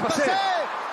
[0.00, 0.30] est passé.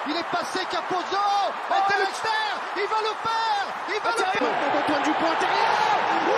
[0.07, 1.17] Il est passé Capozzo.
[1.17, 2.57] Oh, Il va le faire.
[2.75, 4.47] Il va le faire.
[4.77, 5.77] Antoine Dupont intérieur.
[6.27, 6.33] Oui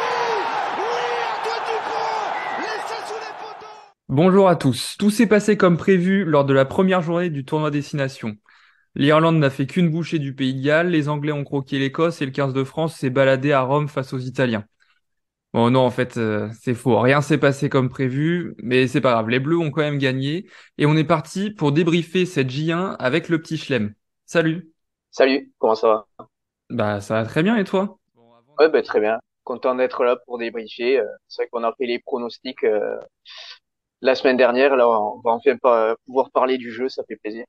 [0.78, 0.86] Oui
[1.36, 2.62] Antoine Dupont.
[2.62, 3.74] Laissé sous les poteaux.
[4.08, 4.96] Bonjour à tous.
[4.98, 8.38] Tout s'est passé comme prévu lors de la première journée du tournoi Destination.
[8.96, 12.26] L'Irlande n'a fait qu'une bouchée du Pays de Galles, les Anglais ont croqué l'Écosse et
[12.26, 14.66] le 15 de France s'est baladé à Rome face aux Italiens.
[15.54, 17.00] Bon, non, en fait, euh, c'est faux.
[17.00, 19.30] Rien s'est passé comme prévu, mais c'est pas grave.
[19.30, 23.30] Les Bleus ont quand même gagné et on est parti pour débriefer cette J1 avec
[23.30, 23.94] le petit Schlem.
[24.28, 24.72] Salut.
[25.12, 26.08] Salut, comment ça va?
[26.72, 28.00] Bah, ça va très bien et toi?
[28.60, 29.20] Ouais, bah, très bien.
[29.44, 31.00] Content d'être là pour débriefer.
[31.00, 33.00] Euh, C'est vrai qu'on a fait les pronostics euh,
[34.02, 34.76] la semaine dernière.
[34.76, 37.46] Là, on va enfin pas pouvoir parler du jeu, ça fait plaisir.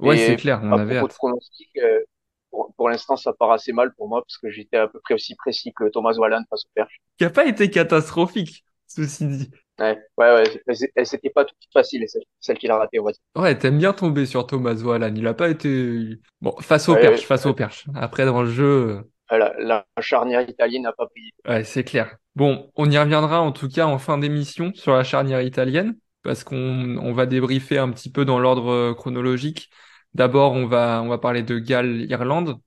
[0.00, 1.14] Ouais, c'est clair, on à avait propos de hâte.
[1.14, 2.00] pronostics, euh,
[2.50, 5.14] pour, pour l'instant, ça part assez mal pour moi parce que j'étais à peu près
[5.14, 7.00] aussi précis que Thomas Walland face au Perche.
[7.18, 9.50] Qui a pas été catastrophique, ceci dit.
[9.78, 11.04] Ouais, ouais, ouais.
[11.04, 13.20] C'était pas toutes faciles, celle, celle qu'il a ratée, on va dire.
[13.34, 15.14] Ouais, t'aimes bien tomber sur Thomas Wallan.
[15.14, 16.18] Il a pas été...
[16.42, 17.86] Bon, face au Ouais, perche, ouais, face au perche.
[17.94, 19.02] Après, dans le jeu...
[19.30, 21.30] ouais, la, la charnière italienne n'a pas pris.
[21.48, 22.16] Ouais, c'est clair.
[22.34, 26.44] Bon, on y reviendra en tout cas en fin d'émission sur la charnière italienne, parce
[26.44, 29.70] qu'on on va débriefer un petit peu dans l'ordre euh, chronologique.
[30.14, 32.58] D'abord, on va, on va parler de Galles-Irlande,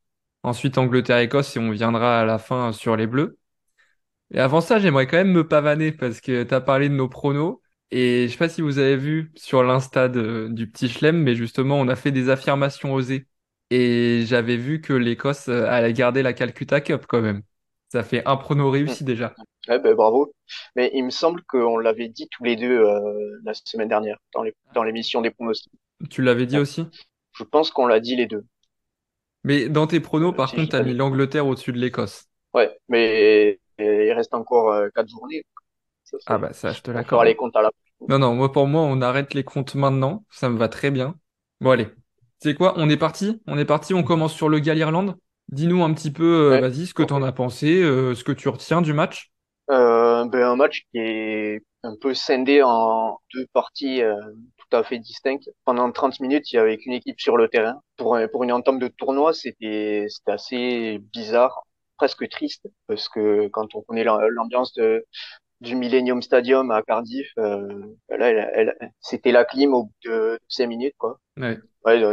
[0.43, 3.37] ensuite Angleterre-Écosse, et on viendra à la fin sur les Bleus.
[4.33, 7.59] Et avant ça, j'aimerais quand même me pavaner, parce que t'as parlé de nos pronos,
[7.91, 11.79] et je sais pas si vous avez vu sur l'Insta du petit Chelem, mais justement,
[11.79, 13.27] on a fait des affirmations osées.
[13.69, 17.41] Et j'avais vu que l'Écosse euh, allait garder la Calcutta Cup quand même.
[17.91, 19.35] Ça fait un prono réussi déjà.
[19.67, 20.33] Ouais, ben, bravo.
[20.75, 24.17] Mais il me semble qu'on l'avait dit tous les deux euh, la semaine dernière
[24.73, 25.71] dans l'émission des pronostics.
[26.09, 26.59] Tu l'avais dit Ouais.
[26.59, 26.87] aussi?
[27.33, 28.45] Je pense qu'on l'a dit les deux.
[29.45, 30.93] Mais dans tes pronos, Le par contre, t'as mis Italie.
[30.93, 32.27] l'Angleterre au-dessus de l'Écosse.
[32.53, 35.43] Ouais, mais il reste encore euh, quatre journées.
[36.03, 37.25] Ça, Ah c'est- bah ça, je te l'accorde.
[37.25, 37.71] les comptes à la
[38.07, 40.25] Non, non, moi pour moi, on arrête les comptes maintenant.
[40.31, 41.19] Ça me va très bien.
[41.61, 41.87] Bon, allez.
[42.41, 42.75] Tu sais quoi?
[42.77, 43.41] On est parti?
[43.47, 45.17] On est parti, on commence sur le Galles-Irlande.
[45.49, 47.03] Dis-nous un petit peu, euh, Ouais, vas-y, ce que ok.
[47.03, 49.31] t'en as pensé, euh, ce que tu retiens du match.
[49.69, 54.15] Euh, ben, un match qui est un peu scindé en deux parties euh,
[54.73, 55.49] tout à fait distinctes.
[55.65, 57.81] Pendant 30 minutes, il y avait qu'une équipe sur le terrain.
[57.97, 61.63] Pour, un- pour une entame de tournoi, c'était assez bizarre,
[61.97, 65.05] presque triste, parce que quand on connaît l'am- l'ambiance de,
[65.61, 67.67] du Millennium Stadium à Cardiff, euh,
[68.09, 71.19] là, elle, elle- c'était la clim au bout de 5 minutes, quoi.
[71.37, 71.59] Ouais.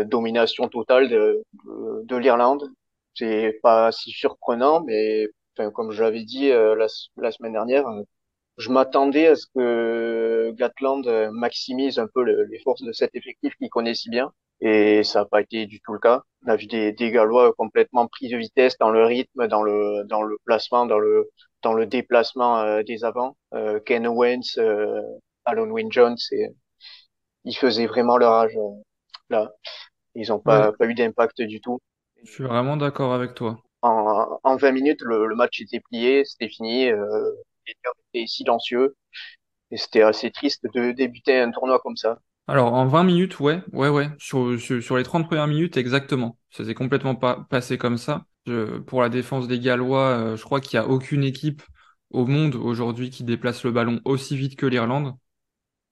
[0.05, 2.71] Domination totale de, de, de l'Irlande.
[3.15, 5.27] C'est pas si surprenant, mais
[5.59, 7.85] enfin, comme je l'avais dit euh, la, la semaine dernière,
[8.59, 13.55] je m'attendais à ce que Gatland maximise un peu le- les forces de cet effectif
[13.57, 14.33] qu'il connaît si bien.
[14.61, 16.23] Et ça n'a pas été du tout le cas.
[16.47, 20.05] On a vu des, des Gallois complètement pris de vitesse dans le rythme, dans le,
[20.07, 21.31] dans le placement, dans le,
[21.63, 23.37] dans le déplacement euh, des avants.
[23.55, 25.01] Euh, Ken Owens, euh,
[25.47, 26.49] Alan Wynne-Jones, et
[27.45, 28.57] ils faisaient vraiment leur âge
[29.31, 29.53] là.
[30.17, 31.81] Ils n'ont Ouais, pas, pas eu d'impact du tout.
[32.25, 33.63] je suis vraiment d'accord avec toi.
[33.83, 36.89] En, en 20 minutes, le, le match était plié, c'était fini.
[36.91, 37.31] Euh,
[38.27, 38.97] silencieux
[39.71, 42.19] et c'était assez triste de débuter un tournoi comme ça.
[42.47, 44.09] Alors, en 20 minutes, ouais, ouais, ouais.
[44.19, 46.37] Sur, sur, les 30 premières minutes, exactement.
[46.51, 48.27] Ça s'est complètement pas passé comme ça.
[48.87, 51.63] Pour la défense des Gallois, euh, je crois qu'il n'y a aucune équipe
[52.11, 55.15] au monde aujourd'hui qui déplace le ballon aussi vite que l'Irlande.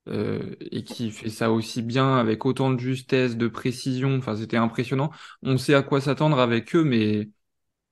[0.09, 4.17] euh, et qui fait ça aussi bien avec autant de justesse, de précision.
[4.19, 5.11] Enfin, c'était impressionnant.
[5.43, 7.31] On sait à quoi s'attendre avec eux, mais,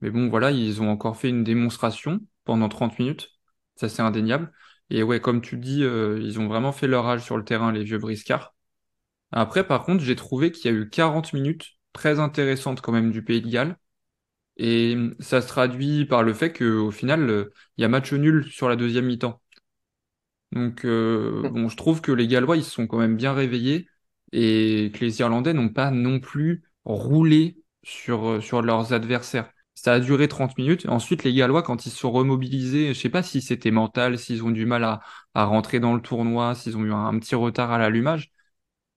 [0.00, 3.35] mais bon, voilà, ils ont encore fait une démonstration pendant 30 minutes.
[3.76, 4.52] Ça, c'est indéniable.
[4.90, 7.72] Et ouais, comme tu dis, euh, ils ont vraiment fait leur âge sur le terrain,
[7.72, 8.54] les vieux briscards.
[9.32, 13.12] Après, par contre, j'ai trouvé qu'il y a eu 40 minutes très intéressantes quand même
[13.12, 13.76] du Pays de Galles.
[14.58, 18.46] Et ça se traduit par le fait qu'au final, euh, il y a match nul
[18.50, 19.40] sur la deuxième mi-temps.
[20.52, 23.88] Donc, euh, bon, je trouve que les Gallois, ils se sont quand même bien réveillés
[24.32, 29.50] et que les Irlandais n'ont pas non plus roulé sur, euh, sur leurs adversaires.
[29.76, 30.88] Ça a duré 30 minutes.
[30.88, 34.42] Ensuite, les Gallois, quand ils se sont remobilisés, je sais pas si c'était mental, s'ils
[34.42, 35.00] ont du mal à,
[35.34, 38.32] à rentrer dans le tournoi, s'ils ont eu un, petit retard à l'allumage.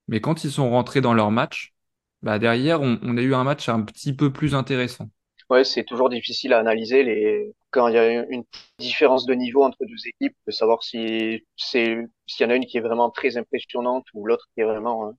[0.07, 1.73] Mais quand ils sont rentrés dans leur match,
[2.21, 5.09] bah derrière, on, a eu un match un petit peu plus intéressant.
[5.49, 8.45] Ouais, c'est toujours difficile à analyser les quand il y a une
[8.79, 12.65] différence de niveau entre deux équipes, de savoir si c'est s'il y en a une
[12.65, 15.11] qui est vraiment très impressionnante ou l'autre qui est vraiment euh,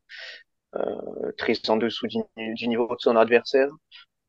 [0.77, 3.69] euh, très en dessous du niveau de son adversaire.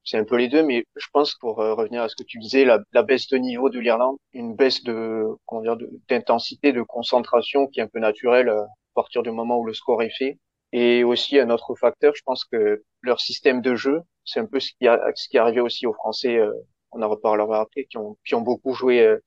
[0.03, 2.39] C'est un peu les deux, mais je pense pour euh, revenir à ce que tu
[2.39, 5.77] disais, la, la baisse de niveau de l'Irlande, une baisse de comment dire
[6.09, 9.73] d'intensité, de, concentration qui est un peu naturelle euh, à partir du moment où le
[9.73, 10.39] score est fait.
[10.73, 14.59] Et aussi un autre facteur, je pense que leur système de jeu, c'est un peu
[14.59, 16.37] ce qui a, ce qui est arrivé aussi aux Français.
[16.37, 16.51] euh,
[16.91, 19.17] on en reparlera après, qui ont, qui ont beaucoup joué, euh,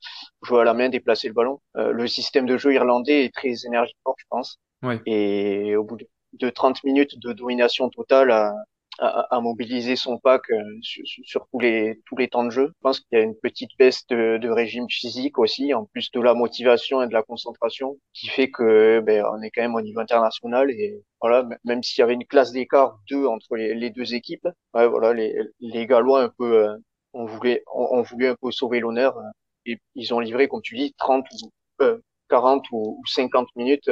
[0.42, 1.60] joué à la main, déplacé le ballon.
[1.76, 4.58] Euh, le système de jeu irlandais est très énergivore, je pense.
[4.82, 5.00] Ouais.
[5.06, 8.54] Et au bout de, de 30 minutes de domination totale à,
[8.98, 12.66] à, mobiliser son pack euh, sur, tous les tous les temps de jeu.
[12.68, 16.10] Je pense qu'il y a une petite baisse de, de, régime physique aussi, en plus
[16.12, 19.74] de la motivation et de la concentration, qui fait que ben, on est quand même
[19.74, 23.74] au niveau international et voilà, même s'il y avait une classe d'écart deux entre les,
[23.74, 26.76] les, deux équipes, ouais, voilà, les, les Gallois un peu euh,
[27.14, 29.22] ont voulu ont, voulu un peu sauver l'honneur euh,
[29.66, 31.50] et ils ont livré, comme tu dis, 30 ou
[31.82, 31.98] euh,
[32.28, 33.90] 40 ou, 50 minutes,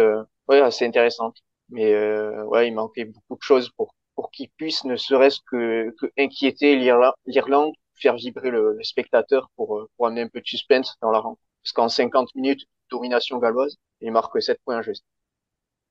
[0.48, 1.38] ouais, assez intéressantes.
[1.70, 1.94] Mais
[2.44, 6.76] ouais, il manquait beaucoup de choses pour pour qu'ils puissent ne serait-ce que, que inquiéter
[6.76, 11.18] l'Irlande, faire vibrer le, spectateur pour, euh, pour amener un peu de suspense dans la
[11.18, 11.40] rencontre.
[11.62, 15.04] Parce qu'en 50 minutes, domination galloise, il marque 7 points juste.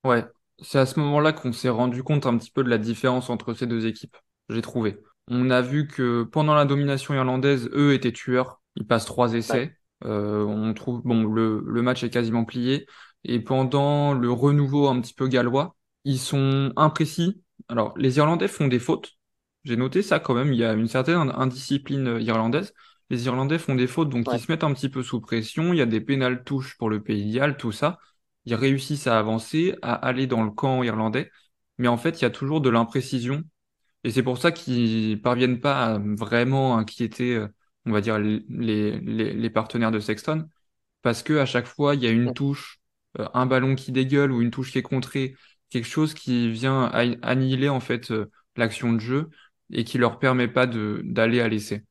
[0.04, 0.24] Ouais,
[0.60, 3.54] c'est à ce moment-là qu'on s'est rendu compte un petit peu de la différence entre
[3.54, 4.16] ces deux équipes,
[4.48, 4.98] j'ai trouvé.
[5.28, 9.74] On a vu que pendant la domination irlandaise, eux étaient tueurs, ils passent trois essais.
[10.04, 12.86] Euh, on trouve bon le, le match est quasiment plié
[13.22, 18.68] et pendant le renouveau un petit peu gallois, ils sont imprécis, alors, les Irlandais font
[18.68, 19.12] des fautes.
[19.64, 20.52] J'ai noté ça quand même.
[20.52, 22.74] Il y a une certaine indiscipline euh, irlandaise.
[23.10, 25.72] Les Irlandais font des fautes, donc ils se mettent un petit peu sous pression.
[25.72, 27.98] Il y a des pénales touches pour le pays idéal, tout ça.
[28.46, 31.30] Ils réussissent à avancer, à aller dans le camp irlandais.
[31.78, 33.42] Mais en fait, il y a toujours de l'imprécision.
[34.04, 37.48] Et c'est pour ça qu'ils parviennent pas à vraiment inquiéter, euh,
[37.86, 40.48] on va dire, les, les, les partenaires de Sexton.
[41.02, 42.80] Parce que à chaque fois, il y a une touche,
[43.18, 45.36] euh, un ballon qui dégueule ou une touche qui est contrée
[45.72, 46.84] quelque chose qui vient
[47.22, 49.30] annihiler en fait euh, l'action de jeu
[49.72, 51.84] et qui leur permet pas d'aller à l'essai.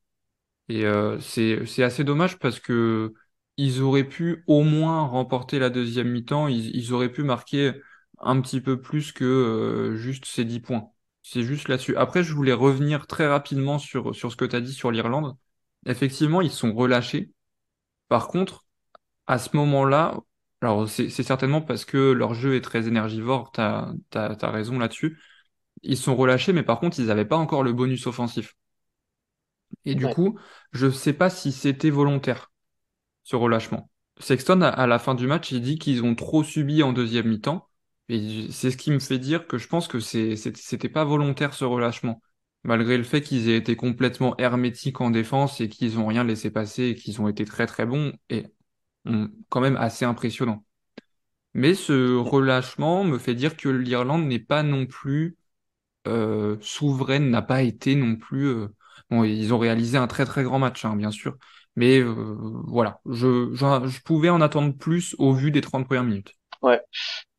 [0.68, 3.14] Et euh, c'est assez dommage parce que
[3.56, 7.72] ils auraient pu au moins remporter la deuxième mi-temps, ils, ils auraient pu marquer
[8.18, 10.90] un petit peu plus que euh, juste ces 10 points.
[11.22, 11.96] C'est juste là-dessus.
[11.96, 15.36] Après, je voulais revenir très rapidement sur, sur ce que tu as dit sur l'Irlande.
[15.86, 17.32] Effectivement, ils sont relâchés.
[18.08, 18.66] Par contre,
[19.26, 20.20] à ce moment-là,
[20.62, 25.18] alors, c'est certainement parce que leur jeu est très énergivore, t'as as, as, raison là-dessus.
[25.82, 28.54] Ils sont relâchés, mais par contre, ils n'avaient pas encore le bonus offensif.
[29.84, 30.38] Et du coup,
[30.70, 32.52] je sais pas si c'était volontaire,
[33.24, 33.90] ce relâchement.
[34.20, 37.66] Sexton, à, la fin du match, il dit qu'ils ont trop subi en deuxième mi-temps.
[38.08, 41.64] Et c'est ce qui me fait dire que je pense que c'était pas volontaire ce
[41.64, 42.22] relâchement.
[42.62, 46.52] Malgré le fait qu'ils aient été complètement hermétiques en défense et qu'ils ont rien laissé
[46.52, 48.12] passer et qu'ils ont été très très bons.
[48.30, 48.46] Et
[49.48, 50.64] quand même assez impressionnant.
[51.54, 55.36] Mais ce relâchement me fait dire que l'Irlande n'est pas non plus
[56.08, 58.46] euh, souveraine, n'a pas été non plus.
[58.46, 58.68] Euh,
[59.10, 61.36] bon, ils ont réalisé un très très grand match, hein, bien sûr.
[61.76, 66.34] Mais euh, voilà, je, je, pouvais en attendre plus au vu des 30 premières minutes.
[66.62, 66.80] Ouais,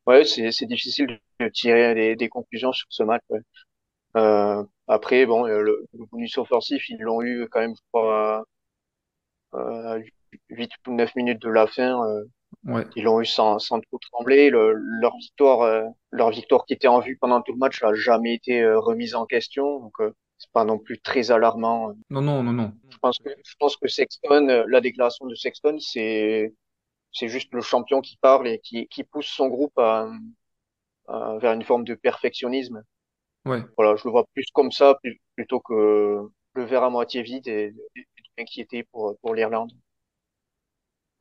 [0.07, 3.23] ouais c'est difficile de tirer des, des, conclusions sur ce match.
[4.15, 8.45] Euh, après, bon, le, bonus offensif, ils l'ont eu quand même, je crois,
[10.49, 12.23] 8 ou 9 minutes de la fin, euh,
[12.65, 12.85] ouais.
[12.95, 14.49] ils l'ont eu sans, sans trop trembler.
[14.49, 17.93] Le, leur victoire, euh, leur victoire qui était en vue pendant tout le match n'a
[17.93, 19.79] jamais été euh, remise en question.
[19.79, 19.93] Donc
[20.37, 21.93] c'est pas non plus très alarmant.
[22.09, 22.73] Non, non, non, non.
[22.89, 26.53] Je pense que je pense que Sexton, la déclaration de Sexton, c'est
[27.13, 30.09] c'est juste le champion qui parle et qui, qui pousse son groupe à,
[31.07, 32.83] à, vers une forme de perfectionnisme.
[33.45, 33.61] Ouais.
[33.77, 34.97] Voilà, je le vois plus comme ça
[35.35, 38.07] plutôt que le verre à moitié vide et, et
[38.39, 39.71] inquiété pour pour l'Irlande.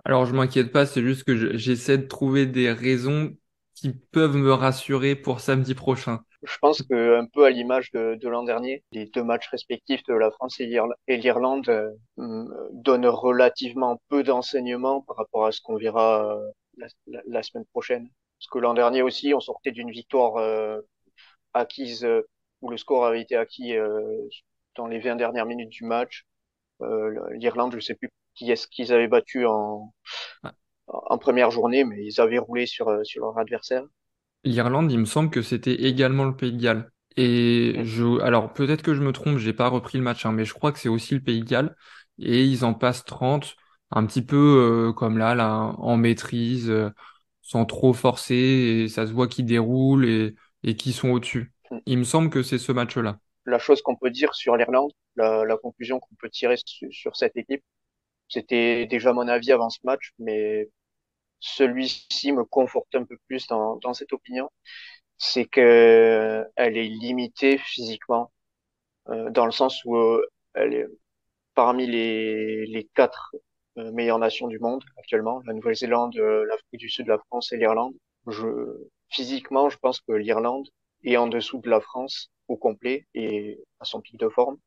[0.05, 3.37] Alors, je m'inquiète pas, c'est juste que j'essaie de trouver des raisons
[3.75, 6.21] qui peuvent me rassurer pour samedi prochain.
[6.43, 10.15] Je pense que un peu à l'image de, l'an dernier, les deux matchs respectifs de
[10.15, 11.91] la France et l'Irlande euh,
[12.73, 16.89] donnent relativement peu d'enseignements par rapport à ce qu'on verra euh,
[17.29, 18.09] la, semaine prochaine.
[18.39, 20.81] Parce que l'an dernier aussi, on sortait d'une victoire euh,
[21.55, 22.09] acquise
[22.61, 23.75] où le score avait été acquis
[24.75, 26.25] dans les 20 dernières minutes du match.
[26.81, 29.93] L'Irlande, je sais plus qui est-ce qu'ils avaient battu en,
[30.87, 33.85] en première journée, mais ils avaient roulé sur, euh, sur leur adversaire.
[34.45, 36.91] L'Irlande, il me semble que c'était également le Pays de Galles.
[37.17, 40.45] Et je, alors peut-être que je me trompe, j'ai pas repris le match, hein, mais
[40.45, 41.77] je crois que c'est aussi le Pays de Galles.
[42.19, 43.55] Et ils en passent 30,
[43.91, 44.37] un petit peu
[44.91, 46.91] euh, comme là, là, en maîtrise, euh,
[47.43, 48.35] sans trop forcer,
[48.85, 50.35] et ça se voit qu'ils déroulent et,
[50.65, 51.53] et qu'ils sont au-dessus.
[51.71, 51.79] Mm.
[51.87, 53.19] Il me semble que c'est ce match-là.
[53.45, 56.57] La chose qu'on peut dire sur l'Irlande, la, la conclusion qu'on peut tirer
[56.91, 57.63] sur cette équipe,
[58.33, 60.69] c'était déjà mon avis avant ce match, mais
[61.41, 64.51] celui-ci me conforte un peu plus dans, dans cette opinion.
[65.19, 68.33] C'est que elle est limitée physiquement,
[69.09, 70.23] euh, dans le sens où euh,
[70.55, 70.87] elle est
[71.55, 73.35] parmi les, les quatre
[73.79, 77.95] euh, meilleures nations du monde actuellement, la Nouvelle-Zélande, l'Afrique du Sud, la France et l'Irlande.
[78.29, 78.49] Je,
[79.11, 80.69] physiquement, je pense que l'Irlande
[81.05, 84.59] est en dessous de la France au complet et à son pic de forme.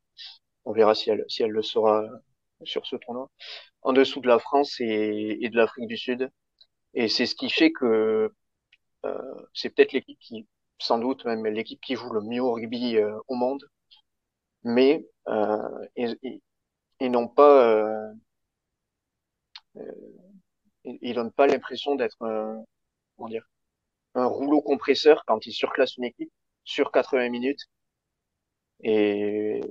[0.65, 2.03] On verra si elle, si elle le sera
[2.63, 3.29] sur ce tournoi,
[3.81, 6.29] en dessous de la France et, de l'Afrique du Sud.
[6.93, 8.31] Et c'est ce qui fait que
[9.05, 10.47] euh, c'est peut-être l'équipe qui
[10.79, 12.97] sans doute même l'équipe qui joue le mieux au rugby
[13.27, 13.63] au monde,
[14.63, 15.05] mais
[15.95, 16.17] ils,
[16.99, 18.11] ils n'ont pas
[20.83, 22.17] ils donnent pas l'impression d'être
[23.15, 23.47] comment dire,
[24.15, 26.31] un rouleau compresseur quand ils surclassent une équipe
[26.63, 27.61] sur 80 minutes.
[28.83, 29.61] Et,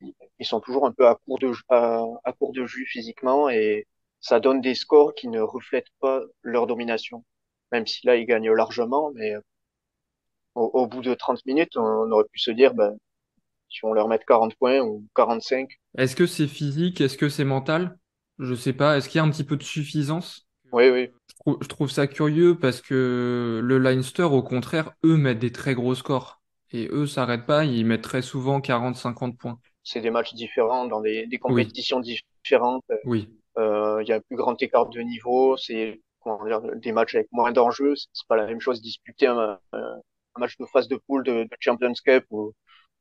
[0.00, 3.86] ils sont toujours un peu à court de à, à, court de jus physiquement et
[4.20, 7.24] ça donne des scores qui ne reflètent pas leur domination.
[7.72, 9.34] Même si là ils gagnent largement, mais
[10.54, 12.96] au, au bout de 30 minutes, on, aurait pu se dire, ben,
[13.68, 15.68] si on leur met 40 points ou 45.
[15.98, 17.00] Est-ce que c'est physique?
[17.00, 17.98] Est-ce que c'est mental?
[18.38, 20.46] Je sais pas, est-ce qu'il y a un petit peu de suffisance?
[20.72, 21.10] Oui, oui.
[21.60, 25.94] Je trouve, ça curieux parce que le Leinster, au contraire, eux mettent des très gros
[25.94, 26.42] scores.
[26.72, 29.58] Et eux s'arrêtent pas, ils mettent très souvent 40-50 points.
[29.86, 32.84] C'est des matchs différents, dans des, des compétitions différentes.
[33.04, 33.28] Oui.
[33.56, 36.00] Euh, il y a un plus grand écart de niveau, c'est
[36.44, 37.94] dire, des matchs avec moins d'enjeux.
[37.94, 40.00] C'est pas la même chose disputer un, un,
[40.38, 42.52] match de phase de poule de, de Champions Cup ou,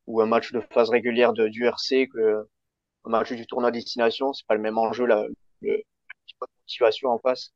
[0.05, 2.45] ou, un match de phase régulière de, du RC que
[3.05, 5.25] un match du tournoi destination, c'est pas le même enjeu, la,
[5.61, 5.81] le,
[6.39, 7.51] motivation en face.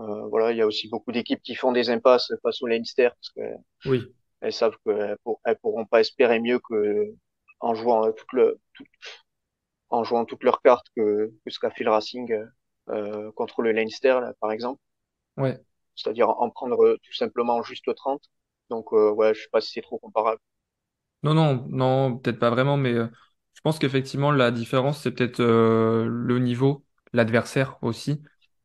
[0.00, 3.08] Euh, voilà, il y a aussi beaucoup d'équipes qui font des impasses face au Leinster
[3.08, 4.06] parce que oui.
[4.42, 7.14] elles savent qu'elles pour, pourront pas espérer mieux que
[7.60, 8.84] en jouant toute le, tout,
[9.90, 12.34] en jouant toutes leurs cartes que, que ce qu'a fait le Racing
[12.88, 14.80] euh, contre le Leinster, là, par exemple.
[15.36, 15.60] Ouais.
[15.94, 18.28] C'est-à-dire en prendre tout simplement juste 30.
[18.70, 20.40] Donc euh, ouais, je sais pas si c'est trop comparable.
[21.22, 23.06] Non, non, non, peut-être pas vraiment, mais euh,
[23.54, 28.22] je pense qu'effectivement, la différence, c'est peut-être euh, le niveau, l'adversaire aussi.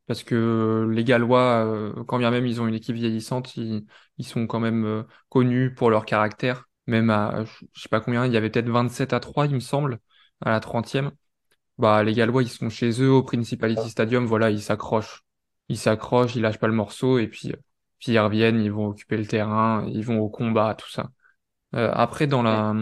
[0.07, 3.85] Parce que les Gallois, euh, quand bien même ils ont une équipe vieillissante, ils,
[4.17, 6.65] ils sont quand même euh, connus pour leur caractère.
[6.87, 9.59] Même à, je sais pas combien, il y avait peut-être 27 à 3, il me
[9.59, 9.99] semble,
[10.41, 11.11] à la 30e.
[11.77, 15.23] Bah, les Gallois, ils sont chez eux au Principality Stadium, voilà, ils s'accrochent.
[15.69, 17.53] Ils s'accrochent, ils lâchent pas le morceau, et puis,
[17.99, 21.09] puis ils reviennent, ils vont occuper le terrain, ils vont au combat, tout ça.
[21.75, 22.73] Euh, après, dans la,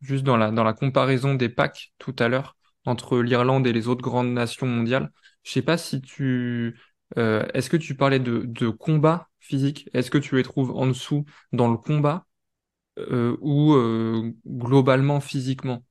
[0.00, 3.88] juste dans la, dans la comparaison des packs tout à l'heure entre l'Irlande et les
[3.88, 5.10] autres grandes nations mondiales,
[5.44, 6.78] je sais pas si tu,
[7.18, 9.88] euh, est-ce que tu parlais de, de combat physique?
[9.94, 12.26] Est-ce que tu les trouves en dessous dans le combat?
[12.98, 15.84] Euh, ou euh, globalement physiquement?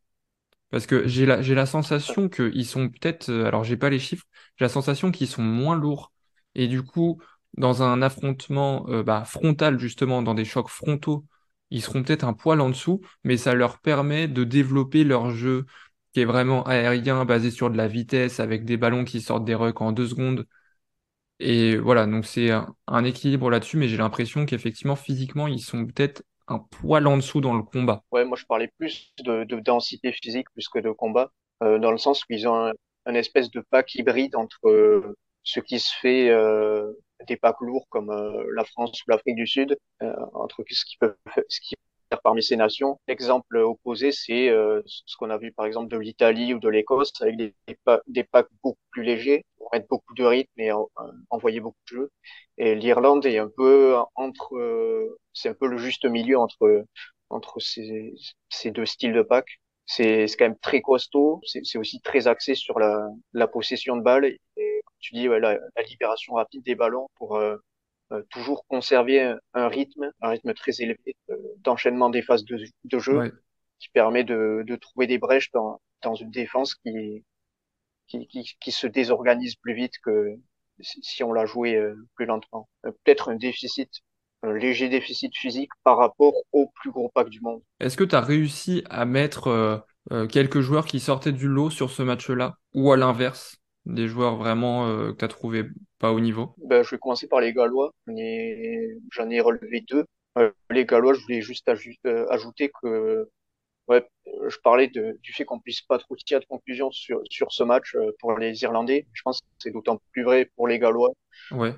[0.70, 4.00] Parce que j'ai la, j'ai la sensation qu'ils sont peut-être, euh, alors j'ai pas les
[4.00, 4.26] chiffres,
[4.58, 6.14] j'ai la sensation qu'ils sont moins lourds
[6.56, 7.22] et du coup
[7.58, 11.26] dans un affrontement euh, bah, frontal justement, dans des chocs frontaux
[11.72, 15.66] ils seront peut-être un poil en dessous, mais ça leur permet de développer leur jeu
[16.14, 19.56] qui est vraiment aérien, basé sur de la vitesse, avec des ballons qui sortent des
[19.56, 20.46] rucks en deux secondes.
[21.40, 26.24] Et voilà, donc c'est un, équilibre là-dessus, mais j'ai l'impression qu'effectivement, physiquement, ils sont peut-être
[26.48, 28.04] un poil en dessous dans le combat.
[28.12, 31.32] Ouais, moi je parlais plus de, de densité physique plus que de combat,
[31.64, 32.74] euh, dans le sens où ils ont un,
[33.06, 36.92] un espèce de pack hybride entre euh, ce qui se fait euh,
[37.28, 40.98] des packs lourds comme euh, la France ou l'Afrique du Sud, euh, entre ce qui
[40.98, 41.16] peut
[41.50, 41.76] ce qui
[42.18, 43.00] parmi ces nations.
[43.08, 47.12] L'exemple opposé, c'est euh, ce qu'on a vu par exemple de l'Italie ou de l'Écosse
[47.22, 50.72] avec des, packs beaucoup plus légers pour mettre beaucoup de rythme et
[51.30, 52.12] envoyer beaucoup de jeux.
[52.58, 56.86] Et l'Irlande est un peu entre, c'est un peu le juste milieu entre
[57.30, 58.14] entre ces,
[58.50, 61.42] ces deux styles de packs c'est quand même très costaud.
[61.46, 64.40] C'est aussi très axé sur la, la possession de balles et
[65.00, 67.58] tu dis ouais, la, la, libération rapide des ballons pour euh, euh,
[68.30, 73.20] toujours conserver un rythme, un rythme très élevé euh, d'enchaînement des phases de, de jeu
[73.20, 73.32] Ouais.
[73.80, 77.24] qui permet de, de trouver des brèches dans, dans une défense qui,
[78.08, 80.36] qui, qui, qui se désorganise plus vite que
[80.82, 82.68] si on l'a joué euh, plus lentement.
[82.86, 83.90] Euh, Peut-être un déficit,
[84.44, 87.62] un léger déficit physique par rapport au plus gros pack du monde.
[87.80, 89.78] Est-ce que tu as réussi à mettre euh,
[90.12, 94.36] euh, quelques joueurs qui sortaient du lot sur ce match-là, ou à l'inverse, des joueurs
[94.38, 95.66] vraiment euh, que tu as trouvé
[96.00, 96.56] pas au niveau?
[96.58, 97.92] Ben, je vais commencer par les Gallois.
[98.08, 100.06] J'en ai, relevé deux.
[100.38, 101.70] Euh, les Gallois, je voulais juste
[102.06, 103.30] euh, ajouter que
[103.88, 107.52] ouais, je parlais de, du fait qu'on puisse pas trop tirer de conclusion sur, sur
[107.52, 109.08] ce match euh, pour les Irlandais.
[109.14, 111.12] Je pense que c'est d'autant plus vrai pour les Gallois.
[111.52, 111.76] Ouais,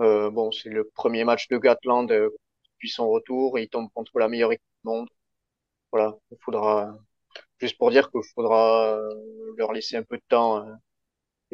[0.00, 2.30] Euh, bon, c'est le premier match de Gatland euh,
[2.64, 3.58] depuis son retour.
[3.58, 5.08] Il tombe contre la meilleure équipe du monde.
[5.92, 6.98] Voilà, il faudra
[7.60, 8.98] juste pour dire qu'il faudra
[9.58, 10.72] leur laisser un peu de temps euh,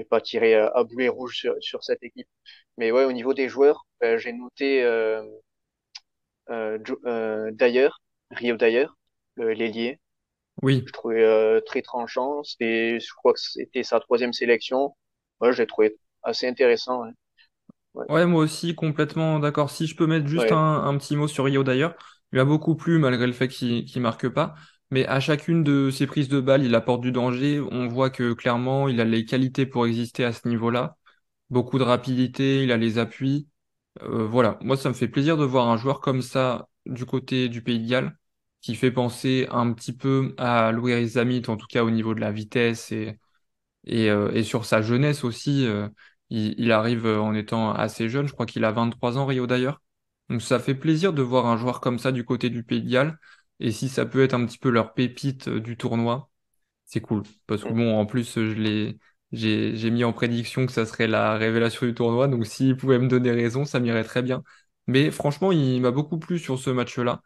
[0.01, 2.29] et pas tirer à, à boulet rouge sur, sur cette équipe.
[2.79, 5.23] Mais ouais, au niveau des joueurs, euh, j'ai noté euh,
[6.51, 8.97] euh, euh, d'ailleurs, Rio d'ailleurs,
[9.37, 10.01] l'ailier.
[10.63, 10.87] oui.
[10.87, 12.45] Je trouvais euh, très tranchant.
[12.45, 14.97] C'était, je crois que c'était sa troisième sélection.
[15.41, 17.03] Ouais, j'ai trouvé assez intéressant.
[17.05, 17.13] Ouais.
[17.95, 18.07] Ouais.
[18.09, 19.71] Ouais, moi aussi, complètement d'accord.
[19.71, 20.53] Si je peux mettre juste Ouais.
[20.53, 21.95] un, un petit mot sur Rio d'ailleurs,
[22.33, 24.55] il m'a beaucoup plu malgré le fait qu'il qu'il marque pas.
[24.91, 27.61] Mais à chacune de ses prises de balles, il apporte du danger.
[27.61, 30.97] On voit que clairement, il a les qualités pour exister à ce niveau-là.
[31.51, 33.49] Beaucoup de rapidité, il a les appuis.
[34.03, 37.49] Euh, voilà, moi ça me fait plaisir de voir un joueur comme ça du côté
[37.51, 38.19] du Pays de Galles,
[38.63, 42.21] qui fait penser un petit peu à Louis Zamit, en tout cas au niveau de
[42.21, 43.19] la vitesse et,
[43.85, 45.67] et, euh, sur sa jeunesse aussi.
[45.67, 45.89] euh,
[46.31, 49.83] il, il arrive en étant assez jeune, je crois qu'il a 23 ans, Rio d'ailleurs.
[50.29, 52.91] Donc ça fait plaisir de voir un joueur comme ça du côté du Pays de
[52.91, 53.19] Galles.
[53.61, 56.31] Et si ça peut être un petit peu leur pépite euh, du tournoi,
[56.87, 57.25] c'est cool.
[57.47, 58.99] Parce que bon, en plus, je l'ai,
[59.33, 62.29] j'ai, j'ai mis en prédiction que ça serait la révélation du tournoi.
[62.29, 64.43] Donc s'il pouvait me donner raison, ça m'irait très bien.
[64.87, 67.23] Mais franchement, il m'a beaucoup plu sur ce match-là.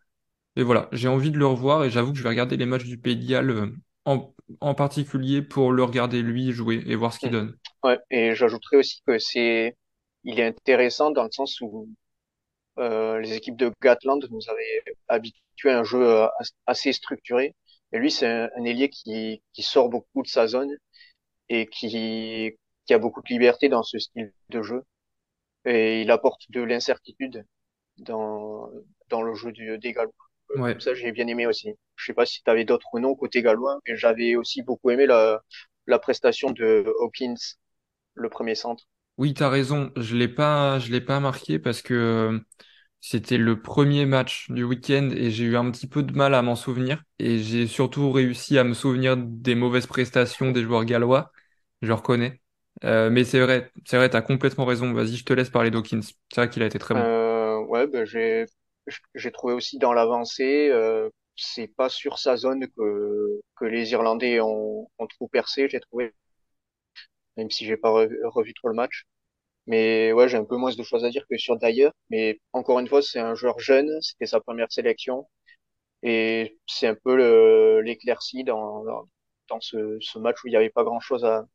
[0.57, 2.85] Et voilà, j'ai envie de le revoir et j'avoue que je vais regarder les matchs
[2.85, 3.73] du Pays de Galles euh,
[4.05, 7.33] en, en particulier pour le regarder lui jouer et voir ce qu'il Mm.
[7.33, 7.57] donne.
[7.83, 9.77] Ouais, et j'ajouterais aussi que c'est,
[10.25, 11.89] il est intéressant dans le sens où
[12.79, 17.55] euh, les équipes de Gatland nous avaient habitués à un jeu euh, as- assez structuré.
[17.93, 20.73] Et lui, c'est un, un ailier qui, qui sort beaucoup de sa zone
[21.49, 24.85] et qui, qui a beaucoup de liberté dans ce style de jeu.
[25.65, 27.45] Et il apporte de l'incertitude
[27.99, 28.71] dans,
[29.11, 30.13] dans le jeu du, des Gallois.
[30.53, 30.81] Euh, Ouais.
[30.81, 31.71] Ça, j'ai bien aimé aussi.
[31.97, 35.07] Je sais pas si tu avais d'autres noms côté gallois, mais j'avais aussi beaucoup aimé
[35.07, 35.43] la,
[35.87, 37.35] la prestation de Hawkins,
[38.15, 38.85] le premier centre.
[39.17, 39.93] Oui, t'as raison.
[39.97, 42.41] Je l'ai pas, je l'ai pas marqué parce que euh,
[43.01, 46.43] c'était le premier match du week-end et j'ai eu un petit peu de mal à
[46.43, 47.03] m'en souvenir.
[47.21, 51.33] Et j'ai surtout réussi à me souvenir des mauvaises prestations des joueurs gallois.
[51.83, 52.43] Je reconnais.
[52.85, 54.93] Euh, mais c'est vrai, c'est vrai, t'as complètement raison.
[54.93, 56.01] Vas-y, je te laisse parler d'Hawkins.
[56.03, 57.07] C'est vrai qu'il a été très bon.
[57.07, 58.47] Euh, ouais, ben j'ai
[59.15, 64.41] j'ai trouvé aussi dans l'avancée, euh, c'est pas sur sa zone que que les Irlandais
[64.41, 66.13] ont, ont trop percé, j'ai trouvé,
[67.37, 69.05] même si j'ai pas revu, revu trop le match.
[69.67, 71.91] Mais ouais, j'ai un peu moins de choses à dire que sur Dyer.
[72.11, 75.29] Mais encore une fois, c'est un joueur jeune, c'était sa première sélection.
[76.03, 79.09] Et c'est un peu l'éclaircie dans, dans,
[79.51, 81.47] dans ce, ce match où il n'y avait pas grand-chose à,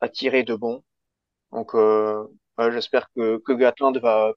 [0.00, 0.82] à tirer de bon.
[1.52, 2.24] Donc, euh,
[2.58, 4.32] ouais, j'espère que, que Gatland va,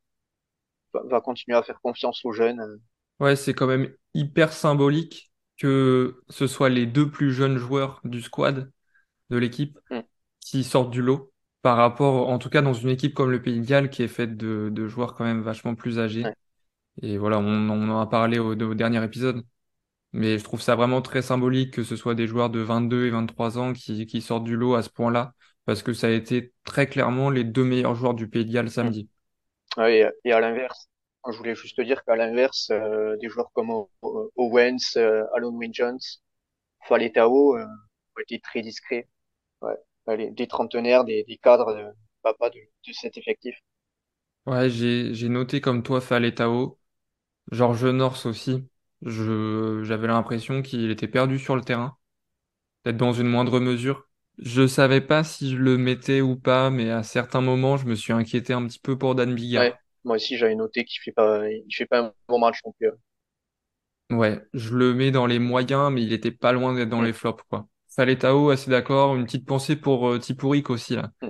[0.94, 2.82] va, va continuer à faire confiance aux jeunes.
[3.20, 8.22] Ouais, c'est quand même hyper symbolique que ce soit les deux plus jeunes joueurs du
[8.22, 8.72] squad
[9.30, 10.02] de l'équipe Mm.
[10.42, 13.60] Qui sortent du lot par rapport, en tout cas dans une équipe comme le Pays
[13.60, 16.24] de Galles qui est faite de, de joueurs quand même vachement plus âgés.
[16.24, 16.34] Ouais.
[17.02, 19.44] Et voilà, on, on en a parlé au, au dernier épisode.
[20.14, 23.10] Mais je trouve ça vraiment très symbolique que ce soit des joueurs de 22 et
[23.12, 25.34] 23 ans qui, qui sortent du lot à ce point-là,
[25.66, 28.70] parce que ça a été très clairement les deux meilleurs joueurs du Pays de Galles
[28.70, 29.10] samedi.
[29.78, 30.90] Ouais, et, à l'inverse,
[31.32, 33.72] je voulais juste te dire qu'à l'inverse, euh, des joueurs comme
[34.36, 36.00] Owens, euh, Alon Wynne-Jones,
[36.88, 39.08] Faletao, euh, ont été très discrets.
[39.62, 41.86] Ouais, Allez, des trentenaires, des, des cadres de
[42.22, 43.56] papa de, de cet effectif.
[44.48, 46.80] Ouais, j'ai, noté comme toi Faletao,
[47.52, 48.68] George North aussi.
[49.04, 51.98] Je, j'avais l'impression qu'il était perdu sur le terrain,
[52.84, 54.08] peut-être dans une moindre mesure.
[54.40, 57.96] Je savais pas si je le mettais ou pas, mais à certains moments, je me
[57.96, 59.82] suis inquiété un petit peu pour Dan Ouais, Bigard.
[60.04, 62.90] moi aussi j'avais noté qu'il fait pas, il fait pas un bon match non plus.
[64.12, 67.02] Ouais, je le mets dans les moyens, mais il était pas loin d'être dans Mm,
[67.02, 67.68] les flops, quoi.
[67.96, 69.16] Faletao, assez d'accord.
[69.16, 71.12] Une petite pensée pour euh, Tipouric aussi, là.
[71.22, 71.30] mm.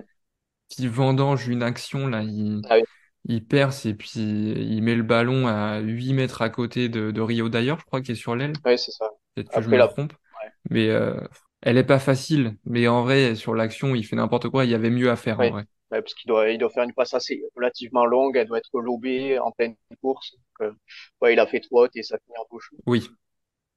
[0.70, 2.22] Qui vendange une action, là.
[2.24, 2.84] Il, Ah oui,
[3.26, 7.22] il perce et puis il met le ballon à 8 mètres à côté de, de
[7.22, 8.54] Rio d'ailleurs, je crois, qui est sur l'aile.
[8.66, 9.10] ouais, c'est ça.
[9.36, 10.14] Peut-être que je me la, trompe.
[10.14, 11.16] ouais, Mais euh,
[11.62, 12.56] elle est pas facile.
[12.66, 14.66] Mais en vrai, sur l'action, il fait n'importe quoi.
[14.66, 15.66] Il y avait mieux à faire, en vrai.
[15.92, 18.80] ouais, parce qu'il doit, il doit faire une passe assez relativement longue, elle doit être
[18.80, 20.36] lobée en pleine course.
[20.36, 20.74] Donc, euh,
[21.22, 22.72] ouais, il a fait trop haute et ça finit en touche.
[22.86, 23.08] Oui,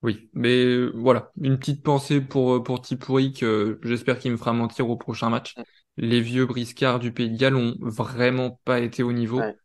[0.05, 0.31] oui.
[0.35, 3.43] Mais euh, voilà, une petite pensée pour, euh, pour Tipouric.
[3.43, 5.57] euh, j'espère qu'il me fera mentir au prochain match.
[5.97, 9.47] Les vieux briscards du Pays de Galles ont vraiment pas été au niveau.
[9.47, 9.57] Ouais,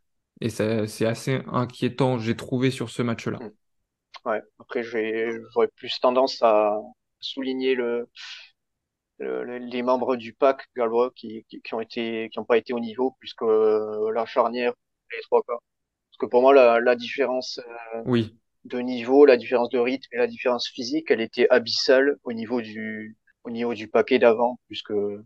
[0.41, 3.41] Et ça- c'est assez inquiétant, j'ai trouvé, sur ce match-là.
[3.41, 3.47] mm,
[4.25, 4.41] ouais.
[4.59, 6.79] Après, j'ai, j'aurais plus tendance à
[7.21, 8.09] souligner le,
[9.19, 12.57] le- le- les membres du pack gallois qui, qui, qui ont été, qui ont pas
[12.57, 14.73] été au niveau, puisque euh, la charnière,
[15.11, 15.61] les trois quarts.
[16.11, 17.59] Parce que pour moi, la, la différence
[17.95, 22.17] euh, Oui, de niveau, la différence de rythme et la différence physique, elle était abyssale
[22.23, 25.23] au niveau du, au niveau du paquet d'avant, plus que,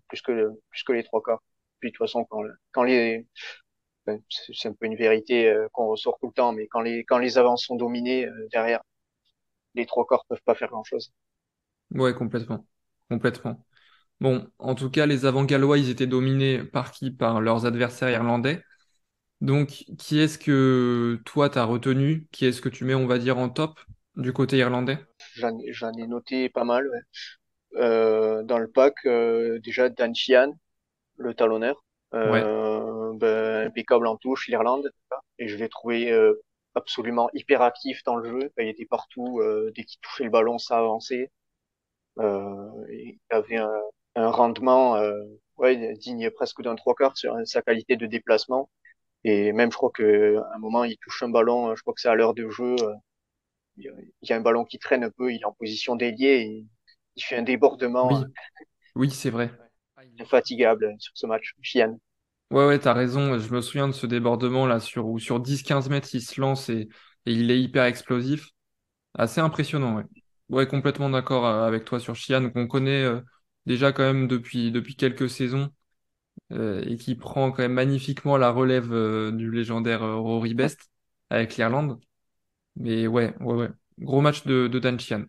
[0.89, 1.43] les trois quarts.
[1.79, 3.27] Puis de toute façon, quand, quand les,
[4.05, 7.03] enfin, c'est un peu une vérité euh, qu'on ressort tout le temps, mais quand les,
[7.05, 8.81] quand les avants sont dominés euh, derrière,
[9.75, 11.11] les trois quarts peuvent pas faire grand-chose.
[11.91, 12.65] ouais, complètement.
[13.09, 13.65] Complètement.
[14.19, 17.11] Bon, en tout cas, les avants gallois, ils étaient dominés par qui?
[17.11, 18.63] Par leurs adversaires irlandais.
[19.43, 22.27] Donc, qui est-ce que toi t'as retenu?
[22.31, 23.79] Qui est-ce que tu mets, on va dire, en top
[24.15, 24.97] du côté irlandais?
[25.33, 26.87] J'en, ai- j'en ai noté pas mal.
[26.89, 26.99] ouais.
[27.81, 30.53] Euh, dans le pack, euh, déjà Dan Sheehan,
[31.17, 31.83] le talonneur,
[32.23, 34.91] Ouais, euh, ben, impeccable en touche, l'Irlande,
[35.39, 36.35] et je l'ai trouvé euh,
[36.75, 38.51] absolument hyper actif dans le jeu.
[38.59, 41.31] Il était partout, euh, dès qu'il touchait le ballon, ça avançait.
[42.19, 43.71] Euh, il avait un,
[44.15, 45.23] un rendement euh,
[45.57, 48.69] ouais, digne presque d'un trois quarts sur sa qualité de déplacement.
[49.25, 52.01] Et même, je crois que à un moment, il touche un ballon, je crois que
[52.01, 52.75] c'est à l'heure de jeu.
[53.77, 53.91] Il
[54.23, 56.65] y a un ballon qui traîne un peu, il est en position d'ailier
[57.15, 58.31] il fait un débordement Oui,
[58.95, 59.51] oui, c'est vrai.
[60.19, 61.53] infatigable sur ce match.
[61.61, 61.99] Chian.
[62.51, 63.39] Ouais, ouais, t'as raison.
[63.39, 66.69] Je me souviens de ce débordement là sur où sur 10-15 mètres, il se lance
[66.69, 66.87] et,
[67.25, 68.49] et il est hyper explosif.
[69.15, 70.05] Assez impressionnant, ouais.
[70.49, 73.21] Ouais, complètement d'accord euh, avec toi sur Chian, qu'on connaît euh,
[73.65, 75.69] déjà quand même depuis, depuis quelques saisons euh,
[76.51, 80.91] et qui prend quand même magnifiquement la relève euh, du légendaire euh, Rory Best
[81.29, 81.99] avec l'Irlande.
[82.75, 83.69] Mais ouais, ouais, ouais.
[83.99, 85.25] Gros match de, Dan Chian.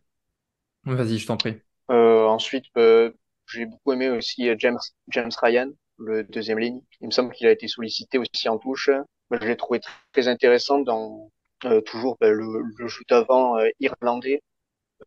[0.84, 1.56] Vas-y, je t'en prie.
[1.90, 3.10] Euh, ensuite, euh,
[3.46, 4.78] j'ai beaucoup aimé aussi euh, James,
[5.40, 6.80] Ryan, le deuxième ligne.
[7.00, 8.90] Il me semble qu'il a été sollicité aussi en touche.
[9.30, 9.80] Je l'ai trouvé
[10.12, 11.30] très intéressant dans
[11.64, 12.44] euh, toujours ben, le,
[12.78, 14.42] le d'avant euh, irlandais.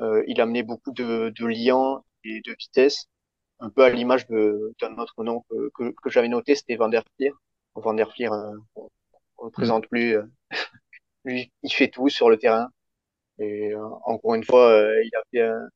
[0.01, 3.07] Euh, il a amené beaucoup de, de liens et de vitesse,
[3.59, 7.03] un peu à l'image d'un autre nom que, que, que j'avais noté, c'était Van der
[7.17, 7.33] Fleer.
[7.75, 8.89] Van der Fleer, euh, on,
[9.39, 9.71] on le Mm.
[9.71, 10.17] présente plus.
[10.17, 10.23] euh,
[11.25, 12.69] lui, il fait tout sur le terrain.
[13.39, 15.69] Et euh, encore une fois, euh, il a fait un,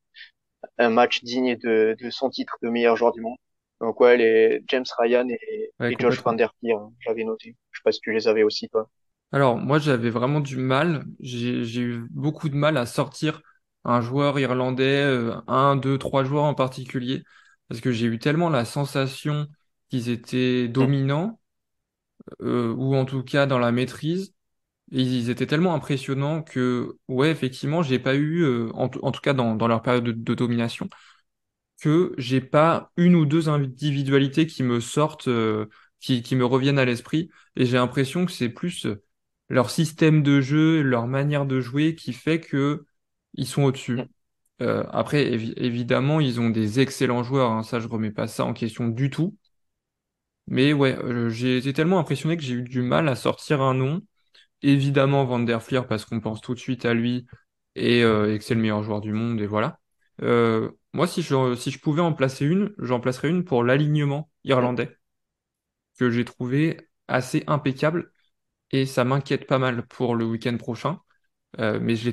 [0.80, 3.38] un match digne de, de son titre de meilleur joueur du monde.
[3.82, 6.34] Donc ouais, les James Ryan et, Ouais, et Josh Van.
[6.34, 7.56] Der Fleer, hein, j'avais noté.
[7.72, 8.90] Je sais pas si tu les avais aussi, toi.
[9.32, 11.06] Alors, moi, j'avais vraiment du mal.
[11.20, 13.42] J'ai, j'ai eu beaucoup de mal à sortir
[13.84, 17.24] un joueur irlandais, euh, un, deux, trois joueurs en particulier,
[17.72, 19.48] parce que j'ai eu tellement la sensation
[19.90, 21.40] qu'ils étaient dominants,
[22.42, 24.34] euh, ou en tout cas dans la maîtrise,
[24.92, 29.32] et ils étaient tellement impressionnants que, ouais, effectivement, j'ai pas eu, euh, en, tout cas
[29.32, 30.90] dans, leur période de, domination,
[31.82, 35.68] que j'ai pas une ou deux individualités qui me sortent, euh,
[36.02, 38.86] qui, qui me reviennent à l'esprit, et j'ai l'impression que c'est plus
[39.48, 42.86] leur système de jeu, leur manière de jouer qui fait que
[43.36, 44.02] ils sont au-dessus.
[44.62, 48.46] Euh, après, évi- évidemment, ils ont des excellents joueurs, hein, ça je remets pas ça
[48.46, 49.38] en question du tout.
[50.48, 53.74] Mais ouais, euh, j'ai été tellement impressionné que j'ai eu du mal à sortir un
[53.74, 54.02] nom.
[54.64, 57.28] Évidemment, Van der Fleer parce qu'on pense tout de suite à lui
[57.76, 59.80] et, euh, que c'est le meilleur joueur du monde et voilà.
[60.94, 64.98] Moi, si je, pouvais en placer une, j'en placerais une pour l'alignement irlandais
[66.00, 68.12] que j'ai trouvé assez impeccable
[68.72, 71.02] et ça m'inquiète pas mal pour le week-end prochain.
[71.60, 72.10] Euh, mais je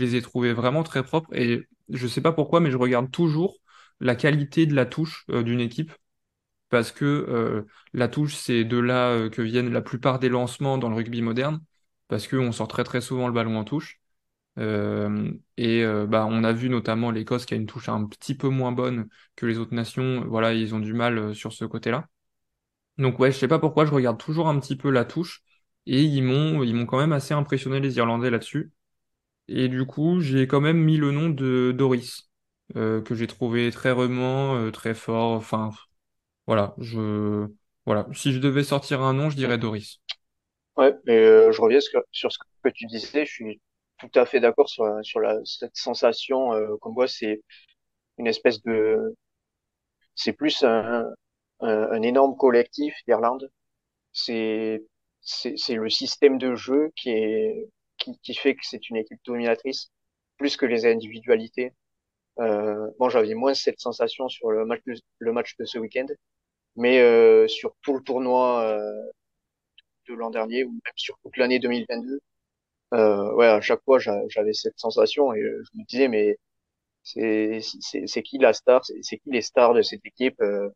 [0.00, 3.58] les ai trouvés vraiment très propres et je sais pas pourquoi, mais je regarde toujours
[4.00, 5.92] la qualité de la touche euh, d'une équipe
[6.70, 10.88] parce que euh, la touche, c'est de là que viennent la plupart des lancements dans
[10.90, 11.62] le rugby moderne
[12.08, 14.00] parce qu'on sort très souvent le ballon en touche.
[15.56, 18.72] Et bah, on a vu notamment l'Écosse qui a une touche un petit peu moins
[18.72, 20.24] bonne que les autres nations.
[20.26, 22.08] Voilà, ils ont du mal sur ce côté-là.
[22.98, 25.42] Donc ouais, je sais pas pourquoi, je regarde toujours un petit peu la touche
[25.86, 28.72] et ils m'ont ils m'ont quand même assez impressionné les Irlandais là-dessus.
[29.48, 32.30] Et du coup, j'ai quand même mis le nom de Doris,
[32.76, 35.32] euh, que j'ai trouvé très remuant, euh, très fort.
[35.32, 35.70] Enfin,
[36.46, 37.46] voilà, je,
[37.86, 38.06] voilà.
[38.12, 40.00] Si je devais sortir un nom, je dirais Doris.
[40.76, 43.24] Ouais, mais euh, je reviens sur, ce que tu disais.
[43.24, 43.60] Je suis
[43.98, 47.08] tout à fait d'accord sur, sur la, cette sensation euh, qu'on voit.
[47.08, 47.42] C'est
[48.18, 49.14] une espèce de,
[50.14, 51.04] c'est plus un,
[51.60, 53.50] un, énorme collectif, l'Irlande.
[54.12, 54.84] C'est,
[55.20, 59.20] c'est, c'est le système de jeu qui est, qui, qui fait que c'est une équipe
[59.26, 59.90] dominatrice,
[60.38, 61.72] plus que les individualités.
[62.40, 66.06] Euh, bon, j'avais moins cette sensation sur le match de, le match de ce week-end,
[66.76, 68.92] mais euh, sur tout le tournoi euh,
[70.08, 72.20] de l'an dernier ou même sur toute l'année 2022,
[72.94, 76.38] euh, ouais, à chaque fois j'a- j'avais cette sensation et euh, je me disais mais
[77.04, 77.60] c'est
[78.06, 80.40] c'est qui la star, c'est qui les stars de cette équipe.
[80.42, 80.70] euh,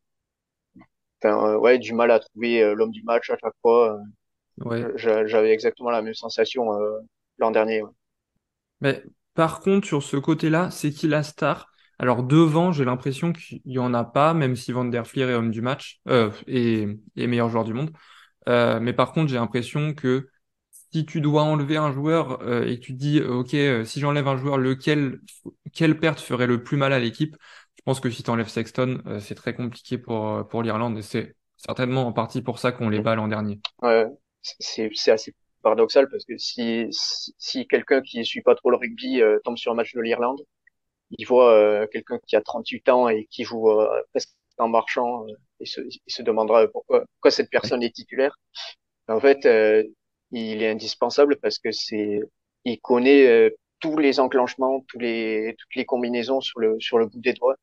[1.23, 4.01] Enfin, euh, ouais, du mal à trouver l'homme du match à chaque fois.
[4.59, 4.93] Ouais.
[4.97, 7.01] j'a- J'avais exactement la même sensation euh,
[7.39, 7.83] l'an dernier.
[7.83, 7.91] ouais.
[8.81, 9.03] Mais
[9.35, 11.69] par contre, sur ce côté-là, c'est qui la star?
[11.99, 15.35] Alors devant, j'ai l'impression qu'il y en a pas, même si Van der Fleer est
[15.35, 17.91] homme du match euh, et, et meilleur joueur du monde.
[18.49, 20.31] Euh, mais par contre, j'ai l'impression que
[20.93, 23.85] si tu dois enlever un joueur euh, et que tu te dis, euh, ok, euh,
[23.85, 25.21] si j'enlève un joueur, lequel,
[25.75, 27.37] quelle perte ferait le plus mal à l'équipe?
[27.79, 30.99] Je pense que si tu enlèves Sexton, euh, c'est très compliqué pour, euh, pour l'Irlande
[30.99, 33.61] et c'est certainement en partie pour ça qu'on les bat l'an dernier.
[33.83, 34.07] Ouais,
[34.43, 39.39] c'est assez paradoxal parce que si si, quelqu'un qui suit pas trop le rugby euh,
[39.45, 40.41] tombe sur un match de l'Irlande,
[41.19, 45.27] il voit euh, quelqu'un qui a 38 ans et qui joue euh, presque en marchant
[45.27, 48.39] euh, et se, il se demandera pourquoi pourquoi cette personne est titulaire.
[49.09, 49.85] En fait, euh,
[50.33, 52.21] il est indispensable parce que c'est
[52.65, 53.51] il connaît euh,
[53.81, 57.57] tous les enclenchements, tous les toutes les combinaisons sur le sur le bout des doigts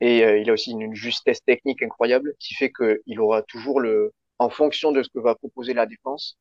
[0.00, 4.12] et il a aussi une, justesse technique incroyable qui fait que il aura toujours le
[4.40, 6.38] en fonction de ce que va proposer la défense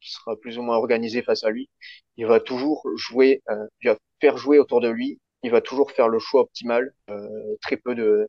[0.00, 1.70] qui sera plus ou moins organisé face à lui,
[2.16, 5.92] il va toujours jouer, euh, il va faire jouer autour de lui, il va toujours
[5.92, 8.28] faire le choix optimal, euh, très peu de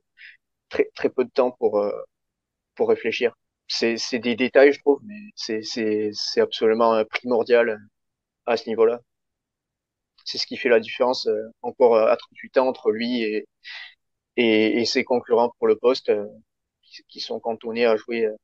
[0.69, 1.91] très très peu de temps pour euh,
[2.75, 3.33] pour réfléchir.
[3.67, 7.79] c'est c'est des détails, je trouve, mais c'est c'est c'est absolument primordial
[8.45, 9.01] à ce niveau-là.
[10.25, 13.45] C'est ce qui fait la différence euh, encore à 38 ans entre lui et
[14.37, 16.25] et, et ses concurrents pour le poste euh,
[17.09, 18.35] qui, sont cantonnés à jouer euh,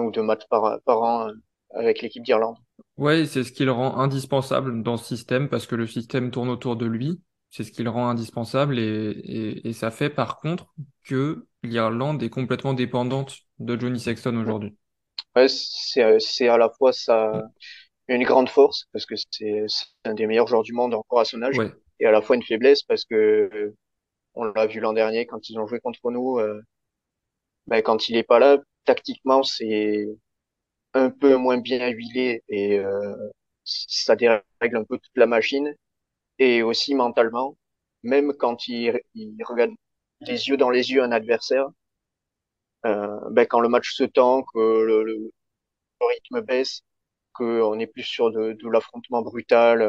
[0.00, 1.30] ou deux matchs par par an
[1.74, 2.56] avec l'équipe d'Irlande.
[2.98, 6.48] Ouais, c'est ce qui le rend indispensable dans ce système parce que le système tourne
[6.50, 7.20] autour de lui.
[7.50, 10.72] C'est ce qui le rend indispensable et, et, et ça fait par contre
[11.04, 14.76] que l'Irlande est complètement dépendante de Johnny Sexton aujourd'hui.
[15.36, 17.42] Ouais, c'est à la fois sa
[18.08, 21.24] une grande force parce que c'est c'est un des meilleurs joueurs du monde encore à
[21.26, 23.74] son âge Ouais, et à la fois une faiblesse parce que
[24.34, 26.38] on l'a vu l'an dernier quand ils ont joué contre nous.
[26.38, 26.62] euh,
[27.66, 30.06] ben, quand il est pas là, tactiquement c'est
[30.94, 33.30] un peu moins bien huilé et euh,
[33.64, 35.74] ça dérègle un peu toute la machine.
[36.38, 37.56] Et aussi mentalement,
[38.02, 39.00] même quand il,
[39.44, 39.72] regarde
[40.20, 41.68] les yeux dans les yeux un adversaire,
[42.86, 45.30] euh, ben, quand le match se tend, que le,
[46.00, 46.82] rythme baisse,
[47.32, 49.82] qu'on est plus sur de, l'affrontement brutal,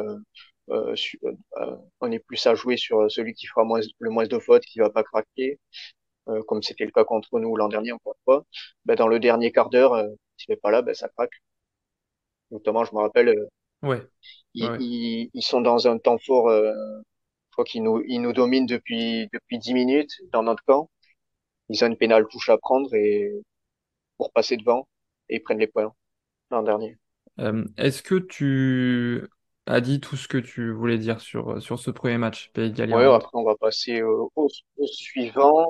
[0.70, 0.96] euh,
[1.58, 4.64] euh, on est plus à jouer sur celui qui fera moins, le moins de fautes,
[4.66, 5.60] qui va pas craquer,
[6.30, 8.46] euh, comme c'était le cas contre nous l'an dernier encore une fois.
[8.86, 10.08] Ben, dans le dernier quart d'heure, euh,
[10.38, 11.42] s'il n'est pas là, ben, ça craque.
[12.52, 13.50] Notamment, je me rappelle, euh,
[13.82, 14.02] ouais,
[14.54, 14.80] ils, ouais.
[14.80, 16.72] ils, ils sont dans un temps fort, euh,
[17.50, 20.90] je crois qu'ils nous, ils nous dominent depuis, depuis 10 minutes dans notre camp.
[21.70, 23.32] Ils ont une pénale touche à prendre et
[24.18, 24.88] pour passer devant
[25.30, 25.94] et ils prennent les points
[26.52, 26.98] l'an dernier.
[27.40, 29.28] Euh, est-ce que tu
[29.66, 32.86] as dit tout ce que tu voulais dire sur, sur ce premier match, Pays de
[32.86, 35.70] Ouais, après on va passer au, au, au suivant.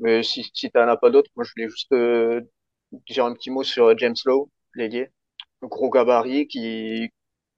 [0.00, 2.40] Mais si, si t'en as pas d'autres, moi je voulais juste euh,
[3.08, 5.10] dire un petit mot sur James Lowe, l'ailier.
[5.62, 7.10] Gros gabarit qui,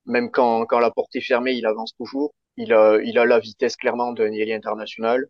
[0.07, 2.35] même quand, quand la porte est fermée, il avance toujours.
[2.59, 5.27] Il a, il a la vitesse clairement d'un ailier international.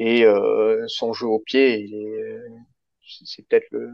[0.00, 2.48] Et euh, son jeu au pied, il est, euh,
[3.26, 3.90] c'est peut-être le,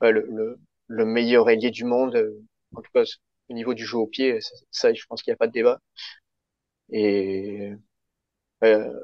[0.00, 2.16] le, le meilleur ailier du monde.
[2.16, 2.42] euh,
[2.74, 3.04] En tout cas,
[3.48, 5.52] au niveau du jeu au pied, ça, ça, je pense qu'il n'y a pas de
[5.52, 5.80] débat.
[6.90, 7.72] Et
[8.64, 9.00] euh,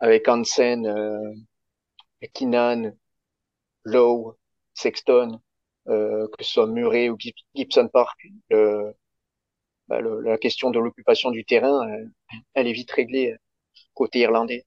[0.00, 1.32] avec Hansen, euh,
[2.34, 2.92] Keenan,
[3.84, 4.36] Lowe,
[4.74, 5.40] Sexton,
[5.88, 7.16] euh, que ce soit Murray ou
[7.54, 8.18] Gibson Park,
[9.88, 11.86] bah, la question de l'occupation du terrain,
[12.54, 13.36] elle est vite réglée euh,
[13.94, 14.64] côté irlandais.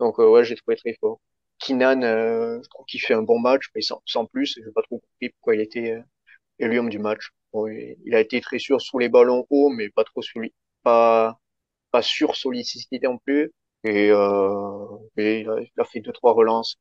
[0.00, 1.20] Donc euh, ouais, j'ai trouvé très fort.
[1.60, 4.54] Keenan, euh, je trouve qu'il fait un bon match, mais sans, sans plus.
[4.64, 5.98] J'ai pas trop compris pourquoi il était
[6.60, 7.30] élu homme du match.
[7.54, 11.38] Il a été très sûr sous les ballons hauts, mais pas trop sur lui, pas
[11.92, 13.52] pas sur sollicité non plus.
[13.84, 16.78] Et, euh, et il, a, il a fait deux trois relances.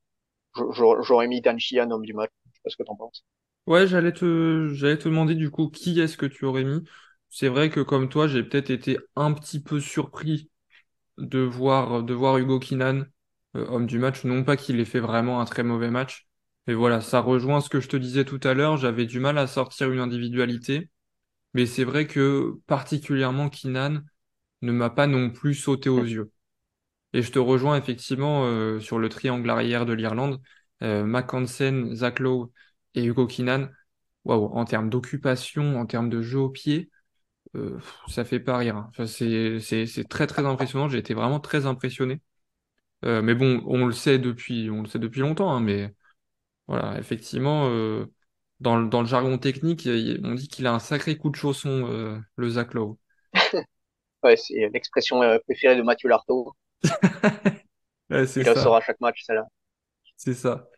[1.02, 1.58] J'aurais mis Dan
[1.92, 2.32] homme du match.
[2.48, 3.26] Je sais pas ce que t'en penses.
[3.66, 6.84] Ouais, j'allais te, j'allais te demander du coup qui est-ce que tu aurais mis?
[7.30, 10.50] C'est vrai que comme toi, j'ai peut-être été un petit peu surpris
[11.18, 13.06] de voir, de voir Hugo Kinan,
[13.56, 14.24] euh, homme du match.
[14.26, 16.28] Non pas qu'il ait fait vraiment un très mauvais match,
[16.68, 18.78] mais voilà, ça rejoint ce que je te disais tout à l'heure.
[18.78, 20.89] J'avais du mal à sortir une individualité,
[21.54, 24.02] mais c'est vrai que particulièrement Kinan
[24.63, 26.32] ne m'a pas non plus sauté aux yeux.
[27.13, 30.41] Et je te rejoins effectivement euh, sur le triangle arrière de l'Irlande.
[30.84, 32.52] Euh, Mac Hansen, Zach Lowe
[32.95, 33.69] et Hugo Kinan.
[34.26, 36.89] Waouh, en termes d'occupation, en termes de jeu au pied,
[37.56, 38.78] euh, ça fait pas rire.
[38.78, 38.88] hein.
[38.91, 39.60] Enfin, c'est,
[40.10, 40.89] très très impressionnant.
[40.89, 42.21] J'ai été vraiment très impressionné.
[43.06, 45.52] Euh, mais bon, on le sait depuis, on le sait depuis longtemps.
[45.54, 45.93] hein, mais
[46.67, 48.08] voilà, effectivement, euh,
[48.62, 49.88] dans, le- dans le jargon technique,
[50.23, 52.99] on dit qu'il a un sacré coup de chausson, le Zach Lowe.
[54.23, 56.54] Ouais, c'est l'expression préférée de Mathieu Lartaud.
[58.10, 59.46] Ouais, c'est ça, à chaque match, celle-là.
[60.17, 60.69] c'est ça.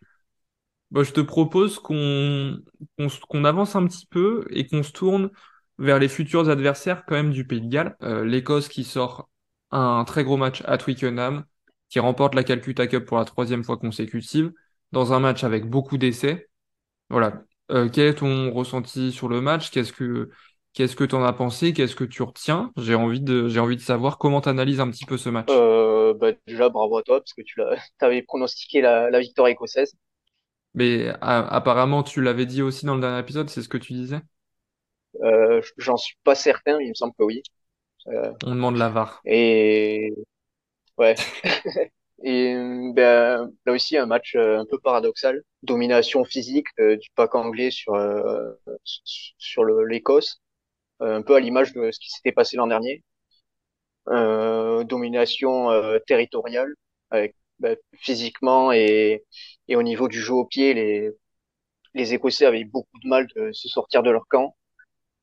[0.93, 2.59] Je te propose qu'on
[2.97, 5.29] qu'on s- qu'on avance un petit peu et qu'on se tourne
[5.77, 7.95] vers les futurs adversaires quand même du Pays de Galles.
[8.01, 9.29] Euh, l'Écosse qui sort
[9.71, 11.43] un très gros match à Twickenham,
[11.89, 14.53] qui remporte la Calcutta Cup pour la troisième fois consécutive,
[14.93, 16.49] dans un match avec beaucoup d'essais.
[17.09, 17.43] Voilà.
[17.71, 19.71] Euh, quel est ton ressenti sur le match?
[19.71, 20.31] Qu'est-ce que
[20.75, 21.73] qu'est-ce que t'en as pensé?
[21.73, 22.71] Qu'est-ce que tu retiens?
[22.77, 25.49] J'ai envie de j'ai envie de savoir comment t'analyses un petit peu ce match.
[25.49, 29.47] Euh, bah, déjà, bravo à toi, parce que tu l'as, t'avais pronostiqué la, la victoire
[29.47, 29.93] écossaise.
[30.75, 34.21] Mais apparemment tu l'avais dit aussi dans le dernier épisode, c'est ce que tu disais?
[35.23, 37.41] Euh, j'en suis pas certain, il me semble que oui.
[38.07, 39.25] Euh, On demande la VAR.
[39.25, 40.13] et
[40.97, 41.15] ouais.
[42.23, 42.55] Et
[42.95, 45.43] ben, là aussi, un match euh, un peu paradoxal.
[45.63, 48.53] Domination physique euh, du pack anglais sur, euh,
[48.85, 50.41] sur l'Écosse,
[50.99, 53.03] un peu à l'image de ce qui s'était passé l'an dernier.
[54.09, 56.71] Euh, domination euh, territoriale,
[57.59, 59.23] ben, physiquement et,
[59.73, 64.03] au niveau du jeu au pied, les, Écossais avaient beaucoup de mal de se sortir
[64.03, 64.55] de leur camp.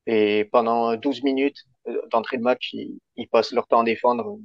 [0.07, 1.57] Et pendant 12 minutes
[1.87, 4.39] euh, d'entrée de match, ils, ils passent leur temps à défendre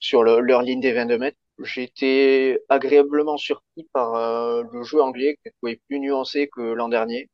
[0.00, 1.38] sur le- leur ligne des 22 mètres.
[1.64, 6.88] j'ai été agréablement surpris par euh, le jeu anglais qui est plus nuancé que l'an
[6.88, 7.30] dernier,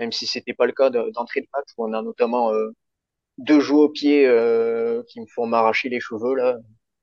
[0.00, 2.70] même si c'était pas le cas d'entrée de match où on a notamment euh,
[3.38, 6.58] deux joueurs au pied euh, qui me font m'arracher les cheveux là,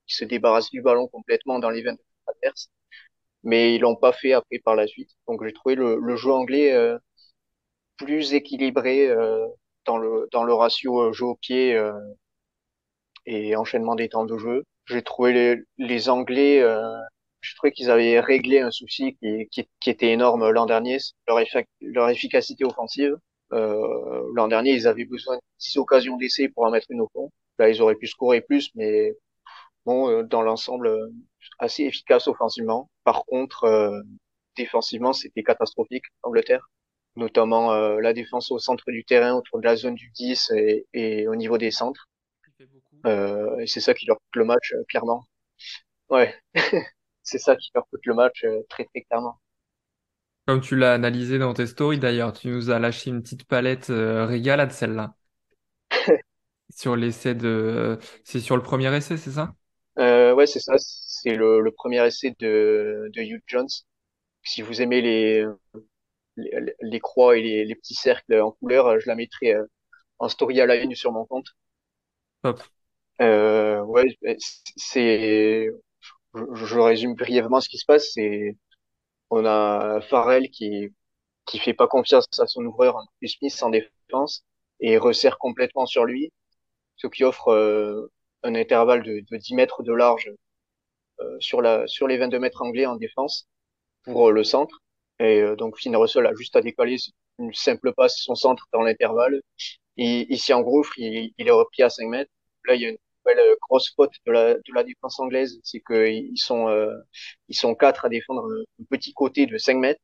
[0.07, 2.69] qui se débarrassent du ballon complètement dans les veines adverses,
[3.43, 5.11] mais ils l'ont pas fait après par la suite.
[5.27, 6.97] Donc j'ai trouvé le, jeu anglais euh,
[7.97, 9.09] plus équilibré
[9.85, 11.79] dans le dans le ratio jeu au pied
[13.25, 14.63] et enchaînement des temps de jeu.
[14.85, 16.61] J'ai trouvé les, Anglais,
[17.45, 21.39] je trouvais qu'ils avaient réglé un souci qui, qui, qui était énorme l'an dernier, leur,
[21.81, 23.15] leur efficacité offensive.
[23.53, 27.09] Euh, l'an dernier, ils avaient besoin de 10 occasions d'essai pour en mettre une au
[27.13, 27.31] fond.
[27.59, 29.13] Là, ils auraient pu scorer plus, mais
[29.85, 31.09] bon, euh, dans l'ensemble, euh,
[31.59, 32.89] assez efficace offensivement.
[33.03, 34.01] Par contre, euh,
[34.57, 36.69] défensivement, c'était catastrophique, Angleterre.
[37.17, 41.27] Notamment la défense au centre du terrain, autour de la zone du 10 et, et
[41.29, 42.09] au niveau des centres.
[43.05, 45.23] Euh, et c'est ça qui leur coûte le match, euh, clairement.
[46.09, 46.35] Ouais,
[47.25, 49.39] c'est ça qui leur coûte le match euh, très très clairement.
[50.47, 53.89] Comme tu l'as analysé dans tes stories d'ailleurs, tu nous as lâché une petite palette
[53.91, 55.15] euh, régalade celle-là.
[56.75, 57.99] sur l'essai de...
[58.23, 59.55] C'est sur le premier essai, c'est ça?
[59.99, 60.73] Euh, Ouais, c'est ça.
[60.77, 63.67] C'est le, le, premier essai de, de Hugh Jones.
[64.43, 65.45] Si vous aimez les,
[66.37, 69.55] les, les croix et les, les, petits cercles en couleur, je la mettrai
[70.19, 71.47] en story à la une sur mon compte.
[72.41, 72.61] Top.
[73.21, 74.17] Euh, ouais,
[74.77, 75.69] c'est,
[76.35, 78.11] je, je, résume brièvement ce qui se passe.
[78.13, 78.57] C'est,
[79.29, 80.89] on a Farrell qui
[81.45, 84.43] qui fait pas confiance à son ouvreur, Smith en défense
[84.79, 86.31] et resserre complètement sur lui,
[86.97, 88.11] ce qui offre euh,
[88.43, 90.31] un intervalle de, de 10 mètres de large
[91.21, 93.47] euh, sur la sur les 22 mètres anglais en défense
[94.03, 94.81] pour euh, le centre.
[95.19, 96.97] Et euh, donc Finn Russell a juste à décaler
[97.39, 99.41] une simple passe son centre dans l'intervalle.
[99.97, 102.31] Et ici en gros, il, il est repris à 5 mètres.
[102.67, 105.81] Là, il y a une nouvelle grosse faute de la, de la défense anglaise, c'est
[105.81, 106.93] qu'ils sont, euh,
[107.49, 110.01] ils sont quatre à défendre un, petit côté de 5 mètres,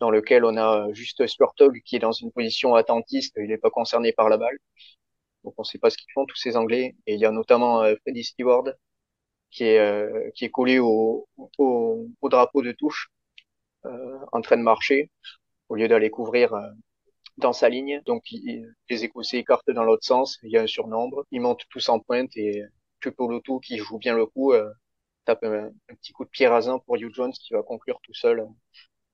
[0.00, 3.70] dans lequel on a juste Squirtog qui est dans une position attentiste, il n'est pas
[3.70, 4.58] concerné par la balle.
[5.44, 6.96] Donc on ne sait pas ce qu'ils font tous ces Anglais.
[7.06, 8.64] Et il y a notamment euh, Freddy Stewart
[9.50, 13.10] qui est, euh, qui est collé au, au, au, drapeau de touche,
[13.86, 15.10] euh, en train de marcher,
[15.68, 16.68] au lieu d'aller couvrir euh,
[17.38, 18.00] dans sa ligne.
[18.06, 20.38] Donc les Écossais écartent dans l'autre sens.
[20.42, 21.24] Il y a un surnombre.
[21.30, 22.62] Ils montent tous en pointe et
[23.00, 24.70] Chupolotu qui joue bien le coup euh,
[25.24, 28.14] tape un, un, petit coup de pied rasant pour Hugh Jones qui va conclure tout
[28.14, 28.46] seul.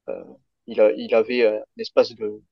[0.09, 0.25] Euh,
[0.67, 2.43] il, a, il avait un espace de,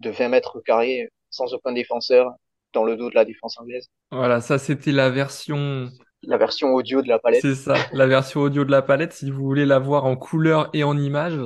[0.00, 2.32] de 20 mètres carrés sans aucun défenseur
[2.72, 3.88] dans le dos de la défense anglaise.
[4.10, 5.90] Voilà, ça c'était la version
[6.22, 7.40] la version audio de la palette.
[7.40, 9.12] C'est ça, la version audio de la palette.
[9.12, 11.38] Si vous voulez la voir en couleur et en image,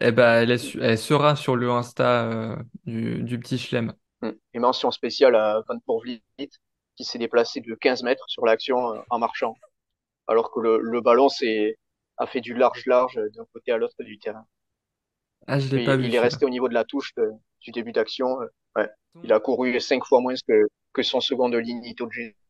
[0.00, 3.92] eh ben, elle, est, elle, sera sur le Insta euh, du, du, petit Chlem.
[4.54, 6.22] Et mention spéciale à Van Pourvliet
[6.96, 9.54] qui s'est déplacé de 15 mètres sur l'action euh, en marchant,
[10.26, 11.28] alors que le, le ballon
[12.18, 14.46] a fait du large-large d'un côté à l'autre du terrain.
[15.46, 16.06] Ah, je l'ai pas il vu.
[16.08, 18.38] Il est resté au niveau de la touche de, du début d'action.
[18.76, 18.88] Ouais.
[19.24, 21.82] Il a couru cinq fois moins que, que son second de ligne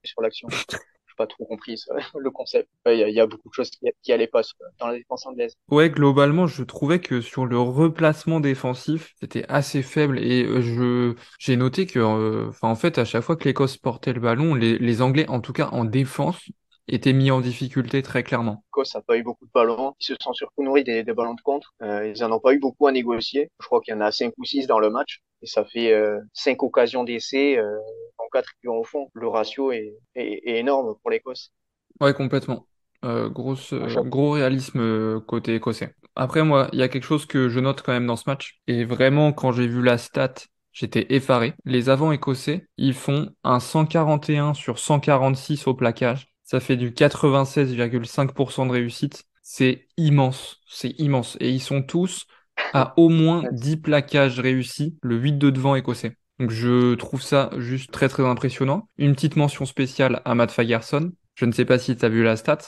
[0.05, 0.49] sur l'action.
[1.21, 2.67] Pas trop compris ça, le concept.
[2.87, 4.41] Il ouais, y, y, a beaucoup de choses qui, qui allaient pas
[4.79, 5.55] dans la défense anglaise.
[5.71, 11.57] Ouais, globalement, je trouvais que sur le replacement défensif, c'était assez faible et je j'ai
[11.57, 14.79] noté que, enfin, euh, en fait, à chaque fois que l'Écosse portait le ballon, les,
[14.79, 16.41] les Anglais, en tout cas en défense,
[16.89, 18.65] étaient mis en difficulté très clairement.
[18.69, 19.95] L'Écosse n'a pas eu beaucoup de ballons.
[20.01, 21.75] Ils se sont surtout nourris des, des ballons de contre.
[21.83, 23.51] Euh, ils en ont pas eu beaucoup à négocier.
[23.61, 25.21] Je crois qu'il y en a cinq ou six dans le match.
[25.43, 27.79] Et ça fait euh, cinq occasions d'essai euh,
[28.19, 29.11] en quatre qui vont au fond.
[29.15, 31.53] Le ratio est, est, est énorme pour l'Écosse.
[32.01, 32.67] Ouais, complètement.
[33.05, 35.95] Euh, grosse, euh, gros réalisme euh, côté écossais.
[36.17, 38.61] Après, moi, il y a quelque chose que je note quand même dans ce match.
[38.67, 40.35] Et vraiment, quand j'ai vu la stat,
[40.73, 41.55] j'étais effaré.
[41.65, 46.29] Les avants écossais, ils font un 141 sur 146 au plaquage.
[46.45, 49.25] Ça fait du 96,5% de réussite.
[49.43, 50.61] C'est immense.
[50.69, 51.39] C'est immense.
[51.41, 52.27] Et ils sont tous
[52.73, 56.17] à au moins 10 plaquages réussis, le 8 de devant écossais.
[56.39, 58.89] Donc je trouve ça juste très très impressionnant.
[58.99, 61.13] Une petite mention spéciale à Matt Fagerson.
[61.35, 62.59] Je ne sais pas si tu as vu la stat,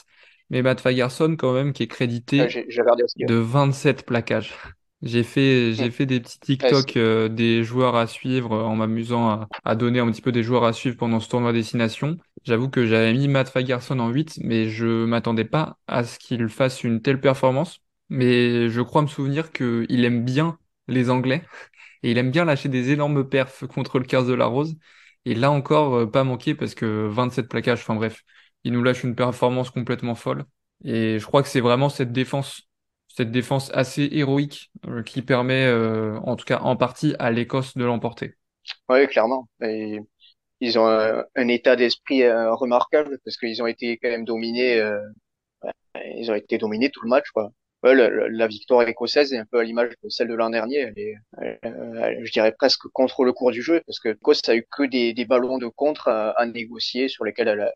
[0.49, 2.81] mais Matt Fagerson quand même qui est crédité ouais, j ai, j
[3.19, 4.53] ai de 27 plaquages.
[5.03, 9.49] J'ai fait, j'ai fait des petits TikTok euh, des joueurs à suivre en m'amusant à,
[9.65, 12.17] à, donner un petit peu des joueurs à suivre pendant ce tournoi destination.
[12.45, 16.47] J'avoue que j'avais mis Matt Fagerson en 8, mais je m'attendais pas à ce qu'il
[16.47, 17.81] fasse une telle performance.
[18.13, 20.59] Mais je crois me souvenir qu'il aime bien
[20.89, 21.43] les Anglais
[22.03, 24.75] et il aime bien lâcher des énormes perfs contre le Cars de la Rose.
[25.25, 28.23] Et là encore, euh, pas manqué parce que 27 plaquages, enfin bref,
[28.65, 30.45] il nous lâche une performance complètement folle.
[30.85, 32.63] Et je crois que c'est vraiment cette défense,
[33.07, 37.77] cette défense assez héroïque euh, qui permet, euh, en tout cas en partie, à l'Écosse
[37.77, 38.35] de l'emporter.
[38.89, 39.47] Oui, clairement.
[40.61, 44.81] Ils ont un, un état d'esprit euh, remarquable parce qu'ils ont été quand même dominés
[46.17, 47.51] ils ont été dominés tout le match, quoi.
[47.83, 50.77] La, victoire écossaise est un peu à l'image de celle de l'an dernier.
[50.77, 51.15] Elle est,
[52.23, 55.25] je dirais presque contre le cours du jeu, parce que l'Écosse a eu que des,
[55.25, 57.73] ballons de contre à, à, négocier sur lesquels elle a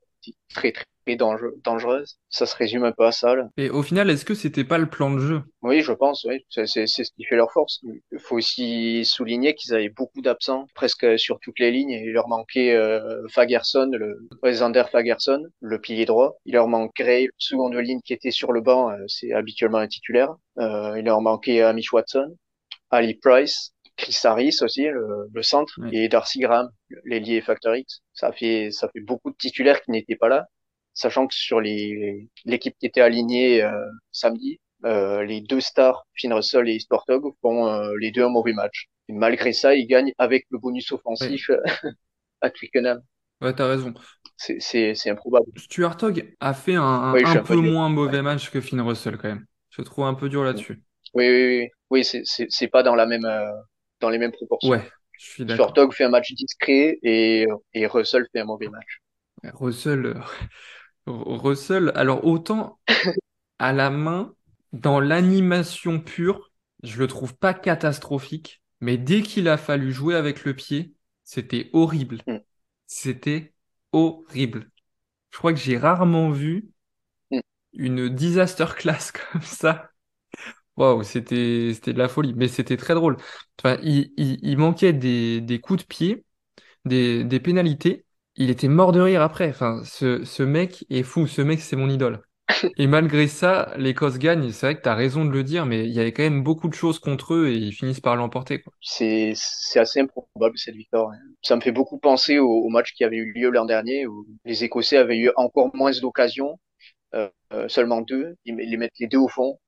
[0.53, 2.17] très très dangereuse.
[2.29, 3.35] Ça se résume un peu à ça.
[3.35, 3.47] Là.
[3.57, 5.41] Et au final, est-ce que c'était pas le plan de jeu?
[5.61, 6.25] Oui, je pense.
[6.25, 7.79] Oui, c'est ce qui fait leur force.
[7.83, 11.91] Il faut aussi souligner qu'ils avaient beaucoup d'absents, presque sur toutes les lignes.
[11.91, 16.37] Il leur manquait euh, Fagerson, le Alexander Fagerson, le pilier droit.
[16.45, 18.91] Il leur manquait le second de ligne qui était sur le banc.
[18.91, 20.35] Euh, c'est habituellement un titulaire.
[20.59, 22.35] Euh, il leur manquait Amish Watson,
[22.89, 26.69] Ali Price, Chris Harris aussi, le, le centre, et Darcy Graham,
[27.03, 28.01] l'ailier Factor X.
[28.13, 30.47] Ça fait, ça fait beaucoup de titulaires qui n'étaient pas là
[30.97, 33.71] sachant que sur les l'équipe qui était alignée euh,
[34.11, 38.53] samedi, euh, les deux stars, Finn Russell et Sportog, font euh, les deux un mauvais
[38.53, 38.87] match.
[39.07, 41.51] Et malgré ça, ils gagnent avec le bonus offensif
[42.41, 43.01] à Twickenham.
[43.41, 43.93] Ouais, t'as raison.
[44.37, 45.45] C'est improbable.
[45.55, 49.45] Stuart Hogg a fait un, un, peu, moins mauvais match que Finn Russell quand même.
[49.69, 50.81] Je trouve un peu dur là-dessus.
[51.13, 51.67] Oui, oui, oui.
[51.89, 53.25] Oui, c'est pas dans la même
[53.99, 54.69] dans les mêmes proportions.
[54.69, 55.73] Ouais, je suis d'accord.
[55.93, 59.01] Fait un match discret et, et Russell fait un mauvais match.
[59.43, 60.15] Russell,
[61.05, 62.79] Russell, alors autant
[63.59, 64.33] à la main,
[64.73, 66.51] dans l'animation pure,
[66.83, 70.93] je le trouve pas catastrophique, mais dès qu'il a fallu jouer avec le pied,
[71.23, 72.21] c'était horrible.
[72.27, 72.37] Mm.
[72.85, 73.53] C'était
[73.91, 74.69] horrible.
[75.31, 76.69] Je crois que j'ai rarement vu
[77.31, 77.39] mm.
[77.73, 79.89] une disaster class comme ça.
[80.77, 83.17] Waouh, c'était c'était de la folie, mais c'était très drôle.
[83.59, 86.23] Enfin, il, il, manquait des, des coups de pied,
[86.85, 88.05] des, des pénalités,
[88.35, 89.49] il était mort de rire après.
[89.49, 91.27] Enfin, ce, ce mec est fou.
[91.27, 92.21] Ce mec, c'est mon idole.
[92.77, 94.51] Et malgré ça, l'Écosse gagne.
[94.51, 96.43] C'est vrai que tu as raison de le dire, mais il y avait quand même
[96.43, 98.63] beaucoup de choses contre eux et ils finissent par l'emporter.
[98.81, 99.33] C'est
[99.75, 101.09] assez improbable cette victoire.
[101.09, 101.17] Hein.
[101.41, 104.63] Ça me fait beaucoup penser au, match qui avait eu lieu l'an dernier où les
[104.63, 106.59] Écossais avaient eu encore moins d'occasions,
[107.15, 108.35] euh, euh, seulement deux.
[108.45, 109.59] Ils, les mettent les deux au fond.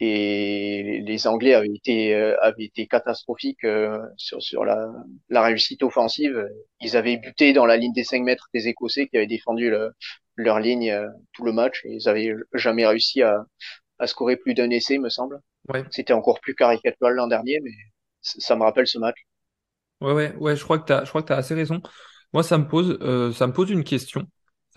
[0.00, 4.90] Et les Anglais avaient été euh, avaient été catastrophiques euh, sur sur la,
[5.28, 6.48] la réussite offensive.
[6.80, 9.70] Ils avaient buté dans la ligne des 5 mètres des Écossais qui avaient défendu
[10.36, 11.82] leur ligne euh, tout le match.
[11.84, 13.44] Ils avaient jamais réussi à
[13.98, 15.40] à scorer plus d'un essai, me semble.
[15.68, 15.84] Ouais.
[15.90, 17.72] C'était encore plus caricatural l'an dernier, mais
[18.22, 19.16] ça me rappelle ce match.
[20.00, 20.56] Ouais, ouais, ouais.
[20.56, 21.82] Je crois que t'as, je crois que t'as assez raison.
[22.32, 22.98] Moi, ça me pose,
[23.34, 24.26] ça me pose une question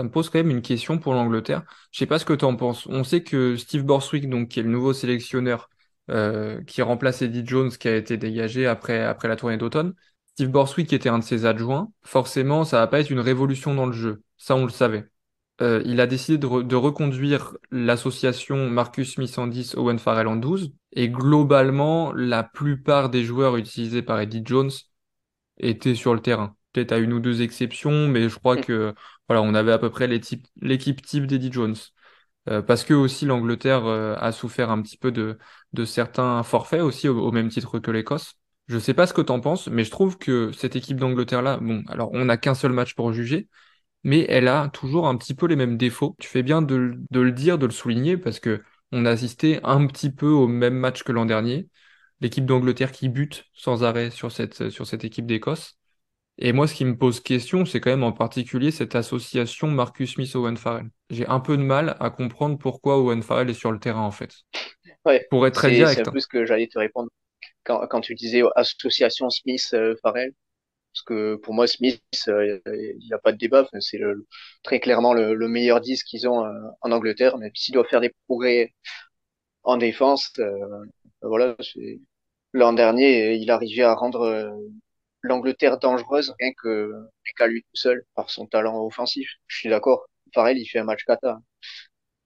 [0.02, 1.64] ça me pose quand même une question pour l'Angleterre.
[1.91, 2.88] Je sais pas ce que tu en penses.
[2.88, 5.70] On sait que Steve Borswick, donc, qui est le nouveau sélectionneur
[6.10, 9.93] euh, qui remplace Eddie Jones, qui a été dégagé après, après la tournée d'automne,
[10.34, 11.91] Steve Borswick était un de ses adjoints.
[12.04, 14.24] Forcément, ça va pas être une révolution dans le jeu.
[14.38, 15.06] Ça, on le savait.
[15.62, 20.36] Euh, il a décidé de, de reconduire l'association Marcus Smith en 10, Owen Farrell en
[20.36, 20.74] 12.
[20.93, 24.72] Et globalement, la plupart des joueurs utilisés par Eddie Jones
[25.60, 26.56] étaient sur le terrain.
[26.74, 28.93] Peut-être à une ou deux exceptions, mais je crois que
[29.28, 31.76] voilà, on avait à peu près l'équipe type d'Eddie Jones.
[32.49, 35.38] Euh, parce que aussi l'Angleterre euh, a souffert un petit peu de,
[35.74, 38.36] de certains forfaits aussi au, même titre que l'Écosse.
[38.67, 41.41] Je sais pas ce que tu en penses, mais je trouve que cette équipe d'Angleterre
[41.41, 43.47] là, bon, alors on n'a qu'un seul match pour juger,
[44.03, 46.15] mais elle a toujours un petit peu les mêmes défauts.
[46.19, 49.59] Tu fais bien de, de le dire, de le souligner, parce que on a assisté
[49.63, 51.69] un petit peu au même match que l'an dernier.
[52.22, 55.78] L'équipe d'Angleterre qui bute sans arrêt sur cette, sur cette équipe d'Écosse.
[56.38, 60.13] Et moi, ce qui me pose question, c'est quand même en particulier cette association Marcus
[60.13, 60.89] Smith-Owen Farrell.
[61.09, 64.11] J'ai un peu de mal à comprendre pourquoi Owen Farrell est sur le terrain, en
[64.11, 64.34] fait.
[65.05, 66.01] Ouais, Pour être très direct.
[66.01, 67.09] C'est un peu ce que j'allais te répondre
[67.63, 70.34] quand, quand tu disais association Smith-Farrell.
[70.93, 73.67] Parce que pour moi, Smith, euh, il n'y a pas de débat.
[73.79, 73.99] c'est
[74.63, 76.51] très clairement le, meilleur disque qu'ils ont euh,
[76.82, 77.38] en Angleterre.
[77.38, 78.73] Même s'il doit faire des progrès
[79.63, 80.51] en défense, euh,
[81.21, 81.55] voilà.
[82.53, 84.53] L'an dernier, il arrivait à rendre
[85.22, 86.91] l'Angleterre dangereuse rien que
[87.38, 89.30] qu'à lui tout seul par son talent offensif.
[89.47, 90.05] Je suis d'accord.
[90.34, 91.39] Farrell, il fait un match kata.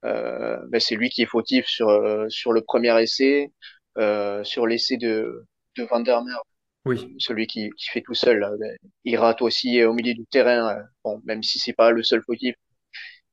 [0.05, 3.51] Euh, ben c'est lui qui est fautif sur euh, sur le premier essai,
[3.97, 5.45] euh, sur l'essai de
[5.77, 6.39] de Van der Mer.
[6.85, 7.15] Oui.
[7.19, 8.45] Celui qui, qui fait tout seul.
[8.59, 10.77] Ben, il rate aussi au milieu du terrain.
[10.77, 12.55] Euh, bon, même si c'est pas le seul fautif,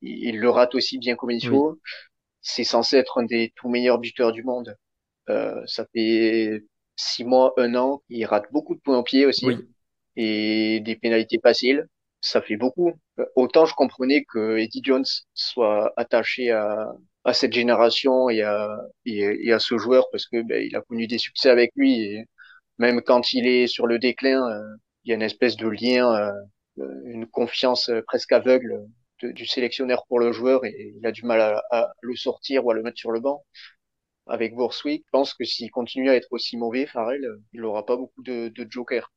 [0.00, 1.80] il, le rate aussi bien comme il faut.
[2.40, 4.76] C'est censé être un des tout meilleurs buteurs du monde.
[5.28, 6.62] Euh, ça fait
[6.96, 9.46] six mois, un an, il rate beaucoup de points au pied aussi.
[10.16, 11.86] Et des pénalités faciles.
[12.20, 12.92] Ça fait beaucoup.
[13.34, 16.92] Autant je comprenais que Eddie Jones soit attaché à,
[17.24, 21.06] à cette génération et à, et, à ce joueur parce que ben, il a connu
[21.06, 22.24] des succès avec lui et
[22.78, 26.14] même quand il est sur le déclin, euh, il y a une espèce de lien,
[26.14, 26.32] euh,
[27.04, 28.86] une confiance presque aveugle
[29.22, 32.70] du sélectionneur pour le joueur et il a du mal à, à, le sortir ou
[32.70, 33.44] à le mettre sur le banc
[34.26, 37.84] avec Borswick, je pense que s'il continue à être aussi mauvais, Farrell, euh, il n'aura
[37.86, 39.10] pas beaucoup de, de jokers.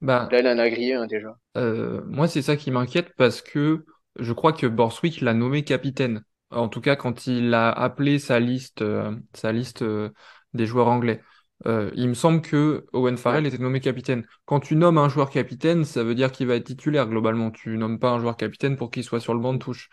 [0.00, 1.36] Bah, Là, il en a grillé un déjà.
[1.56, 3.84] Euh, moi, c'est ça qui m'inquiète parce que
[4.18, 8.40] je crois que Borswick l'a nommé capitaine En tout cas, quand il a appelé sa
[8.40, 10.10] liste, euh, sa liste euh,
[10.54, 11.22] des joueurs anglais.
[11.94, 14.26] Il me semble que Owen Farrell était nommé capitaine.
[14.46, 17.52] Quand tu nommes un joueur capitaine, ça veut dire qu'il va être titulaire globalement.
[17.52, 19.88] Tu nommes pas un joueur capitaine pour qu'il soit sur le banc de touche.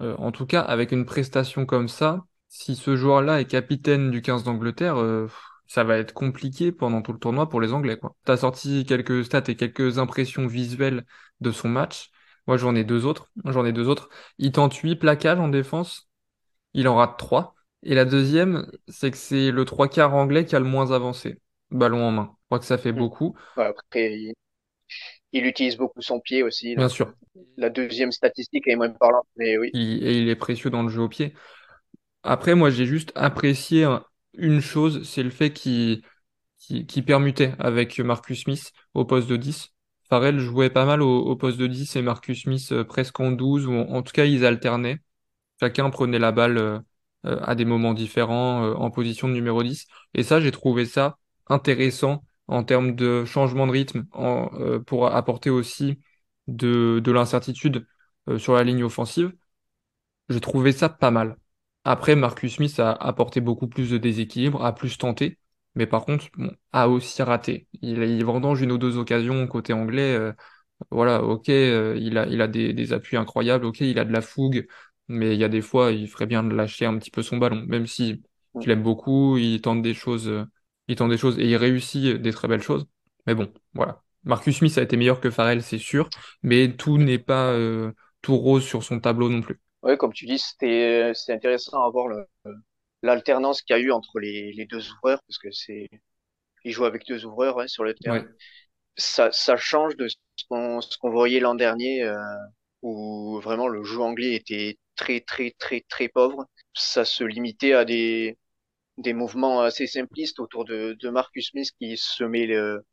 [0.00, 4.44] en tout cas, avec une prestation comme ça, si ce joueur-là est capitaine du 15
[4.44, 4.96] d'Angleterre,
[5.70, 7.96] ça va être compliqué pendant tout le tournoi pour les Anglais.
[8.26, 11.06] Tu as sorti quelques stats et quelques impressions visuelles
[11.40, 12.10] de son match.
[12.48, 13.30] Moi, j'en ai deux autres.
[13.44, 14.08] J'en ai deux autres.
[14.38, 16.10] Il tente 8 plaquages en défense.
[16.74, 17.54] Il en rate 3.
[17.84, 21.38] Et la deuxième, c'est que c'est le trois quarts anglais qui a le moins avancé.
[21.70, 22.30] Ballon en main.
[22.32, 22.98] Je crois que ça fait hmm.
[22.98, 23.36] beaucoup.
[23.56, 24.32] après,
[25.32, 26.74] il, utilise beaucoup son pied aussi.
[26.74, 27.14] Bien sûr.
[27.56, 29.70] La deuxième statistique est moins parlante, mais oui.
[29.72, 31.32] et il est précieux dans le jeu au pied.
[32.22, 33.86] Après, moi, j'ai juste apprécié
[34.34, 36.02] une chose, c'est le fait qu'il
[36.58, 39.70] qui, permutait avec Marcus Smith au poste de 10.
[40.08, 43.66] Farrell jouait pas mal au, poste de 10 et Marcus Smith euh, presque en 12,
[43.66, 44.98] ou en, tout cas ils alternaient.
[45.60, 46.78] Chacun prenait la balle euh,
[47.26, 49.86] euh, à des moments différents en position de numéro 10.
[50.14, 51.18] Et ça, j'ai trouvé ça
[51.48, 54.04] intéressant en termes de changement de rythme,
[54.86, 56.00] pour apporter aussi
[56.48, 57.86] de, de l'incertitude
[58.38, 59.32] sur la ligne offensive.
[60.28, 61.36] J'ai trouvé ça pas mal.
[61.84, 65.38] Après, Marcus Smith a apporté beaucoup plus de déséquilibre, a plus tenté,
[65.74, 66.26] mais par contre,
[66.72, 67.68] a aussi raté.
[67.80, 70.14] Il, il vendange une ou deux occasions côté anglais.
[70.14, 70.32] Euh,
[70.90, 74.66] voilà, ok, euh, il a, des, appuis incroyables, ok, il a de la fougue,
[75.08, 77.38] mais il y a des fois, il ferait bien de lâcher un petit peu son
[77.38, 78.22] ballon, même si
[78.60, 80.44] je l'aime beaucoup, il tente des choses, euh,
[80.88, 82.86] il tente des choses et il réussit des très belles choses.
[83.26, 84.02] Mais bon, voilà.
[84.24, 86.10] Marcus Smith a été meilleur que Farrell, c'est sûr,
[86.42, 87.56] mais tout n'est pas
[88.22, 89.60] tout rose sur son tableau non plus.
[89.82, 92.08] Oui, comme tu dis, c'était c'est intéressant à voir
[93.02, 95.88] l'alternance qu'il y a eu entre les, les deux ouvreurs, parce que c'est
[96.64, 98.24] ils jouent avec deux ouvreurs hein, sur le terrain.
[98.96, 100.16] Ça, ça change de ce
[100.50, 102.16] qu'on ce qu'on voyait l'an dernier, euh,
[102.82, 106.46] où vraiment le jeu anglais était très très très très pauvre.
[106.74, 108.38] Ça se limitait à des
[108.98, 112.84] des mouvements assez simplistes autour de, de Marcus Smith qui semait le,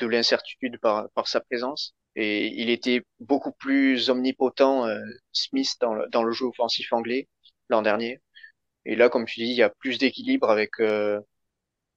[0.00, 1.94] de l'incertitude par, par sa présence.
[2.16, 5.00] Et il était beaucoup plus omnipotent, euh,
[5.32, 7.28] Smith, dans le, dans le jeu offensif anglais
[7.70, 8.20] l'an dernier.
[8.86, 10.70] Et là, comme tu dis, il y a plus d'équilibre avec.
[10.80, 11.20] Euh,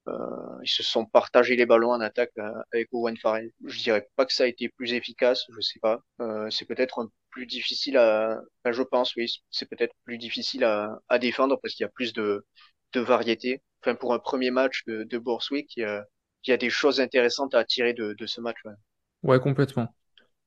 [0.07, 3.51] euh, ils se sont partagés les ballons en attaque euh, avec Owen Farrell.
[3.65, 6.01] Je dirais pas que ça a été plus efficace, je sais pas.
[6.21, 8.41] Euh, c'est peut-être plus difficile à.
[8.65, 12.13] Je pense, oui, c'est peut-être plus difficile à, à défendre parce qu'il y a plus
[12.13, 12.45] de,
[12.93, 13.61] de variété.
[13.81, 16.03] Enfin, pour un premier match de, de Borswick, il y a,
[16.45, 18.57] il y a des choses intéressantes à tirer de, de ce match.
[18.65, 18.73] Ouais,
[19.23, 19.93] ouais complètement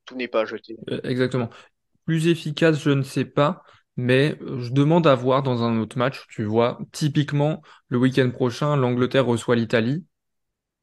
[0.05, 0.77] tout n'est pas jeté.
[0.91, 1.51] Euh, exactement.
[2.07, 3.63] Plus efficace, je ne sais pas,
[3.97, 8.77] mais je demande à voir dans un autre match, tu vois, typiquement le week-end prochain,
[8.77, 10.05] l'Angleterre reçoit l'Italie.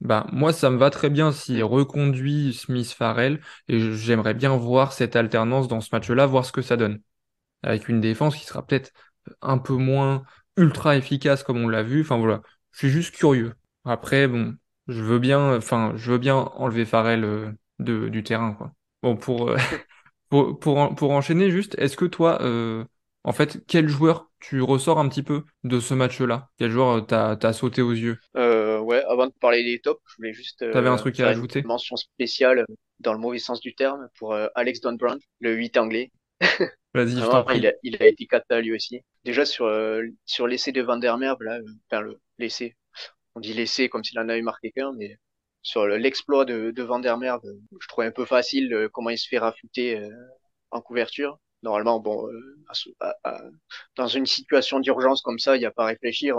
[0.02, 4.94] Ben, moi, ça me va très bien s'il reconduit Smith Farrell et j'aimerais bien voir
[4.94, 7.02] cette alternance dans ce match-là, voir ce que ça donne.
[7.64, 8.92] Avec une défense qui sera peut-être
[9.42, 10.24] un peu moins
[10.58, 12.02] ultra efficace comme on l'a vu.
[12.02, 12.42] Enfin voilà,
[12.72, 13.54] je suis juste curieux.
[13.86, 14.56] Après, bon,
[14.88, 18.74] je veux bien, enfin, je veux bien enlever Farrell euh, du terrain, quoi.
[19.02, 19.58] Bon, pour, euh,
[20.30, 22.84] pour, pour, pour, enchaîner juste, est-ce que toi, euh,
[23.24, 26.50] en fait, quel joueur tu ressors un petit peu de ce match-là?
[26.58, 28.18] Quel joueur euh, t'as as sauté aux yeux?
[28.36, 31.60] Euh, Ouais, avant de parler des tops, je voulais juste T'avais un truc à ajouter?
[31.60, 32.66] une mention spéciale
[33.00, 36.12] dans le mauvais sens du terme pour Alex Don Brown, le 8 anglais.
[36.94, 39.02] Vas-y, je t'en Il a, il a été cata lui aussi.
[39.26, 39.70] Déjà sur
[40.26, 41.60] sur l'essai de Van der Merwe, là,
[41.92, 42.76] enfin le l'essai,
[43.36, 45.18] on dit l'essai comme s'il en avait marqué qu'un, mais
[45.62, 47.42] sur l'exploit de, de Van der Merwe,
[47.80, 50.10] je trouvais un peu facile euh, comment il se fait rafuter euh,
[50.72, 51.40] en couverture.
[51.62, 53.52] Normalement, bon, euh,
[53.98, 56.38] dans une situation d'urgence comme ça, il n'y a pas à réfléchir.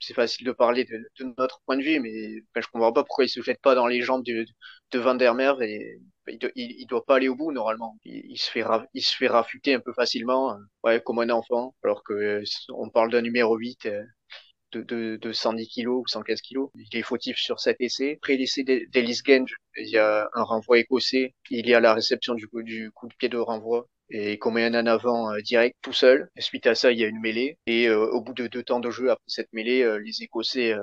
[0.00, 3.02] C'est facile de parler de, de, notre point de vue, mais enfin, je comprends pas
[3.02, 4.44] pourquoi il se jette pas dans les jambes de,
[4.90, 5.98] de Van der Merwe et
[6.28, 7.96] il, il, doit pas aller au bout normalement.
[8.04, 13.10] Il, se fait rafuter un peu facilement, ouais, comme un enfant, alors que on parle
[13.10, 13.88] d'un numéro 8
[14.72, 16.66] de, de, de 110 kg ou 115 kg.
[16.74, 18.16] Il est fautif sur cet essai.
[18.16, 21.34] Après l'essai d'Ellis Genge, il y a un renvoi écossais.
[21.50, 24.38] Il y a la réception du coup, du coup de pied de renvoi et il
[24.38, 26.28] commet un en avant euh, direct tout seul.
[26.36, 27.58] Et suite à ça, il y a une mêlée.
[27.66, 30.74] Et euh, au bout de deux temps de jeu après cette mêlée, euh, les Écossais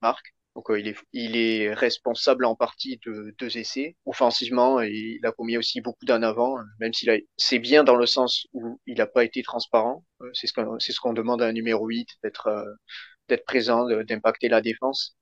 [0.00, 0.32] marquent.
[0.54, 3.96] Donc il est, il est responsable en partie de deux essais.
[4.06, 8.06] Offensivement, il a commis aussi beaucoup d'en avant, même s'il a, c'est bien dans le
[8.06, 10.04] sens où il n'a pas été transparent.
[10.32, 12.48] C'est ce qu'on, ce qu'on demande à un numéro 8, d'être
[13.28, 15.16] d'être présent, d'impacter la défense.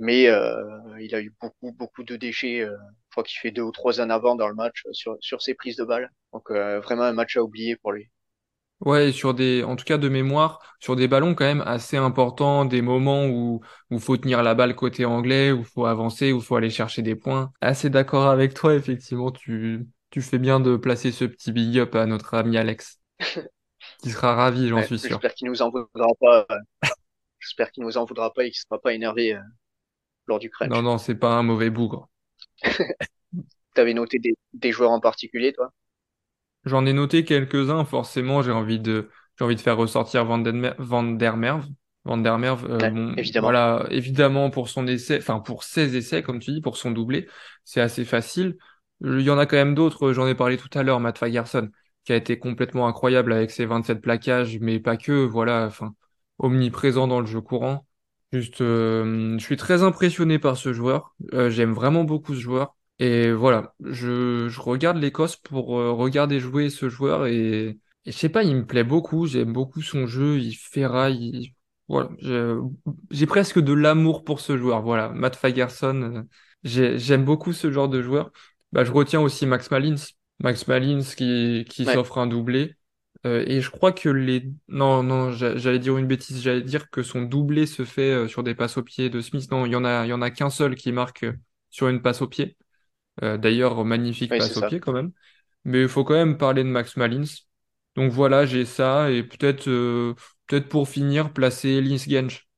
[0.00, 0.52] Mais euh,
[1.00, 2.60] il a eu beaucoup, beaucoup de déchets.
[2.62, 2.76] Euh,
[3.08, 5.42] je crois qu'il fait deux ou trois en avant dans le match euh, sur, sur
[5.42, 6.10] ses prises de balles.
[6.32, 8.10] Donc vraiment un match à oublier pour lui.
[8.80, 12.64] Ouais, sur des, en tout cas de mémoire, sur des ballons quand même assez importants,
[12.64, 16.56] des moments où où faut tenir la balle côté anglais, où faut avancer, où faut
[16.56, 17.52] aller chercher des points.
[17.60, 21.94] Assez d'accord avec toi, effectivement, tu tu fais bien de placer ce petit big up
[21.94, 22.98] à notre ami Alex.
[24.02, 25.20] qui sera ravi, j'en Ouais, suis sûr.
[25.20, 26.46] j'espère qu'il nous en voudra pas.
[27.40, 29.40] J'espère qu'il nous en voudra pas et qu'il sera pas énervé euh,
[30.26, 30.82] lors du Non, crunch.
[30.82, 32.08] non, c'est pas un mauvais bougre.
[33.74, 35.72] T'avais noté des, des joueurs en particulier, toi?
[36.64, 40.52] J'en ai noté quelques-uns, forcément, j'ai envie de, j'ai envie de faire ressortir Van, der
[41.36, 41.64] Merwe.
[42.04, 43.54] Van der Merwe, euh, Ouais, bon, évidemment.
[43.54, 47.28] voilà, évidemment, pour son essai, enfin, pour ses essais, comme tu dis, pour son doublé,
[47.64, 48.58] c'est assez facile.
[49.02, 51.70] Il y en a quand même d'autres, j'en ai parlé tout à l'heure, Matt Fagerson,
[52.04, 55.94] qui a été complètement incroyable avec ses 27 plaquages, mais pas que, voilà, enfin,
[56.40, 57.86] omniprésent dans le jeu courant.
[58.32, 61.14] Juste, euh, je suis très impressionné par ce joueur.
[61.34, 62.76] Euh, j'aime vraiment beaucoup ce joueur.
[62.98, 68.16] Et voilà, je, je regarde l'Écosse pour euh, regarder jouer ce joueur et, et je
[68.18, 69.26] sais pas, il me plaît beaucoup.
[69.26, 71.30] J'aime beaucoup son jeu, il ferraille.
[71.34, 71.54] il-
[71.88, 72.10] Voilà,
[73.10, 74.82] j'ai presque de l'amour pour ce joueur.
[74.82, 76.26] Voilà, Matt Fagerson,
[76.64, 78.30] j'ai- j'aime beaucoup ce genre de joueur.
[78.72, 79.96] Bah, je retiens aussi Max Malins.
[80.40, 82.76] Max Malins qui, qui Ouais, s'offre un doublé.
[83.26, 84.50] Euh, et je crois que les...
[84.68, 88.28] Non, non, j'a- j'allais dire une bêtise, j'allais dire que son doublé se fait euh,
[88.28, 89.50] sur des passes au pied de Smith.
[89.50, 91.32] Non, il y en a, il y en a qu'un seul qui marque euh,
[91.70, 92.56] sur une passe au pied.
[93.22, 94.68] Euh, d'ailleurs, magnifique oui, passe au ça.
[94.68, 95.12] pied quand même.
[95.64, 97.24] Mais il faut quand même parler de Max Malins.
[97.96, 99.10] Donc voilà, j'ai ça.
[99.10, 100.14] Et peut-être euh,
[100.46, 102.48] peut-être pour finir, placer Ellis Genge.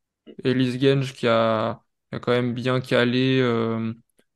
[0.44, 1.82] Ellis Genge qui a,
[2.12, 3.40] a quand même bien calé,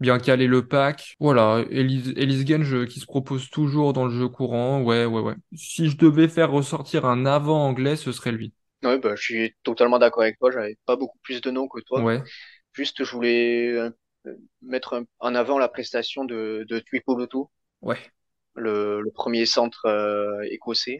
[0.00, 1.16] bien calé le pack.
[1.20, 4.82] Voilà, Ellis, Ellis Genge euh, qui se propose toujours dans le jeu courant.
[4.82, 5.34] Ouais, ouais, ouais.
[5.54, 8.52] Si je devais faire ressortir un avant anglais, ce serait lui.
[8.84, 10.50] Ouais, bah, je suis totalement d'accord avec toi.
[10.50, 12.04] J'avais pas beaucoup plus de noms que toi.
[12.04, 12.22] Ouais,
[12.74, 13.90] Juste, je voulais euh,
[14.62, 17.38] mettre en avant la prestation de, de Tuipulotu,
[17.80, 18.12] ouais.
[18.54, 20.98] le, le premier centre euh, écossais.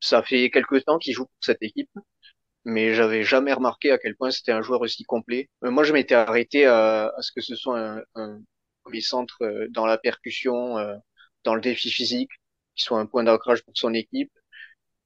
[0.00, 1.90] Ça fait quelques temps qu'il joue pour cette équipe,
[2.64, 5.48] mais j'avais jamais remarqué à quel point c'était un joueur aussi complet.
[5.64, 8.40] Euh, moi, je m'étais arrêté à, à ce que ce soit un, un
[9.00, 10.96] centre euh, dans la percussion, euh,
[11.44, 12.30] dans le défi physique,
[12.76, 14.32] qui soit un point d'ancrage pour son équipe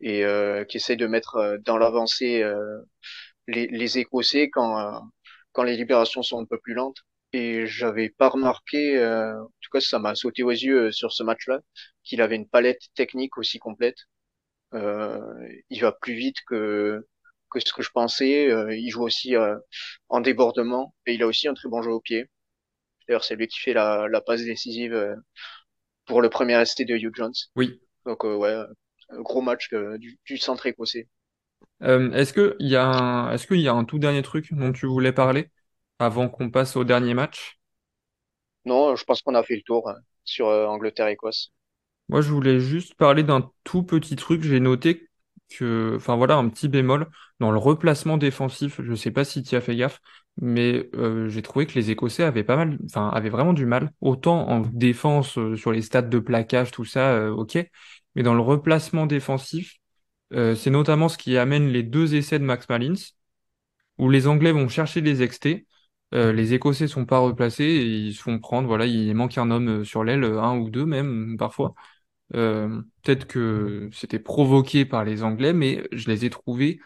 [0.00, 2.80] et euh, qui essaye de mettre euh, dans l'avancée euh,
[3.48, 5.00] les, les Écossais quand, euh,
[5.52, 6.98] quand les libérations sont un peu plus lentes.
[7.32, 11.12] Et j'avais pas remarqué, euh, en tout cas ça m'a sauté aux yeux euh, sur
[11.12, 11.60] ce match-là,
[12.04, 13.98] qu'il avait une palette technique aussi complète.
[14.74, 15.20] Euh,
[15.70, 17.06] il va plus vite que
[17.54, 18.50] que ce que je pensais.
[18.50, 19.56] Euh, il joue aussi euh,
[20.10, 22.26] en débordement et il a aussi un très bon jeu au pied.
[23.08, 25.16] D'ailleurs, c'est lui qui fait la, la passe décisive euh,
[26.06, 27.34] pour le premier essai de Hugh Jones.
[27.56, 27.80] Oui.
[28.06, 28.56] Donc euh, ouais,
[29.22, 31.08] gros match euh, du, du centre écossais.
[31.82, 34.72] Euh, est-ce que il y a un, qu'il y a un tout dernier truc dont
[34.72, 35.50] tu voulais parler
[35.98, 37.58] avant qu'on passe au dernier match?
[38.66, 41.50] Non, je pense qu'on a fait le tour hein, sur Angleterre-Écosse.
[42.08, 44.42] Moi, je voulais juste parler d'un tout petit truc.
[44.42, 45.08] J'ai noté
[45.96, 47.08] enfin voilà, un petit bémol
[47.40, 48.80] dans le replacement défensif.
[48.82, 50.00] Je sais pas si tu as fait gaffe,
[50.40, 53.90] mais euh, j'ai trouvé que les Écossais avaient pas mal, enfin avaient vraiment du mal.
[54.00, 57.58] Autant en défense euh, sur les stats de plaquage, tout ça, euh, ok,
[58.14, 59.76] mais dans le replacement défensif,
[60.32, 62.94] c'est notamment ce qui amène les deux essais de Max Malins,
[63.98, 65.66] où les Anglais vont chercher XT.
[66.14, 69.50] euh, les Écossais sont pas replacés et ils se font prendre, voilà, il manque un
[69.50, 71.74] homme sur l'aile, un ou deux même parfois.
[72.34, 76.80] Euh, peut-être que c'était provoqué par les Anglais, mais je les ai trouvés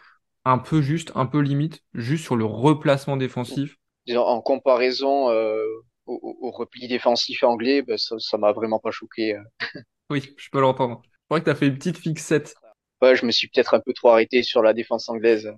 [0.45, 3.76] un peu juste, un peu limite, juste sur le replacement défensif.
[4.16, 5.62] En comparaison euh,
[6.07, 9.34] au, repli défensif anglais, ben, ça, ça m'a vraiment pas choqué.
[9.34, 9.43] euh.
[10.11, 11.03] Oui, je peux l'entendre.
[11.05, 12.55] Je crois que tu as fait une petite fixette.
[13.03, 15.53] Ouais, je me suis peut-être un peu trop arrêté sur la défense anglaise.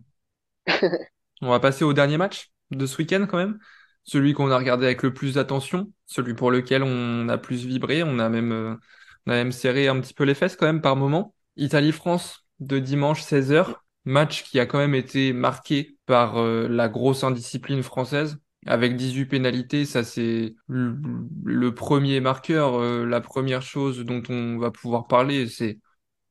[1.40, 3.60] On va passer au dernier match de ce week-end quand même.
[4.02, 8.02] Celui qu'on a regardé avec le plus d'attention, celui pour lequel on a plus vibré,
[8.02, 8.78] on a même,
[9.26, 11.34] on a même serré un petit peu les fesses quand même par moment.
[11.56, 17.24] Italie-France de dimanche 16h, match qui a quand même été marqué par euh, la grosse
[17.24, 18.38] indiscipline française.
[18.66, 24.70] Avec 18 pénalités, ça c'est le, premier marqueur, euh, la première chose dont on va
[24.70, 25.78] pouvoir parler, c'est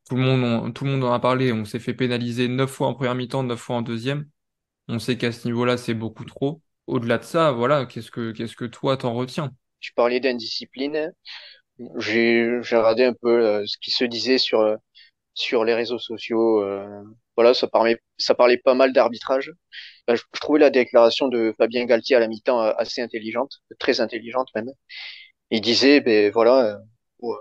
[0.10, 2.72] tout le monde, en- tout le monde en a parlé, on s'est fait pénaliser 9
[2.72, 4.28] fois en première mi-temps, 9 fois en deuxième.
[4.90, 6.62] On sait qu'à ce niveau-là, c'est beaucoup trop.
[6.88, 9.52] Au-delà de ça, voilà, qu'est-ce que, qu'est-ce que toi t'en retiens?
[9.80, 11.14] Tu parlais d'indiscipline.
[11.98, 14.76] J'ai regardé un peu euh, ce qui se disait sur euh,
[15.34, 16.62] sur les réseaux sociaux.
[16.64, 17.04] euh,
[17.36, 19.52] voilà, ça parlait ça parlait pas mal d'arbitrage.
[20.08, 24.50] Ben, je, trouvais la déclaration de Fabien Galtier à la mi-temps assez intelligente, très intelligente
[24.56, 24.70] même.
[25.52, 26.80] Il disait, ben voilà,
[27.20, 27.38] oh,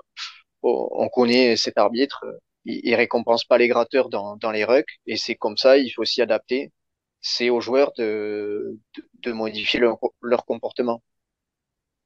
[0.62, 2.24] oh, on connaît cet arbitre,
[2.64, 5.90] il, il récompense pas les gratteurs dans dans les rucks et c'est comme ça, il
[5.90, 6.72] faut s'y adapter.
[7.20, 11.02] C'est aux joueurs de de, de modifier leur leur comportement.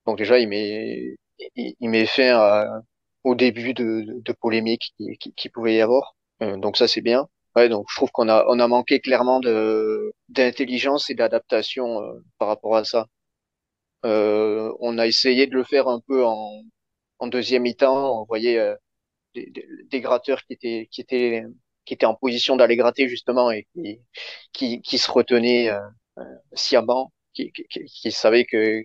[0.06, 1.16] Donc déjà, il met,
[1.56, 2.80] il, il met fin à-
[3.24, 6.16] au début de, de, de polémiques qui, qui, qui pouvait y avoir.
[6.42, 7.28] Euh, donc ça, c'est bien.
[7.56, 12.14] Ouais, donc je trouve qu'on a, on a manqué clairement de, d'intelligence et d'adaptation euh,
[12.38, 13.06] par rapport à ça.
[14.04, 16.62] Euh, on a essayé de le faire un peu en,
[17.18, 18.20] en deuxième mi-temps.
[18.22, 18.74] On voyait euh,
[19.34, 21.44] des, des, des gratteurs qui étaient, qui étaient
[21.84, 23.66] qui était en position d'aller gratter justement et
[24.52, 25.80] qui, qui, se retenait euh,
[26.18, 26.24] euh
[26.54, 28.82] sciemment, qui, qui, qui, savait que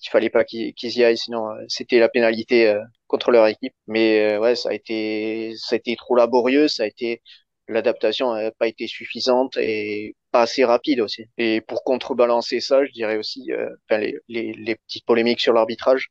[0.00, 3.74] qu'il fallait pas qu'ils y aillent, sinon euh, c'était la pénalité euh, contre leur équipe.
[3.86, 7.22] Mais ouais, ça a été ça a été trop laborieux, ça a été
[7.68, 11.26] l'adaptation n'a pas été suffisante et pas assez rapide aussi.
[11.38, 13.50] Et pour contrebalancer ça, je dirais aussi,
[13.90, 16.08] enfin les, les, les petites polémiques sur l'arbitrage,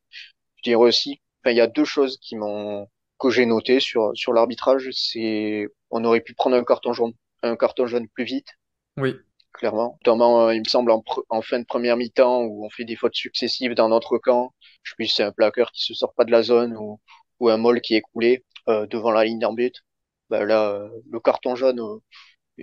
[0.56, 2.86] je dirais aussi, il y a deux choses qui m'ont
[3.18, 7.56] que j'ai noté sur sur l'arbitrage, c'est on aurait pu prendre un carton jaune un
[7.56, 8.48] carton jaune plus vite.
[8.96, 9.18] Oui.
[9.58, 9.98] Clairement.
[10.06, 13.16] Notamment, euh, il me semble en, fin de première mi-temps où on fait des fautes
[13.16, 14.54] successives dans notre camp.
[14.84, 17.00] Je sais c'est un plaqueur qui se sort pas de la zone ou,
[17.40, 19.74] ou un molle qui est coulé euh, devant la ligne but.
[20.30, 21.80] Ben là, euh, le carton jaune,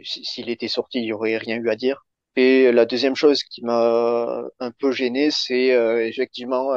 [0.04, 2.06] s'il était sorti, il y aurait rien eu à dire.
[2.38, 5.68] Et la deuxième chose qui m'a un peu gêné, c'est
[6.08, 6.72] effectivement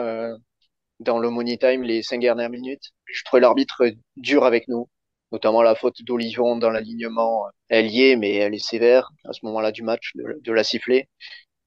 [1.01, 2.93] dans le money time les cinq dernières minutes.
[3.07, 3.85] Je trouvais l'arbitre
[4.17, 4.89] dur avec nous,
[5.33, 7.47] notamment la faute d'Olivon dans l'alignement.
[7.69, 11.09] Elle y est, mais elle est sévère à ce moment-là du match de, la siffler.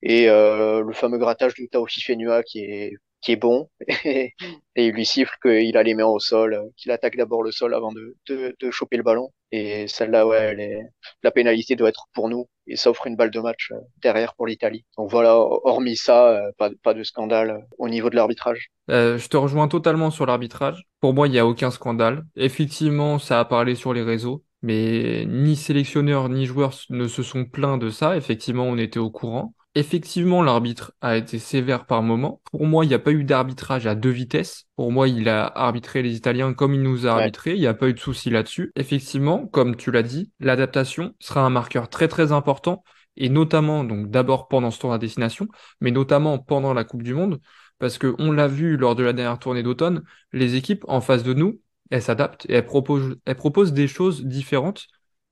[0.04, 3.70] Et euh, le fameux grattage du Tao Fifenua qui est qui est bon
[4.06, 4.34] et
[4.76, 7.92] il lui siffle qu'il a les mains au sol, qu'il attaque d'abord le sol avant
[7.92, 9.30] de, de, de choper le ballon.
[9.52, 10.82] Et celle-là, ouais, elle est...
[11.24, 14.34] la pénalité doit être pour nous et ça offre une balle de match euh, derrière
[14.36, 14.86] pour l'Italie.
[14.98, 18.72] Donc voilà, hormis ça, euh, pas, pas de scandale au niveau de l'arbitrage.
[18.90, 20.84] Euh, je te rejoins totalement sur l'arbitrage.
[21.02, 22.24] Pour moi, il n'y a aucun scandale.
[22.36, 27.46] Effectivement, ça a parlé sur les réseaux, mais ni sélectionneurs ni joueurs ne se sont
[27.46, 28.16] plaints de ça.
[28.16, 29.54] Effectivement, on était au courant.
[29.74, 32.42] Effectivement, l'arbitre a été sévère par moment.
[32.52, 34.66] Pour moi, il n'y a pas eu d'arbitrage à deux vitesses.
[34.76, 37.54] Pour moi, il a arbitré les Italiens comme il nous a arbitré.
[37.54, 38.74] Il n'y a pas eu de souci là-dessus.
[38.76, 42.84] Effectivement, comme tu l'as dit, l'adaptation sera un marqueur très très important
[43.18, 45.48] et notamment donc d'abord pendant ce tour à destination,
[45.80, 47.40] mais notamment pendant la Coupe du Monde,
[47.80, 50.04] parce que on l'a vu lors de la dernière tournée d'automne,
[50.34, 54.24] les équipes en face de nous, elles s'adaptent et elles proposent, elles proposent des choses
[54.26, 54.88] différentes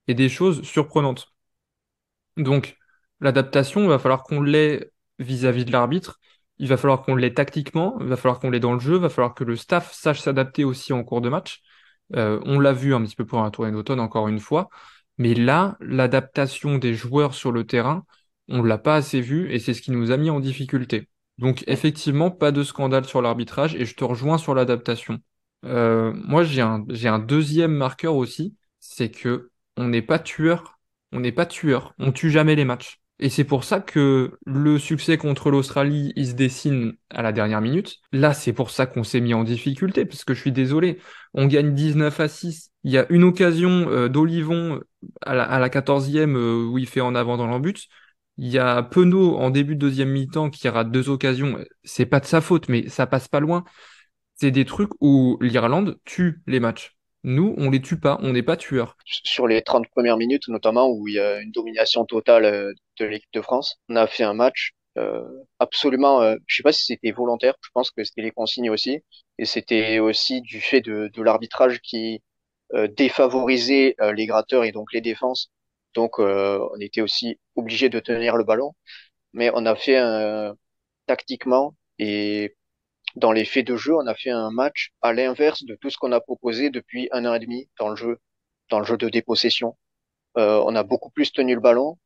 [0.08, 1.34] et des choses surprenantes.
[2.38, 2.78] Donc
[3.22, 6.20] L'adaptation, il va falloir qu'on l'ait vis-à-vis de l'arbitre,
[6.58, 9.02] il va falloir qu'on l'ait tactiquement, il va falloir qu'on l'ait dans le jeu, il
[9.02, 11.62] va falloir que le staff sache s'adapter aussi en cours de match.
[12.16, 14.70] Euh, on l'a vu un petit peu pour un tournée d'automne encore une fois,
[15.18, 18.06] mais là, l'adaptation des joueurs sur le terrain,
[18.48, 21.10] on l'a pas assez vu et c'est ce qui nous a mis en difficulté.
[21.38, 25.20] Donc effectivement, pas de scandale sur l'arbitrage et je te rejoins sur l'adaptation.
[25.66, 30.80] Euh, moi, j'ai un, j'ai un deuxième marqueur aussi, c'est que on n'est pas tueur,
[31.12, 33.00] on n'est pas tueur, on tue jamais les matchs.
[33.20, 37.60] Et c'est pour ça que le succès contre l'Australie, il se dessine à la dernière
[37.60, 37.98] minute.
[38.14, 41.00] Là, c'est pour ça qu'on s'est mis en difficulté, parce que je suis désolé,
[41.34, 42.72] on gagne 19 à 6.
[42.86, 44.80] Il y a une occasion euh, d'Olivon
[45.22, 47.88] à la, à la 14e euh, où il fait en avant dans l'embut.
[48.38, 51.60] Il y a Penaud en début de deuxième mi-temps qui rate deux occasions.
[51.84, 53.66] C'est pas de sa faute, mais ça passe pas loin.
[54.36, 56.96] C'est des trucs où l'Irlande tue les matchs.
[57.24, 58.96] Nous, on les tue pas, on n'est pas tueurs.
[59.06, 63.06] Sur les 30 premières minutes, notamment, où il y a une domination totale euh, de
[63.06, 65.24] l'équipe de France, on a fait un match euh,
[65.60, 69.00] absolument, euh, je sais pas si c'était volontaire, je pense que c'était les consignes aussi,
[69.38, 72.22] et c'était aussi du fait de, de l'arbitrage qui
[72.74, 75.52] euh, défavorisait euh, les gratteurs et donc les défenses.
[75.95, 78.74] Donc, on était aussi obligé de tenir le ballon,
[79.34, 80.56] mais on a fait un,
[81.08, 82.56] tactiquement et
[83.16, 85.97] dans les faits de jeu, on a fait un match à l'inverse de tout ce
[85.97, 88.20] qu'on a proposé depuis un an et demi dans le jeu,
[88.70, 89.78] dans le jeu de dépossession.
[90.38, 91.97] Euh, on a beaucoup plus tenu le ballon.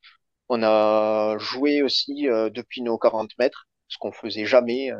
[0.49, 4.91] On a joué aussi euh, depuis nos 40 mètres, ce qu'on faisait jamais.
[4.91, 4.97] Euh.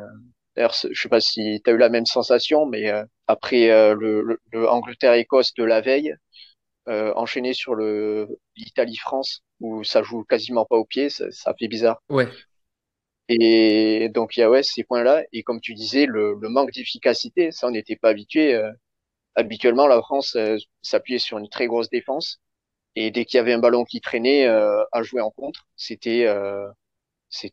[0.56, 4.40] D'ailleurs, je sais pas si tu as eu la même sensation, mais euh, après le,
[4.52, 6.14] le, Angleterre-Écosse de la veille,
[6.86, 12.04] enchaîné sur le l'Italie-France, où ça joue quasiment pas au pied, ça, ça fait bizarre.
[12.10, 12.28] Ouais.
[13.30, 16.72] Et donc il y a ouais ces points-là et comme tu disais le, le manque
[16.72, 18.54] d'efficacité, ça on n'était pas habitué.
[18.56, 18.72] Euh,
[19.36, 22.40] habituellement la France euh, s'appuyait sur une très grosse défense
[22.96, 26.28] et dès qu'il y avait un ballon qui traînait euh, à jouer en contre, c'était
[27.30, 27.52] c'est,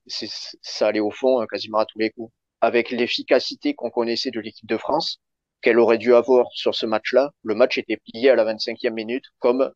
[0.62, 2.32] ça allait au fond quasiment à tous les coups.
[2.61, 5.18] Avec l'efficacité qu'on connaissait de l'équipe de France,
[5.62, 9.24] qu'elle aurait dû avoir sur ce match-là, le match était plié à la 25e minute
[9.38, 9.72] comme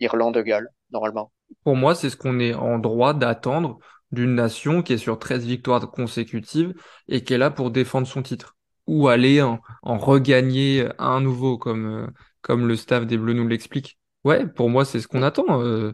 [0.00, 1.30] Irlande-Galles normalement.
[1.64, 3.78] Pour moi, c'est ce qu'on est en droit d'attendre
[4.12, 6.74] d'une nation qui est sur 13 victoires consécutives
[7.08, 8.56] et qui est là pour défendre son titre
[8.86, 12.06] ou aller en, regagner un nouveau comme euh,
[12.40, 13.98] comme le staff des Bleus nous l'explique.
[14.24, 15.62] Ouais, pour moi c'est ce qu'on attend.
[15.62, 15.92] Euh,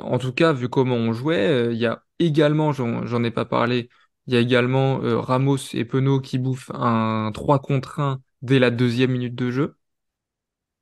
[0.00, 3.44] en tout cas, vu comment on jouait, euh, il y a également, j'en ai pas
[3.46, 3.90] parlé,
[4.26, 8.70] il y a également Ramos et Penaud qui bouffent un 3 contre 1 dès la
[8.70, 9.76] deuxième minute de jeu.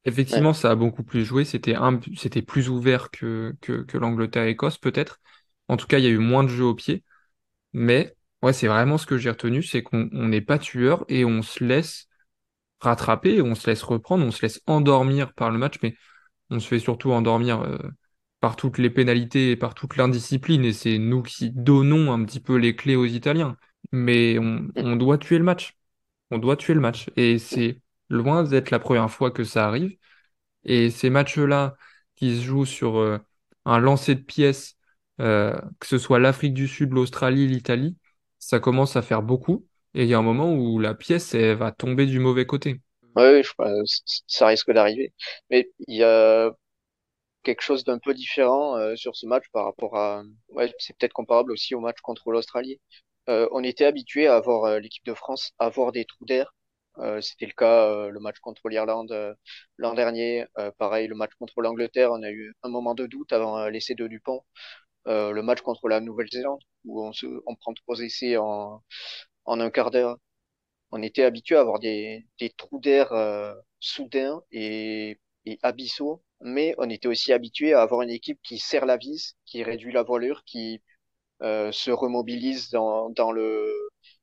[0.04, 1.44] Effectivement, ça a beaucoup plus joué.
[1.44, 5.20] C'était un, c'était plus ouvert que, que, que l'Angleterre-Écosse, peut-être.
[5.68, 7.04] En tout cas, il y a eu moins de jeux au pied.
[7.72, 11.42] Mais ouais, c'est vraiment ce que j'ai retenu, c'est qu'on n'est pas tueur et on
[11.42, 12.08] se laisse
[12.80, 15.76] rattraper, on se laisse reprendre, on se laisse endormir par le match.
[15.82, 15.96] Mais
[16.51, 17.78] on se fait surtout endormir euh,
[18.40, 22.40] par toutes les pénalités et par toute l'indiscipline, et c'est nous qui donnons un petit
[22.40, 23.57] peu les clés aux Italiens.
[23.92, 25.76] Mais on, doit tuer le match.
[26.30, 27.11] On doit tuer le match.
[27.16, 27.80] Et c'est
[28.11, 29.97] loin d'être la première fois que ça arrive.
[30.64, 31.76] Et ces matchs-là
[32.16, 33.18] qui se jouent sur euh,
[33.64, 34.76] un lancer de pièces,
[35.20, 37.97] euh, que ce soit l'Afrique du Sud, l'Australie, l'Italie,
[38.38, 39.66] ça commence à faire beaucoup.
[39.95, 42.84] Et il y a un moment où la pièce, va tomber du mauvais côté.
[43.16, 43.70] Oui, je crois,
[44.26, 45.12] ça risque d'arriver.
[45.50, 46.50] Mais il y a
[47.44, 50.24] quelque chose d'un peu différent euh, sur ce match par rapport à...
[50.50, 52.80] Ouais, c'est peut-être comparable aussi au match contre l'Australie.
[53.28, 56.54] Euh, on était habitué à avoir euh, l'équipe de France avoir des trous d'air.
[57.22, 59.12] C'était le cas le match contre l'Irlande
[59.78, 60.46] l'an dernier.
[60.78, 64.06] pareil, le match contre l'Angleterre, on a eu un moment de doute avant l'essai de
[64.06, 64.44] Dupont.
[65.06, 68.82] le match contre la Nouvelle-Zélande, où on, se, on prend trois essais en,
[69.46, 70.18] en un quart d'heure
[70.91, 76.74] on était habitué à avoir des, des trous d'air euh, soudains et, et, abyssaux, mais
[76.78, 80.03] on était aussi habitué à avoir une équipe qui serre la vis, qui réduit la
[80.03, 80.82] voilure, qui
[81.43, 83.72] euh, se remobilise dans, dans, le,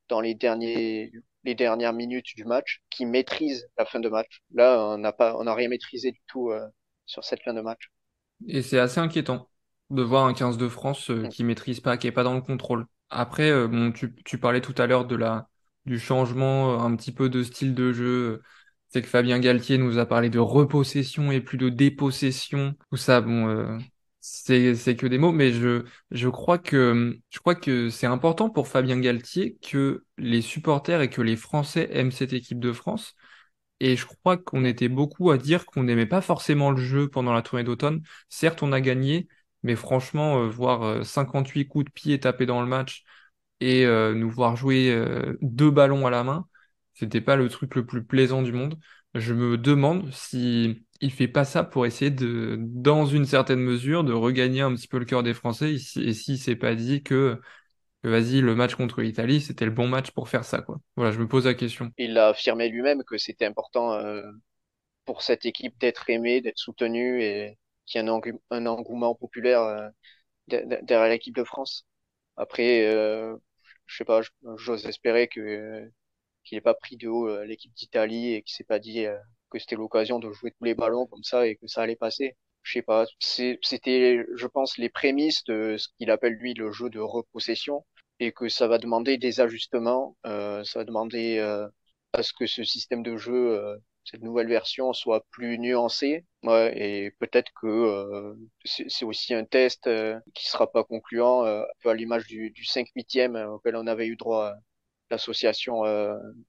[0.07, 1.11] dans les, derniers,
[1.43, 4.41] les dernières minutes du match, qui maîtrise la fin de match.
[4.53, 6.65] Là, on n'a pas, on n'a rien maîtrisé du tout euh,
[7.05, 7.91] sur cette fin de match.
[8.47, 9.49] Et c'est assez inquiétant
[9.89, 11.27] de voir un 15 de France mm.
[11.29, 12.85] qui maîtrise pas, qui est pas dans le contrôle.
[13.09, 15.49] Après, bon, tu, tu parlais tout à l'heure de la,
[15.85, 18.41] du changement euh, un petit peu de style de jeu.
[18.89, 22.75] C'est que Fabien Galtier nous a parlé de repossession et plus de dépossession.
[22.89, 23.77] Tout ça, bon, euh,
[24.19, 28.67] c'est que des mots, mais je je crois que je crois que c'est important pour
[28.67, 33.15] Fabien Galtier que les supporters et que les Français aiment cette équipe de France.
[33.79, 37.33] Et je crois qu'on était beaucoup à dire qu'on n'aimait pas forcément le jeu pendant
[37.33, 38.01] la tournée d'automne.
[38.29, 39.27] Certes, on a gagné,
[39.63, 43.03] mais franchement, euh, voir 58 coups de pied tapés dans le match,
[43.61, 46.47] et euh, nous voir jouer euh, deux ballons à la main,
[46.93, 48.77] c'était pas le truc le plus plaisant du monde.
[49.13, 54.03] Je me demande si il fait pas ça pour essayer de, dans une certaine mesure,
[54.03, 57.03] de regagner un petit peu le cœur des Français, et si, si c'est pas dit
[57.03, 57.39] que,
[58.03, 60.79] vas-y, le match contre l'Italie, c'était le bon match pour faire ça, quoi.
[60.95, 61.91] Voilà, je me pose la question.
[61.97, 64.23] Il a affirmé lui-même que c'était important euh,
[65.05, 68.09] pour cette équipe d'être aimée, d'être soutenue et qu'il y ait
[68.51, 69.91] un engouement populaire
[70.47, 71.85] derrière l'équipe de France.
[72.37, 72.87] Après,
[73.91, 74.21] je sais pas,
[74.57, 75.89] j'ose espérer que
[76.43, 79.17] qu'il n'ait pas pris de haut euh, l'équipe d'Italie et qu'il s'est pas dit euh,
[79.51, 82.37] que c'était l'occasion de jouer tous les ballons comme ça et que ça allait passer.
[82.63, 86.89] Je sais pas, c'était, je pense, les prémices de ce qu'il appelle lui le jeu
[86.89, 87.85] de repossession
[88.19, 91.67] et que ça va demander des ajustements, euh, ça va demander euh,
[92.13, 96.25] à ce que ce système de jeu cette nouvelle version soit plus nuancée.
[96.43, 98.33] Ouais, et peut-être que euh,
[98.65, 102.49] c'est aussi un test euh, qui sera pas concluant, euh, un peu à l'image du,
[102.51, 104.53] du 5 8 auquel on avait eu droit
[105.09, 105.83] l'association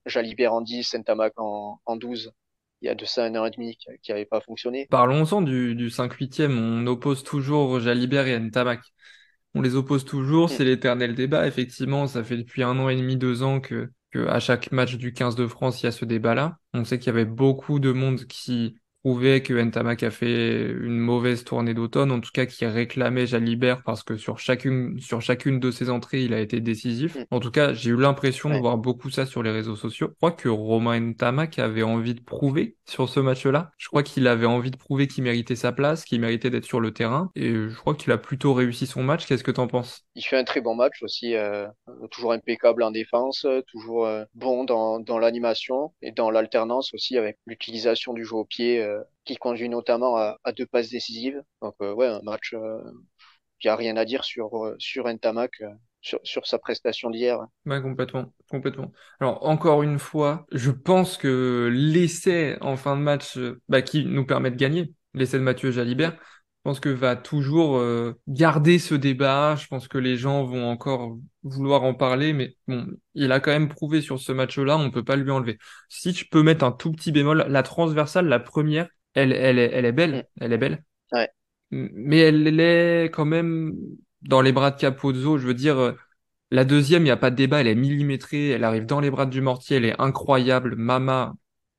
[0.07, 2.33] Jalibert en 10, Saint-Amac en, en 12
[2.81, 4.89] il y a de ça un an et demi qui n'avait pas fonctionné.
[4.91, 8.81] Parlons-en du, du 5 8 On oppose toujours Jalibert et Ntamak.
[9.55, 10.49] On les oppose toujours, mm.
[10.49, 11.47] c'est l'éternel débat.
[11.47, 13.91] Effectivement, ça fait depuis un an et demi, deux ans que
[14.29, 16.59] à chaque match du 15 de France, il y a ce débat-là.
[16.75, 20.99] On sait qu'il y avait beaucoup de monde qui prouvait que Ntamak a fait une
[20.99, 25.61] mauvaise tournée d'automne, en tout cas qui réclamait Jalibert parce que sur chacune, sur chacune
[25.61, 27.17] de ses entrées, il a été décisif.
[27.17, 27.25] Mm.
[27.31, 30.09] En tout cas, j'ai eu l'impression de voir beaucoup ça sur les réseaux sociaux.
[30.11, 33.71] Je crois que Romain Ntamak avait envie de prouver sur ce match-là.
[33.79, 36.81] Je crois qu'il avait envie de prouver qu'il méritait sa place, qu'il méritait d'être sur
[36.81, 37.31] le terrain.
[37.35, 39.27] Et je crois qu'il a plutôt réussi son match.
[39.27, 40.03] Qu'est-ce que t'en penses?
[40.15, 41.67] Il fait un très bon match aussi, euh,
[42.11, 47.39] toujours impeccable en défense, toujours euh, bon dans, dans l'animation et dans l'alternance aussi avec
[47.47, 48.92] l'utilisation du jeu au pied euh,
[49.25, 51.43] qui conduit notamment à, à, deux passes décisives.
[51.61, 52.83] Donc euh, ouais, un match, il euh,
[53.65, 55.63] n'y a rien à dire sur euh, sur Ntamak.
[56.05, 57.39] Sur, sur, sa prestation d'hier.
[57.65, 58.91] Ouais, complètement, complètement.
[59.21, 64.27] Alors encore une fois, je pense que l'essai en fin de match, bah, qui nous
[64.27, 66.19] permet de gagner, l'essai de Mathieu Jalibert,
[66.65, 69.57] je pense que va toujours euh, garder ce débat.
[69.57, 73.51] Je pense que les gens vont encore vouloir en parler, mais bon, il a quand
[73.51, 75.59] même prouvé sur ce match-là, on peut pas lui enlever.
[75.89, 79.71] Si je peux mettre un tout petit bémol, la transversale, la première, elle, elle, est,
[79.73, 80.23] elle est belle, mm.
[80.41, 80.85] elle est belle.
[81.13, 81.29] Ouais.
[81.71, 83.75] Mais elle est quand même
[84.23, 85.39] dans les bras de Capozzo.
[85.39, 85.93] Je veux dire, euh,
[86.51, 89.11] la deuxième, il n'y a pas de débat, elle est millimétrée, elle arrive dans les
[89.11, 90.77] bras du mortier, elle est incroyable.
[90.77, 91.35] Mama,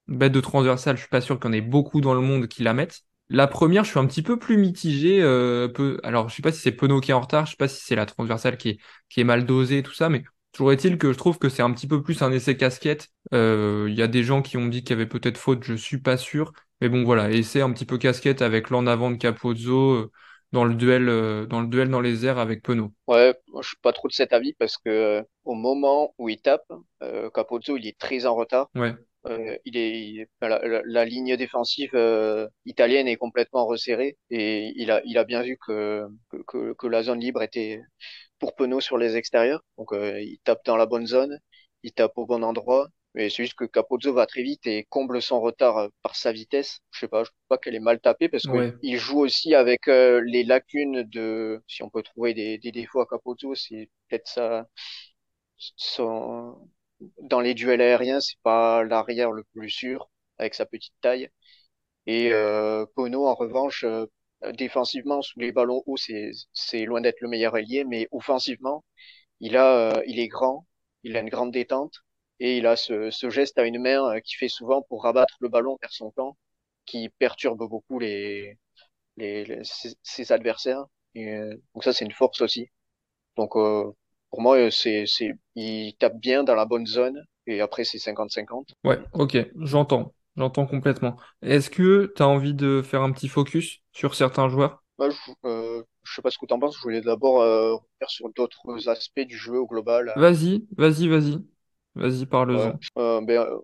[0.07, 2.47] bête de transversale, je suis pas sûr qu'il y en ait beaucoup dans le monde
[2.47, 3.01] qui la mettent.
[3.29, 5.21] La première, je suis un petit peu plus mitigé.
[5.21, 5.99] Euh, peu...
[6.03, 7.83] Alors, je sais pas si c'est Penaud qui est en retard, je sais pas si
[7.83, 8.79] c'est la transversale qui est,
[9.09, 10.23] qui est mal dosée et tout ça, mais
[10.53, 13.09] Toujours est-il que je trouve que c'est un petit peu plus un essai casquette.
[13.33, 15.73] Euh, il y a des gens qui ont dit qu'il y avait peut-être faute, je
[15.73, 16.53] suis pas sûr.
[16.83, 20.11] Mais bon, voilà, essai un petit peu casquette avec l'en avant de Capozzo euh,
[20.51, 22.91] dans le duel, euh, dans le duel dans les airs avec Penaud.
[23.07, 26.71] Ouais, je suis pas trop de cet avis parce que au moment où il tape,
[27.33, 28.69] Capozzo il est très en retard.
[28.75, 28.93] Ouais.
[29.25, 35.01] Euh, il est la, la, ligne défensive euh, italienne est complètement resserrée et il a
[35.05, 36.05] il a bien vu que
[36.45, 37.79] que, que la zone libre était
[38.39, 39.63] pour Penaud sur les extérieurs.
[39.77, 41.39] Donc euh, il tape dans la bonne zone,
[41.83, 42.89] il tape au bon endroit.
[43.15, 46.31] Mais c'est juste que Capozzo va très vite et comble son retard euh, par sa
[46.31, 46.79] vitesse.
[46.91, 50.43] Je sais pas, je crois qu'elle est mal tapée parce qu'il joue aussi avec les
[50.43, 51.61] lacunes de.
[51.67, 54.67] Si on peut trouver des, des défauts à Capozzo, c'est peut-être ça.
[55.57, 56.69] Son,
[57.21, 61.29] dans les duels aériens, c'est pas l'arrière le plus sûr avec sa petite taille.
[62.07, 64.07] Et euh, Pono, en revanche, euh,
[64.53, 68.83] défensivement, sous les ballons hauts, c'est, c'est loin d'être le meilleur ailier, mais offensivement,
[69.41, 70.67] il a, euh, il est grand,
[71.03, 71.95] il a une grande détente
[72.39, 75.35] et il a ce, ce geste à une main euh, qui fait souvent pour rabattre
[75.39, 76.37] le ballon vers son camp,
[76.85, 78.57] qui perturbe beaucoup les,
[79.17, 80.85] les, ses, adversaires.
[81.15, 81.37] Et,
[81.73, 82.69] donc ça, c'est une force aussi.
[83.37, 83.55] Donc
[84.33, 87.99] pour moi, euh, c'est, c'est, il tape bien dans la bonne zone et après c'est
[87.99, 88.73] 50-50.
[88.83, 91.17] Ouais, ok, j'entends, j'entends complètement.
[91.43, 94.83] Est-ce que tu as envie de faire un petit focus sur certains joueurs?
[94.97, 97.73] Bah, je, euh, je sais pas ce que tu en penses, je voulais d'abord euh,
[97.73, 100.11] revenir sur d'autres aspects du jeu au global.
[100.15, 101.37] Vas-y, vas-y, vas-y.
[101.95, 102.77] Vas-y, parle-en.
[102.97, 103.57] Euh, ben, euh,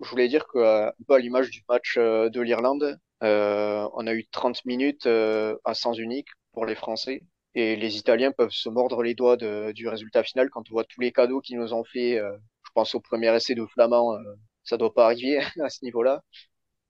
[0.00, 4.26] je voulais dire que, un peu à l'image du match de l'Irlande, on a eu
[4.30, 7.22] 30 minutes à sens unique pour les Français.
[7.54, 10.84] Et les Italiens peuvent se mordre les doigts de, du résultat final quand on voit
[10.84, 12.18] tous les cadeaux qu'ils nous ont fait.
[12.18, 14.18] Euh, je pense au premier essai de Flamand, euh,
[14.64, 16.22] ça doit pas arriver à ce niveau-là.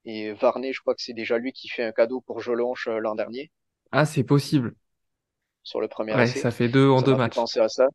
[0.07, 2.99] Et Varney, je crois que c'est déjà lui qui fait un cadeau pour Jolonche euh,
[2.99, 3.51] l'an dernier.
[3.93, 4.75] Ah, c'est possible.
[5.63, 6.41] Sur le premier ouais, essai.
[6.41, 7.35] ça fait deux en deux matchs.
[7.35, 7.87] Penser à ça.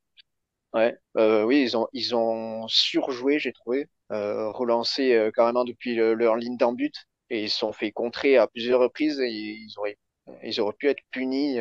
[0.74, 5.96] Ouais, euh, oui, ils ont ils ont surjoué, j'ai trouvé, euh, relancé euh, carrément depuis
[5.96, 6.76] leur ligne d'en
[7.32, 9.98] et ils se sont fait contrer à plusieurs reprises et ils auraient
[10.44, 11.60] ils auraient pu être punis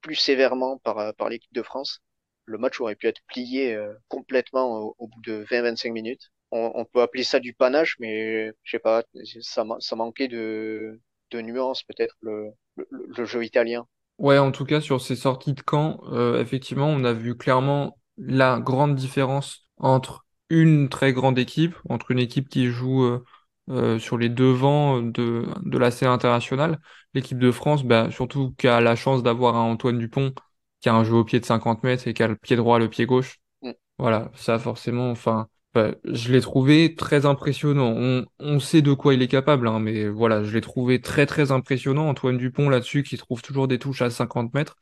[0.00, 2.00] plus sévèrement par, euh, par l'équipe de France,
[2.44, 6.30] le match aurait pu être plié euh, complètement au, bout de 20-25 minutes.
[6.50, 9.02] On, on, peut appeler ça du panache, mais je sais pas,
[9.42, 10.98] ça, ça manquait de,
[11.30, 13.86] de nuances peut-être le, le, jeu italien.
[14.16, 17.98] Ouais, en tout cas sur ces sorties de camp, euh, effectivement, on a vu clairement
[18.18, 23.24] la grande différence entre une très grande équipe, entre une équipe qui joue euh,
[23.70, 26.78] euh, sur les devants de, de la scène internationale.
[27.14, 30.32] L'équipe de France, bah, surtout qui a la chance d'avoir un Antoine Dupont
[30.80, 32.78] qui a un jeu au pied de 50 mètres et qui a le pied droit,
[32.78, 33.38] le pied gauche.
[33.62, 33.72] Mm.
[33.98, 37.92] Voilà, ça forcément, enfin, bah, je l'ai trouvé très impressionnant.
[37.96, 41.26] On, on sait de quoi il est capable, hein, mais voilà, je l'ai trouvé très
[41.26, 42.08] très impressionnant.
[42.08, 44.76] Antoine Dupont là-dessus qui trouve toujours des touches à 50 mètres.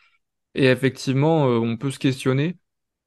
[0.54, 2.56] Et effectivement, euh, on peut se questionner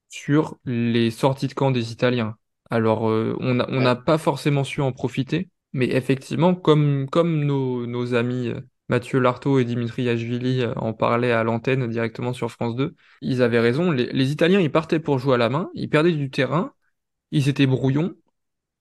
[0.09, 2.35] sur les sorties de camp des Italiens.
[2.69, 5.49] Alors, euh, on n'a pas forcément su en profiter.
[5.73, 10.93] Mais effectivement, comme, comme nos, nos amis euh, Mathieu Lartaud et Dimitri Yachvili euh, en
[10.93, 13.91] parlaient à l'antenne directement sur France 2, ils avaient raison.
[13.91, 16.73] Les, les, Italiens, ils partaient pour jouer à la main, ils perdaient du terrain,
[17.31, 18.15] ils étaient brouillons.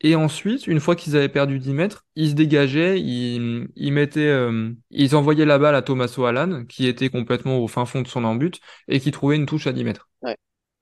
[0.00, 4.28] Et ensuite, une fois qu'ils avaient perdu 10 mètres, ils se dégageaient, ils, ils mettaient,
[4.28, 8.08] euh, ils envoyaient la balle à Tommaso Alan, qui était complètement au fin fond de
[8.08, 10.08] son embut, et qui trouvait une touche à 10 mètres.
[10.22, 10.36] Ouais.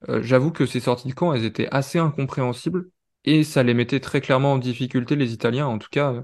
[0.08, 2.90] J'avoue que ces sorties de camp, elles étaient assez incompréhensibles
[3.26, 6.22] et ça les mettait très clairement en difficulté les Italiens, en tout cas, euh,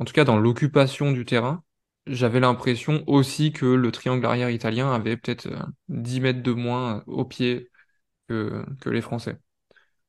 [0.00, 1.62] en tout cas dans l'occupation du terrain.
[2.06, 5.48] J'avais l'impression aussi que le triangle arrière italien avait peut-être
[5.88, 7.70] 10 euh, mètres de moins euh, au pied
[8.28, 9.36] que, que les Français.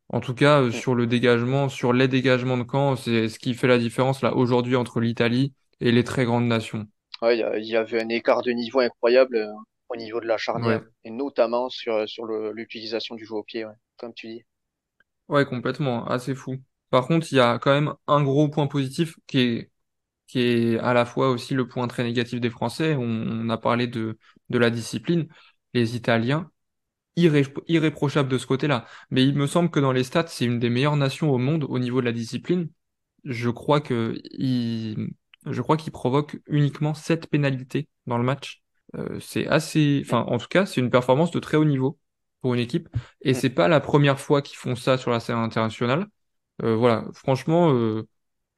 [0.10, 3.68] En tout cas, sur le dégagement, sur les dégagements de camp, c'est ce qui fait
[3.68, 6.88] la différence là aujourd'hui entre l'Italie et les très grandes nations.
[7.22, 9.48] Ouais, il y, avait un écart de niveau incroyable
[9.94, 13.66] au niveau de la charnière, et notamment sur, sur l'utilisation du jeu au pied,
[13.98, 14.46] comme tu dis.
[15.30, 16.58] Ouais, complètement, assez fou.
[16.90, 19.72] Par contre, il y a quand même un gros point positif qui est,
[20.28, 22.96] qui est à la fois aussi le point très négatif des Français.
[22.98, 24.18] On, a parlé de,
[24.50, 25.28] de la discipline.
[25.74, 26.52] Les Italiens,
[27.16, 28.86] irré irréprochables de ce côté-là.
[29.12, 31.66] Mais il me semble que dans les stats, c'est une des meilleures nations au monde
[31.66, 32.70] au niveau de la discipline.
[33.26, 35.14] Je crois que il,
[35.46, 38.63] je crois qu'ils provoquent uniquement 7 pénalités dans le match.
[38.96, 42.00] Euh, c'est assez, enfin, en tout cas, c'est une performance de très haut niveau
[42.42, 42.90] pour une équipe.
[43.22, 43.36] Et mm.
[43.36, 46.08] c'est pas la première fois qu'ils font ça sur la scène internationale.
[46.62, 48.08] Euh, voilà, franchement, euh,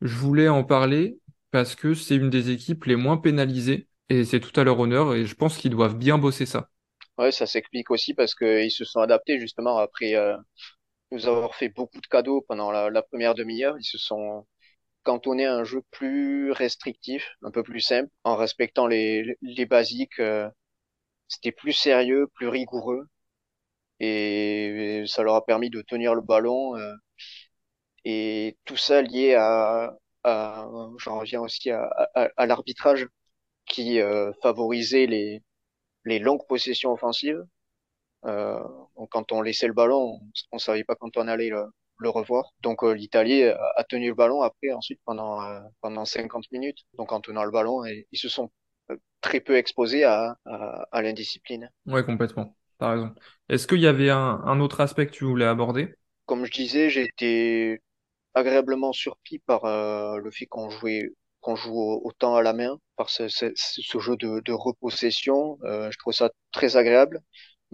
[0.02, 1.20] je voulais en parler
[1.52, 5.14] parce que c'est une des équipes les moins pénalisées et c'est tout à leur honneur
[5.16, 6.70] et je pense qu'ils doivent bien bosser ça.
[7.18, 10.36] Ouais, ça s'explique aussi parce qu'ils se sont adaptés justement après euh,
[11.12, 13.78] nous avoir fait beaucoup de cadeaux pendant la, la première demi-heure.
[13.80, 14.46] Ils se sont
[15.06, 20.20] cantonnés à un jeu plus restrictif, un peu plus simple, en respectant les, les basiques.
[20.20, 20.50] Euh,
[21.28, 23.08] C'était plus sérieux, plus rigoureux
[24.00, 26.94] et ça leur a permis de tenir le ballon euh,
[28.04, 29.94] et tout ça lié à,
[30.24, 33.08] j'en reviens aussi à, l'arbitrage
[33.66, 35.44] qui euh, favorisait les
[36.06, 37.44] les longues possessions offensives.
[38.26, 38.60] Euh,
[39.12, 41.66] quand on laissait le ballon, on, on savait pas quand on allait le,
[41.98, 42.52] le revoir.
[42.62, 45.40] Donc l'Italie a tenu le ballon après ensuite pendant
[45.82, 46.80] pendant 50 minutes.
[46.98, 48.52] Donc en tenant le ballon, et ils se sont
[49.22, 51.72] très peu exposés à, à, à l'indiscipline.
[51.86, 52.56] Ouais, complètement.
[52.80, 53.16] T'as raison.
[53.50, 55.96] Est-ce qu'il y avait un, un autre aspect que tu voulais aborder?
[56.26, 57.80] Comme je disais, j'ai été
[58.36, 59.66] agréablement surpris par
[60.20, 64.18] le fait qu'on jouait qu'on joue autant à la main, par ce, ce, ce jeu
[64.18, 65.60] de, de repossession.
[65.64, 67.22] Euh, je trouve ça très agréable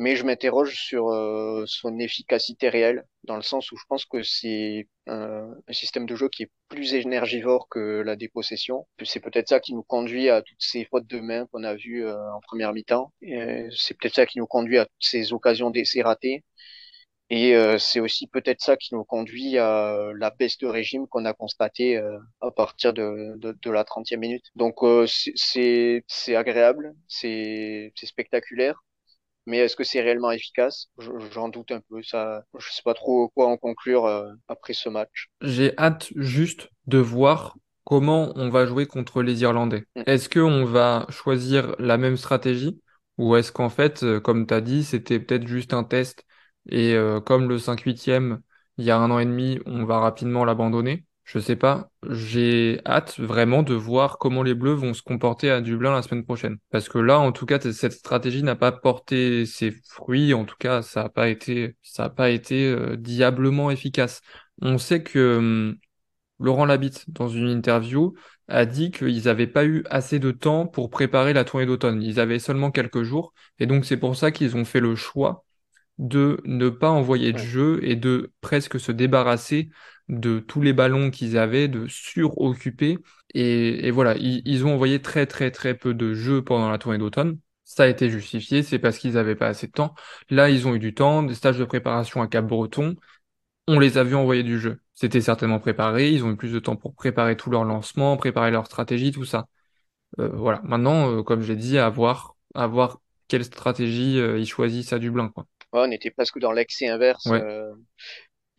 [0.02, 4.24] mais je m'interroge sur euh, son efficacité réelle, dans le sens où je pense que
[4.24, 8.88] c'est un, un, système de jeu qui est plus énergivore que la dépossession.
[9.04, 12.04] C'est peut-être ça qui nous conduit à toutes ces fautes de main qu'on a vues
[12.06, 13.14] euh, en première mi-temps.
[13.72, 16.44] C'est peut-être ça qui nous conduit à toutes ces occasions d'essais ratés.
[17.30, 21.26] Et euh, c'est aussi peut-être ça qui nous conduit à la baisse de régime qu'on
[21.26, 24.46] a constatée euh, à partir de, de, de la 30e minute.
[24.56, 26.04] Donc euh, c'est
[26.36, 28.84] agréable, c'est spectaculaire
[29.46, 30.88] mais est-ce que c'est réellement efficace?
[31.34, 32.02] J'en doute un peu.
[32.04, 35.28] Ça, je sais pas trop quoi en conclure euh, après ce match.
[35.42, 39.84] J'ai hâte juste de voir comment on va jouer contre les Irlandais.
[39.96, 40.04] Mm.
[40.06, 42.80] Est-ce qu'on va choisir la même stratégie?
[43.18, 46.26] Ou est-ce qu'en fait, euh, comme tu as dit, c'était peut-être juste un test
[46.70, 48.42] et euh, comme le 5-8e,
[48.78, 51.06] il y a un an et demi, on va rapidement l'abandonner?
[51.32, 51.90] Je sais pas.
[52.10, 56.26] J'ai hâte vraiment de voir comment les Bleus vont se comporter à Dublin la semaine
[56.26, 56.58] prochaine.
[56.72, 60.34] Parce que là, en tout cas, cette stratégie n'a pas porté ses fruits.
[60.34, 64.20] En tout cas, ça n'a pas été, ça a pas été euh, diablement efficace.
[64.62, 65.78] On sait que hum,
[66.38, 68.14] Laurent Labitte, dans une interview,
[68.50, 72.04] a dit qu'ils n'avaient pas eu assez de temps pour préparer la tournée d'automne.
[72.04, 73.34] Ils avaient seulement quelques jours.
[73.58, 75.46] Et donc, c'est pour ça qu'ils ont fait le choix
[75.98, 79.70] de ne pas envoyer de jeu et de presque se débarrasser
[80.12, 83.00] de tous les ballons qu'ils avaient, de suroccuper.
[83.34, 87.00] Et, et voilà, ils, ont envoyé très très très peu de jeux pendant la tournée
[87.00, 87.40] d'automne.
[87.64, 89.96] Ça a été justifié, c'est parce qu'ils n'avaient pas assez de temps.
[90.30, 92.98] Là, ils ont eu du temps, des stages de préparation à Cap-Breton.
[93.68, 94.82] On les a vus envoyer du jeu.
[94.94, 98.52] C'était certainement préparé, ils ont eu plus de temps pour préparer tout leur lancement, préparer
[98.52, 99.46] leur stratégie, tout ça.
[100.20, 100.62] Euh, voilà.
[100.64, 103.00] Maintenant, euh, comme j'ai dit, à voir, à voir
[103.30, 105.46] quelle stratégie euh, ils choisissent à Dublin, quoi.
[105.72, 107.28] Ouais, on était presque dans l'excès inverse.
[107.28, 107.72] Euh,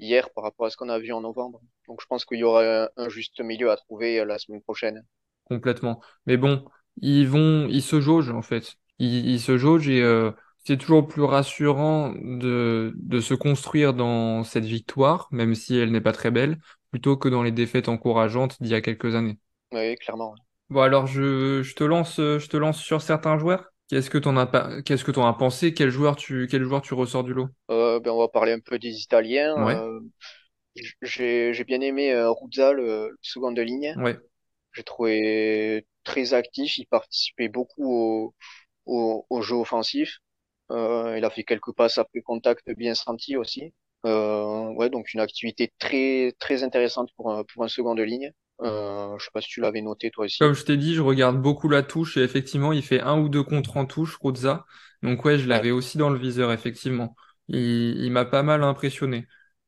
[0.02, 1.60] hier par rapport à ce qu'on a vu en novembre.
[1.88, 5.04] Donc je pense qu'il y aura un juste milieu à trouver euh, la semaine prochaine.
[5.44, 6.00] Complètement.
[6.26, 6.64] Mais bon,
[7.00, 8.76] ils vont, ils se jaugent en fait.
[8.98, 10.30] Ils, ils se jaugent et euh,
[10.64, 16.00] c'est toujours plus rassurant de, de se construire dans cette victoire, même si elle n'est
[16.00, 16.58] pas très belle,
[16.90, 19.38] plutôt que dans les défaites encourageantes d'il y a quelques années.
[19.72, 20.34] Oui, clairement.
[20.70, 23.71] Bon alors je, je te lance, je te lance sur certains joueurs.
[23.92, 25.74] Qu'est-ce que t'en as pas, qu'est-ce que t'en as pensé?
[25.74, 27.48] Quel joueur tu, quel joueur tu ressors du lot?
[27.70, 29.62] Euh, ben on va parler un peu des Italiens.
[29.62, 29.74] Ouais.
[29.74, 30.00] Euh,
[31.02, 33.94] j'ai, j'ai bien aimé euh, Ruzza, le, le second de ligne.
[33.98, 34.18] Ouais.
[34.72, 36.78] J'ai trouvé très actif.
[36.78, 38.34] Il participait beaucoup au,
[38.86, 40.20] au, au jeu offensif.
[40.70, 43.74] Euh, il a fait quelques passes après contact bien sentis aussi.
[44.06, 48.32] Euh, ouais, donc une activité très très intéressante pour un, pour un second de ligne.
[48.60, 50.38] Euh, je sais pas si tu l'avais noté toi aussi.
[50.38, 53.28] Comme je t'ai dit, je regarde beaucoup la touche et effectivement, il fait un ou
[53.28, 54.66] deux contres en touche, Ruzza.
[55.02, 57.16] Donc ouais, je l'avais aussi dans le viseur, effectivement.
[57.48, 57.58] Il,
[58.02, 59.26] il m'a pas mal impressionné.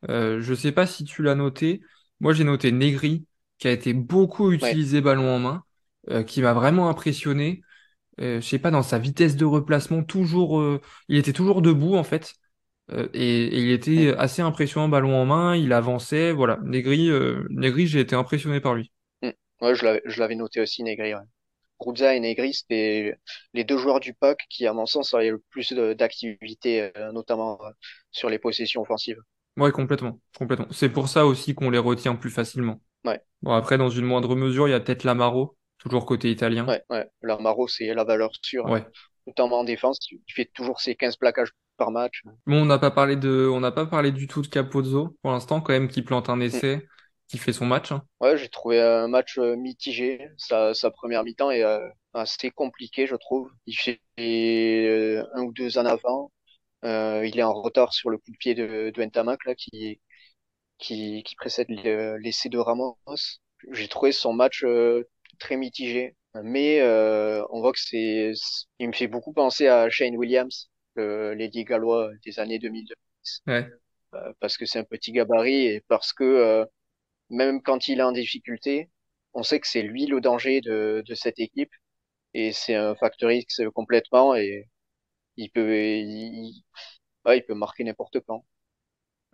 [0.08, 1.82] Euh, je sais pas si tu l'as noté.
[2.20, 3.26] Moi, j'ai noté Negri,
[3.58, 5.64] qui a été beaucoup utilisé ballon en main,
[6.10, 7.62] euh, qui m'a vraiment impressionné.
[8.20, 11.96] Euh, je sais pas, dans sa vitesse de replacement, toujours, euh, il était toujours debout
[11.96, 12.34] en fait.
[12.92, 16.58] Euh, et, et, il était assez impressionnant ballon en main, il avançait, voilà.
[16.62, 18.92] Negri, euh, Negri, j'ai été impressionné par lui.
[19.22, 19.30] Mm.
[19.62, 21.14] Ouais, je l'avais noté aussi, Negri.
[21.14, 21.20] Ouais.
[21.80, 23.16] Ruzza et Negri, c'était
[23.52, 27.58] les deux joueurs du pack qui, à mon sens, avaient le plus d'activité, euh, notamment
[28.10, 29.18] sur les possessions offensives.
[29.56, 30.66] Ouais, complètement, complètement.
[30.70, 32.80] C'est pour ça aussi qu'on les retient plus facilement.
[33.04, 33.20] Ouais.
[33.42, 36.66] Bon, après, dans une moindre mesure, il y a peut-être Lamaro, toujours côté italien.
[36.66, 37.06] Ouais, ouais.
[37.22, 38.66] Lamaro, c'est la valeur sûre.
[38.66, 38.84] Ouais.
[39.26, 42.22] Notamment en défense, il fait toujours ses 15 plaquages par match.
[42.46, 45.32] Bon, on n'a pas parlé de, on n'a pas parlé du tout de Capozzo pour
[45.32, 46.86] l'instant, quand même, qui plante un essai,
[47.28, 47.92] qui fait son match.
[47.92, 48.02] Hein.
[48.20, 50.28] Ouais, j'ai trouvé un match euh, mitigé.
[50.36, 53.50] Sa, sa première mi-temps est euh, assez compliqué, je trouve.
[53.66, 56.32] Il fait euh, un ou deux en avant.
[56.84, 60.00] Euh, il est en retard sur le coup de pied de, de Ntamak, là, qui,
[60.78, 62.98] qui, qui précède l'essai de Ramos.
[63.72, 64.64] J'ai trouvé son match
[65.38, 66.16] très mitigé.
[66.42, 68.32] Mais euh, on voit que c'est,
[68.80, 73.42] il me fait beaucoup penser à Shane Williams, le Lady Gallois des années 2010.
[73.46, 73.70] Ouais.
[74.14, 76.66] Euh, parce que c'est un petit gabarit et parce que euh,
[77.30, 78.90] même quand il est en difficulté,
[79.34, 81.72] on sait que c'est lui le danger de, de cette équipe
[82.34, 84.68] et c'est un facteur X complètement et
[85.36, 86.64] il peut il,
[87.26, 88.44] ouais, il peut marquer n'importe quand.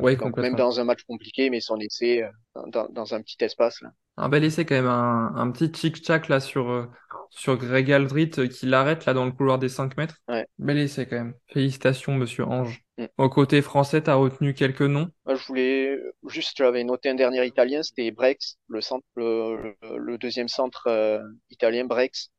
[0.00, 2.30] Ouais, Donc même dans un match compliqué, mais son essai, euh,
[2.68, 3.80] dans, dans un petit espace.
[3.82, 3.90] Là.
[4.16, 6.86] Un bel essai quand même, un, un petit tic-tac là sur, euh,
[7.30, 10.16] sur Greg Aldrit euh, qui l'arrête là dans le couloir des 5 mètres.
[10.28, 10.46] Ouais.
[10.58, 11.34] Bel essai quand même.
[11.48, 12.82] Félicitations, monsieur Ange.
[12.98, 13.06] Mm.
[13.18, 15.10] Au côté français, t'as retenu quelques noms?
[15.26, 15.98] Je voulais
[16.28, 21.20] juste, j'avais noté un dernier italien, c'était Brex, le centre, le, le- deuxième centre euh,
[21.50, 22.30] italien, Brex.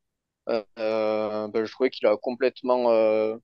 [0.46, 3.36] Ben, je trouvais qu'il a complètement euh,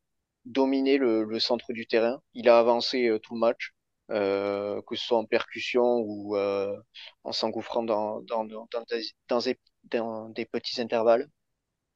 [0.44, 2.20] dominé le, le centre du terrain.
[2.34, 3.72] Il a avancé tout le match,
[4.10, 6.76] euh, que ce soit en percussion ou euh,
[7.24, 9.40] en s'engouffrant dans, dans, dans, des, dans
[10.34, 11.28] des- petits intervalles.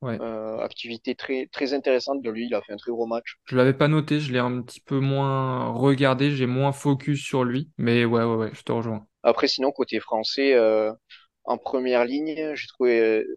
[0.03, 0.21] Ouais.
[0.21, 3.37] Euh, activité très, très intéressante de lui, il a fait un très gros match.
[3.45, 7.45] Je l'avais pas noté, je l'ai un petit peu moins regardé, j'ai moins focus sur
[7.45, 7.71] lui.
[7.79, 9.07] Mais ouais, ouais, ouais, je te rejoins.
[9.23, 10.93] Après, sinon, côté français, euh,
[11.45, 13.37] en première ligne, j'ai trouvé euh,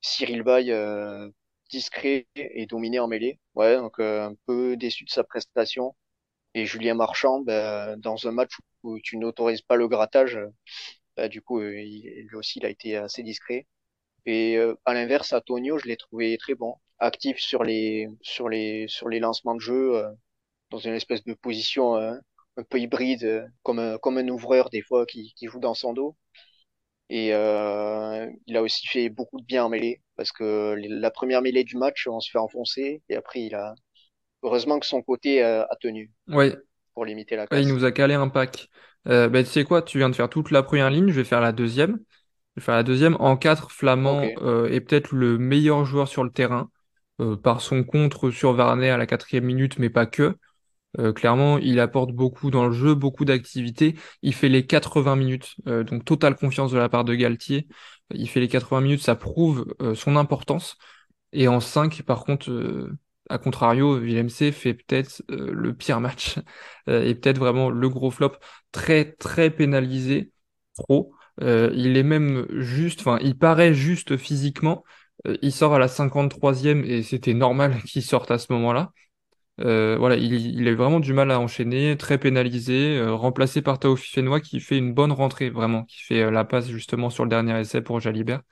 [0.00, 1.30] Cyril Bay euh,
[1.70, 3.40] discret et dominé en mêlée.
[3.54, 5.94] Ouais, donc euh, un peu déçu de sa prestation.
[6.56, 8.52] Et Julien Marchand, ben, dans un match
[8.82, 10.38] où tu n'autorises pas le grattage,
[11.16, 13.66] ben, du coup, euh, lui aussi, il a été assez discret.
[14.26, 18.86] Et euh, à l'inverse, Antonio, je l'ai trouvé très bon, actif sur les sur les
[18.88, 20.10] sur les lancements de jeu, euh,
[20.70, 22.14] dans une espèce de position euh,
[22.58, 25.74] un peu hybride, euh, comme un, comme un ouvreur des fois qui, qui joue dans
[25.74, 26.16] son dos.
[27.08, 31.42] Et euh, il a aussi fait beaucoup de bien en mêlée, parce que la première
[31.42, 33.74] mêlée du match, on se fait enfoncer, et après il a
[34.42, 36.56] heureusement que son côté euh, a tenu Ouais,
[36.94, 37.68] pour limiter la ouais, il casse.
[37.68, 38.68] nous a calé un pack.
[39.08, 41.24] Euh, bah, tu sais quoi, tu viens de faire toute la première ligne, je vais
[41.24, 42.00] faire la deuxième.
[42.56, 43.16] Je vais faire la deuxième.
[43.20, 46.70] En 4, Flamand euh, est peut-être le meilleur joueur sur le terrain,
[47.20, 50.36] euh, par son contre sur Varney à la quatrième minute, mais pas que.
[51.14, 53.96] Clairement, il apporte beaucoup dans le jeu, beaucoup d'activité.
[54.22, 57.68] Il fait les 80 minutes, donc totale confiance de la part de Galtier.
[58.14, 60.78] Il fait les 80 minutes, ça prouve son importance.
[61.32, 62.50] Et en 5, par contre,
[63.28, 66.36] à contrario, Willem C fait peut-être euh, le pire match
[66.88, 68.32] euh, et peut-être vraiment le gros flop,
[68.72, 70.32] très très pénalisé,
[70.76, 71.12] trop.
[71.42, 74.84] Euh, il est même juste, enfin, il paraît juste physiquement.
[75.42, 78.92] Il sort à la 53e et c'était normal qu'il sorte à ce moment-là.
[79.58, 84.40] Voilà, il, il a vraiment du mal à enchaîner, très pénalisé, remplacé par Tao Fifenois
[84.40, 87.82] qui fait une bonne rentrée, vraiment, qui fait la passe justement sur le dernier essai
[87.82, 88.42] pour Jalibert.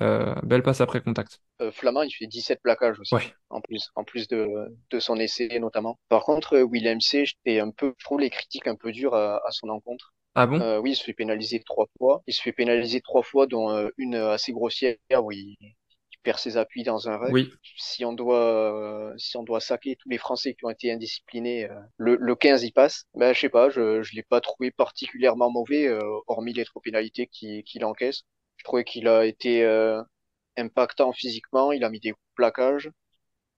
[0.00, 1.40] Euh, belle passe après contact.
[1.60, 3.34] Euh, Flamand, il fait 17 plaquages aussi, Ouais.
[3.50, 4.48] en plus, en plus de,
[4.90, 5.98] de son essai notamment.
[6.08, 9.14] Par contre, euh, Willem C, j'étais un peu, je trouve les critiques un peu dures
[9.14, 10.14] à, à son encontre.
[10.34, 10.60] Ah bon?
[10.60, 12.22] Euh, oui, il se fait pénaliser trois fois.
[12.26, 16.38] Il se fait pénaliser trois fois, dont euh, une assez grossière où il, il perd
[16.38, 17.30] ses appuis dans un ruck.
[17.32, 17.52] Oui.
[17.76, 18.38] Si on doit,
[18.74, 22.34] euh, si on doit saquer tous les Français qui ont été indisciplinés, euh, le, le
[22.34, 23.04] 15 il passe.
[23.14, 26.80] Ben, je sais pas, je, je l'ai pas trouvé particulièrement mauvais, euh, hormis les trop
[26.80, 28.22] pénalités qu'il qu'il encaisse.
[28.62, 30.00] Je trouvais qu'il a été euh,
[30.56, 31.72] impactant physiquement.
[31.72, 32.90] Il a mis des coups de plaquage.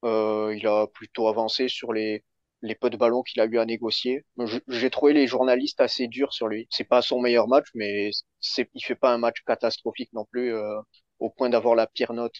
[0.04, 2.24] Euh, il a plutôt avancé sur les
[2.62, 4.24] les peu de ballons qu'il a eu à négocier.
[4.68, 6.66] J'ai trouvé les journalistes assez durs sur lui.
[6.70, 8.10] C'est pas son meilleur match, mais
[8.40, 10.80] c'est, il fait pas un match catastrophique non plus, euh,
[11.20, 12.34] au point d'avoir la pire note.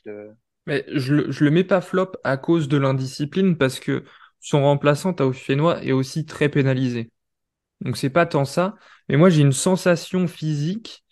[0.66, 4.05] Mais je le, le mets pas flop à cause de l'indiscipline parce que
[4.41, 7.11] son remplaçant, Tao Fifenois, est aussi très pénalisé.
[7.82, 8.77] Donc c'est pas tant ça.
[9.09, 11.04] Mais moi, j'ai une sensation physique.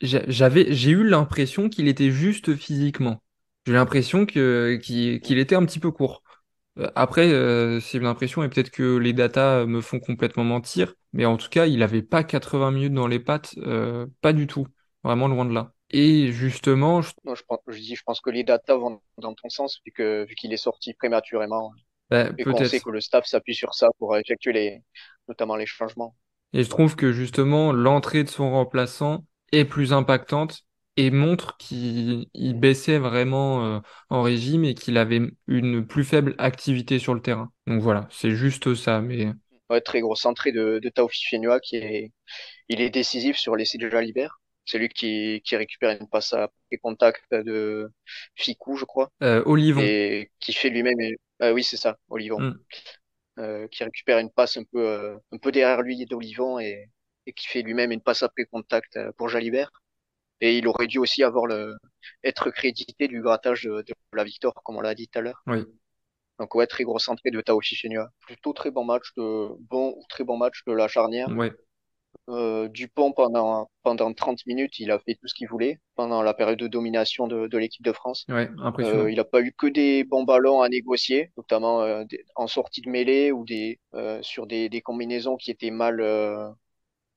[0.00, 3.22] J'a- J'avais, j'ai eu l'impression qu'il était juste physiquement.
[3.66, 6.22] J'ai l'impression que, qu'il, était un petit peu court.
[6.78, 10.94] Euh, Après, euh, c'est une impression et peut-être que les datas me font complètement mentir,
[11.12, 14.46] mais en tout cas, il avait pas 80 minutes dans les pattes, euh, pas du
[14.46, 14.66] tout,
[15.04, 15.74] vraiment loin de là.
[15.90, 19.34] Et justement, je- Non, je pense, je dis, je pense que les datas vont dans
[19.34, 21.72] ton sens, vu que, vu qu'il est sorti prématurément,
[22.10, 22.82] bah, et qu'on sait peut-être.
[22.82, 24.84] que le staff s'appuie sur ça pour effectuer les,
[25.28, 26.16] notamment les changements.
[26.52, 30.62] Et je trouve que justement, l'entrée de son remplaçant est plus impactante
[30.96, 36.34] et montre qu'il il baissait vraiment euh, en régime et qu'il avait une plus faible
[36.38, 37.52] activité sur le terrain.
[37.66, 39.00] Donc voilà, c'est juste ça.
[39.00, 39.28] Mais
[39.70, 42.12] Ouais, très grosse entrée de, de Tao Fifenua qui est,
[42.68, 44.40] il est décisif sur l'essai de Jalibert.
[44.66, 46.50] C'est lui qui, qui récupère une passe à
[46.82, 47.90] contact de
[48.36, 50.96] Ficou, je crois, euh, Olivon, et qui fait lui-même,
[51.40, 52.60] ah oui, c'est ça, Olivon, Mm.
[53.38, 56.90] euh, qui récupère une passe un peu, euh, un peu derrière lui d'Olivon et,
[57.26, 59.70] et qui fait lui-même une passe après contact euh, pour Jalibert.
[60.40, 61.76] Et il aurait dû aussi avoir le,
[62.24, 65.42] être crédité du grattage de, de la victoire, comme on l'a dit tout à l'heure.
[65.46, 65.64] oui.
[66.38, 68.08] Donc ouais, très grosse entrée de Tao Fifenua.
[68.26, 71.28] Plutôt très bon match de, bon ou très bon match de la charnière.
[71.36, 71.52] Ouais.
[72.28, 76.32] Euh, Dupont, pendant, pendant 30 minutes, il a fait tout ce qu'il voulait pendant la
[76.32, 78.24] période de domination de, de l'équipe de France.
[78.28, 79.04] Ouais, impressionnant.
[79.04, 82.46] Euh, il n'a pas eu que des bons ballons à négocier, notamment euh, des- en
[82.46, 86.48] sortie de mêlée ou des, euh, sur des, des combinaisons qui étaient mal, euh,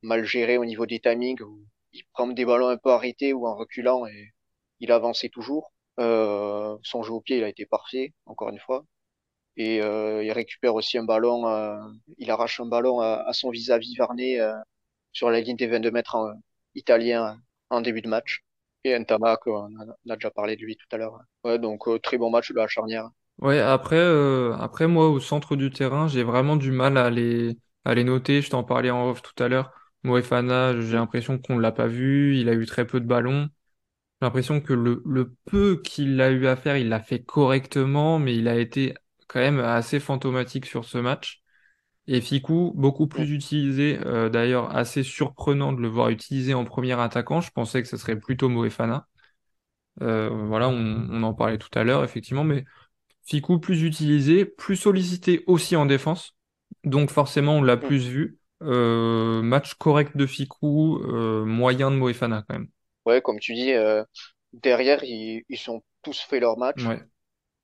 [0.03, 1.41] mal gérées au niveau des timings.
[1.41, 4.33] Où il prend des ballons un peu arrêtés ou en reculant et
[4.79, 5.73] il avançait toujours.
[5.99, 8.85] Euh, son jeu au pied, il a été parfait, encore une fois.
[9.55, 11.77] Et euh, il récupère aussi un ballon, euh,
[12.17, 14.53] il arrache un ballon à, son vis-à-vis Varney euh,
[15.11, 16.33] sur la ligne des 22 mètres en,
[16.73, 17.37] italien
[17.69, 18.43] en début de match.
[18.83, 19.69] Et Ntama, on
[20.09, 21.19] a déjà parlé de lui tout à l'heure.
[21.43, 23.09] Ouais, donc très bon match de la charnière.
[23.39, 24.03] Ouais, après,
[24.59, 28.41] après moi, au centre du terrain, j'ai vraiment du mal à les, à les noter.
[28.41, 29.71] Je t'en parlais en off tout à l'heure.
[30.03, 32.37] Moefana, j'ai l'impression qu'on ne l'a pas vu.
[32.37, 33.49] Il a eu très peu de ballons.
[34.21, 38.19] J'ai l'impression que le, le peu qu'il a eu à faire, il l'a fait correctement,
[38.19, 38.95] mais il a été
[39.27, 41.41] quand même assez fantomatique sur ce match.
[42.07, 46.99] Et Fikou, beaucoup plus utilisé, euh, d'ailleurs assez surprenant de le voir utilisé en premier
[46.99, 47.41] attaquant.
[47.41, 49.07] Je pensais que ce serait plutôt Moefana.
[50.01, 52.65] Euh, voilà, on, on, en parlait tout à l'heure, effectivement, mais
[53.25, 56.35] Fikou plus utilisé, plus sollicité aussi en défense.
[56.83, 58.37] Donc forcément, on l'a plus vu.
[58.63, 62.69] Euh, match correct de Fikou, euh, moyen de Moefana quand même.
[63.05, 64.03] Ouais, comme tu dis, euh,
[64.53, 66.85] derrière, ils, ils ont tous fait leur match.
[66.85, 66.99] Ouais.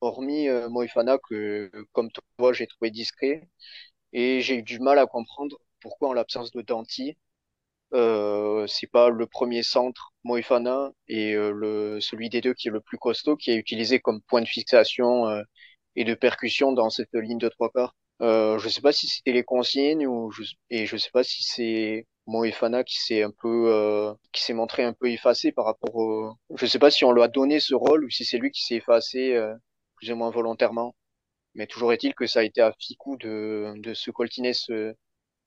[0.02, 3.48] Hormis Moefana, que comme toi, j'ai trouvé discret.
[4.14, 7.18] Et j'ai eu du mal à comprendre pourquoi, en l'absence de Danti,
[7.94, 12.82] euh, c'est pas le premier centre Moefana et le celui des deux qui est le
[12.82, 15.26] plus costaud qui est utilisé comme point de fixation
[15.96, 17.96] et de percussion dans cette ligne de trois quarts.
[18.22, 21.42] Euh, je sais pas si c'était les consignes ou je, et je sais pas si
[21.44, 25.96] c'est Moefana qui s'est un peu euh, qui s'est montré un peu effacé par rapport
[25.96, 26.34] au.
[26.56, 28.64] Je sais pas si on lui a donné ce rôle ou si c'est lui qui
[28.64, 29.56] s'est effacé euh,
[29.96, 30.96] plus ou moins volontairement.
[31.56, 34.94] Mais toujours est-il que ça a été à Ficou de de se coltiner ce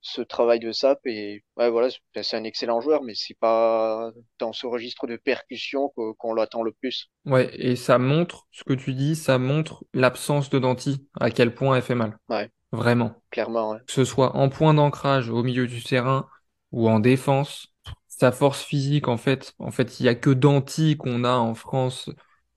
[0.02, 1.88] ce travail de sap et ouais voilà
[2.22, 6.72] c'est un excellent joueur mais c'est pas dans ce registre de percussion qu'on l'attend le
[6.72, 11.30] plus ouais et ça montre ce que tu dis ça montre l'absence de Danti à
[11.30, 13.22] quel point elle fait mal ouais Vraiment.
[13.30, 16.26] Clairement, Que ce soit en point d'ancrage au milieu du terrain
[16.72, 17.68] ou en défense,
[18.08, 21.54] sa force physique, en fait, en fait, il y a que Danti qu'on a en
[21.54, 22.10] France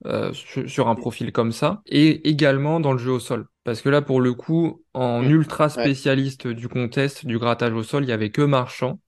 [0.06, 3.46] euh, sur, un profil comme ça, et également dans le jeu au sol.
[3.64, 5.30] Parce que là, pour le coup, en mmh.
[5.30, 9.00] ultra spécialiste du contest, du grattage au sol, il y avait que Marchand.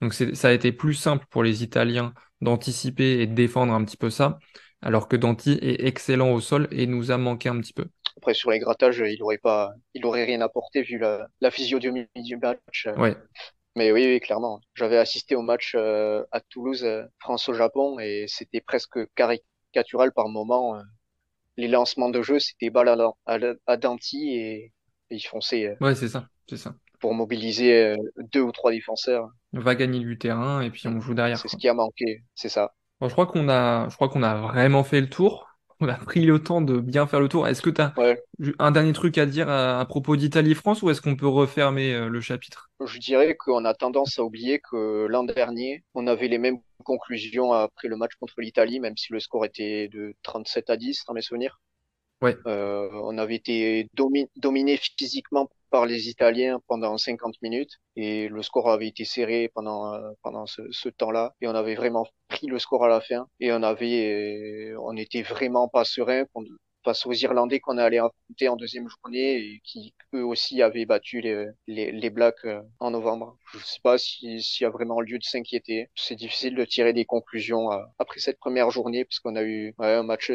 [0.00, 3.98] Donc ça a été plus simple pour les Italiens d'anticiper et de défendre un petit
[3.98, 4.38] peu ça,
[4.80, 7.84] alors que Danti est excellent au sol et nous a manqué un petit peu.
[8.16, 12.06] Après, sur les grattages, il aurait pas, il aurait rien apporté vu la, la physionomie
[12.16, 12.88] du match.
[12.96, 13.16] Ouais.
[13.76, 14.60] Mais oui, oui, clairement.
[14.74, 20.12] J'avais assisté au match euh, à Toulouse, euh, France au Japon, et c'était presque caricatural
[20.12, 20.76] par moment.
[20.76, 20.82] Euh.
[21.56, 24.72] les lancements de jeu, c'était balle à, à, à Danti et,
[25.10, 25.76] il fonçait.
[25.80, 26.74] ouais, c'est ça, c'est ça.
[27.00, 27.96] Pour mobiliser
[28.32, 29.28] deux ou trois défenseurs.
[29.52, 31.38] On va gagner du terrain et puis on joue derrière.
[31.38, 32.72] C'est ce qui a manqué, c'est ça.
[33.00, 35.49] Bon, je crois qu'on a, je crois qu'on a vraiment fait le tour
[35.80, 37.48] on a pris le temps de bien faire le tour.
[37.48, 37.94] Est-ce que tu as
[38.58, 42.20] un dernier truc à dire à, propos d'Italie-France ou est-ce qu'on peut refermer euh, le
[42.20, 42.70] chapitre?
[42.84, 47.52] Je dirais qu'on a tendance à oublier que l'an dernier, on avait les mêmes conclusions
[47.52, 51.14] après le match contre l'Italie, même si le score était de 37 à 10 dans
[51.14, 51.60] mes souvenirs.
[52.22, 52.36] Ouais.
[52.46, 58.70] Euh, on avait été dominé physiquement par les Italiens pendant 50 minutes et le score
[58.70, 62.84] avait été serré pendant euh, pendant ce, temps-là et on avait vraiment pris le score
[62.84, 66.24] à la fin et on avait on était vraiment pas serein
[66.84, 71.20] face aux Irlandais qu'on allait affronter en deuxième journée et qui eux aussi avaient battu
[71.20, 73.36] les, les, les Blacks euh, en novembre.
[73.52, 75.88] Je ne sais pas s'il y a vraiment lieu de s'inquiéter.
[75.94, 80.02] C'est difficile de tirer des conclusions euh, après cette première journée puisqu'on a eu un
[80.02, 80.32] match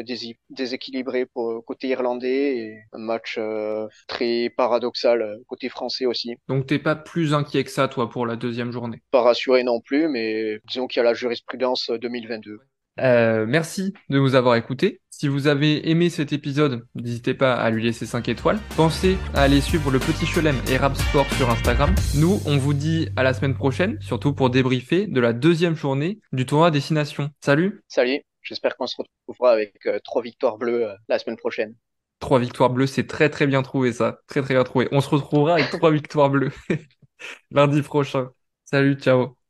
[0.50, 6.36] déséquilibré pour côté irlandais et un match euh, très paradoxal côté français aussi.
[6.48, 9.02] Donc t'es pas plus inquiet que ça toi pour la deuxième journée?
[9.10, 12.60] Pas rassuré non plus, mais disons qu'il y a la jurisprudence 2022.
[13.00, 15.00] Euh, merci de nous avoir écoutés.
[15.10, 18.58] Si vous avez aimé cet épisode, n'hésitez pas à lui laisser 5 étoiles.
[18.76, 21.94] Pensez à aller suivre le petit Chelem et Rap Sport sur Instagram.
[22.16, 26.20] Nous, on vous dit à la semaine prochaine, surtout pour débriefer de la deuxième journée
[26.32, 27.30] du tournoi Destination.
[27.40, 31.74] Salut Salut, j'espère qu'on se retrouvera avec euh, trois victoires bleues euh, la semaine prochaine.
[32.18, 34.18] Trois victoires bleues, c'est très très bien trouvé ça.
[34.26, 34.88] Très très bien trouvé.
[34.92, 36.52] On se retrouvera avec trois victoires bleues
[37.50, 38.30] lundi prochain.
[38.64, 39.45] Salut, ciao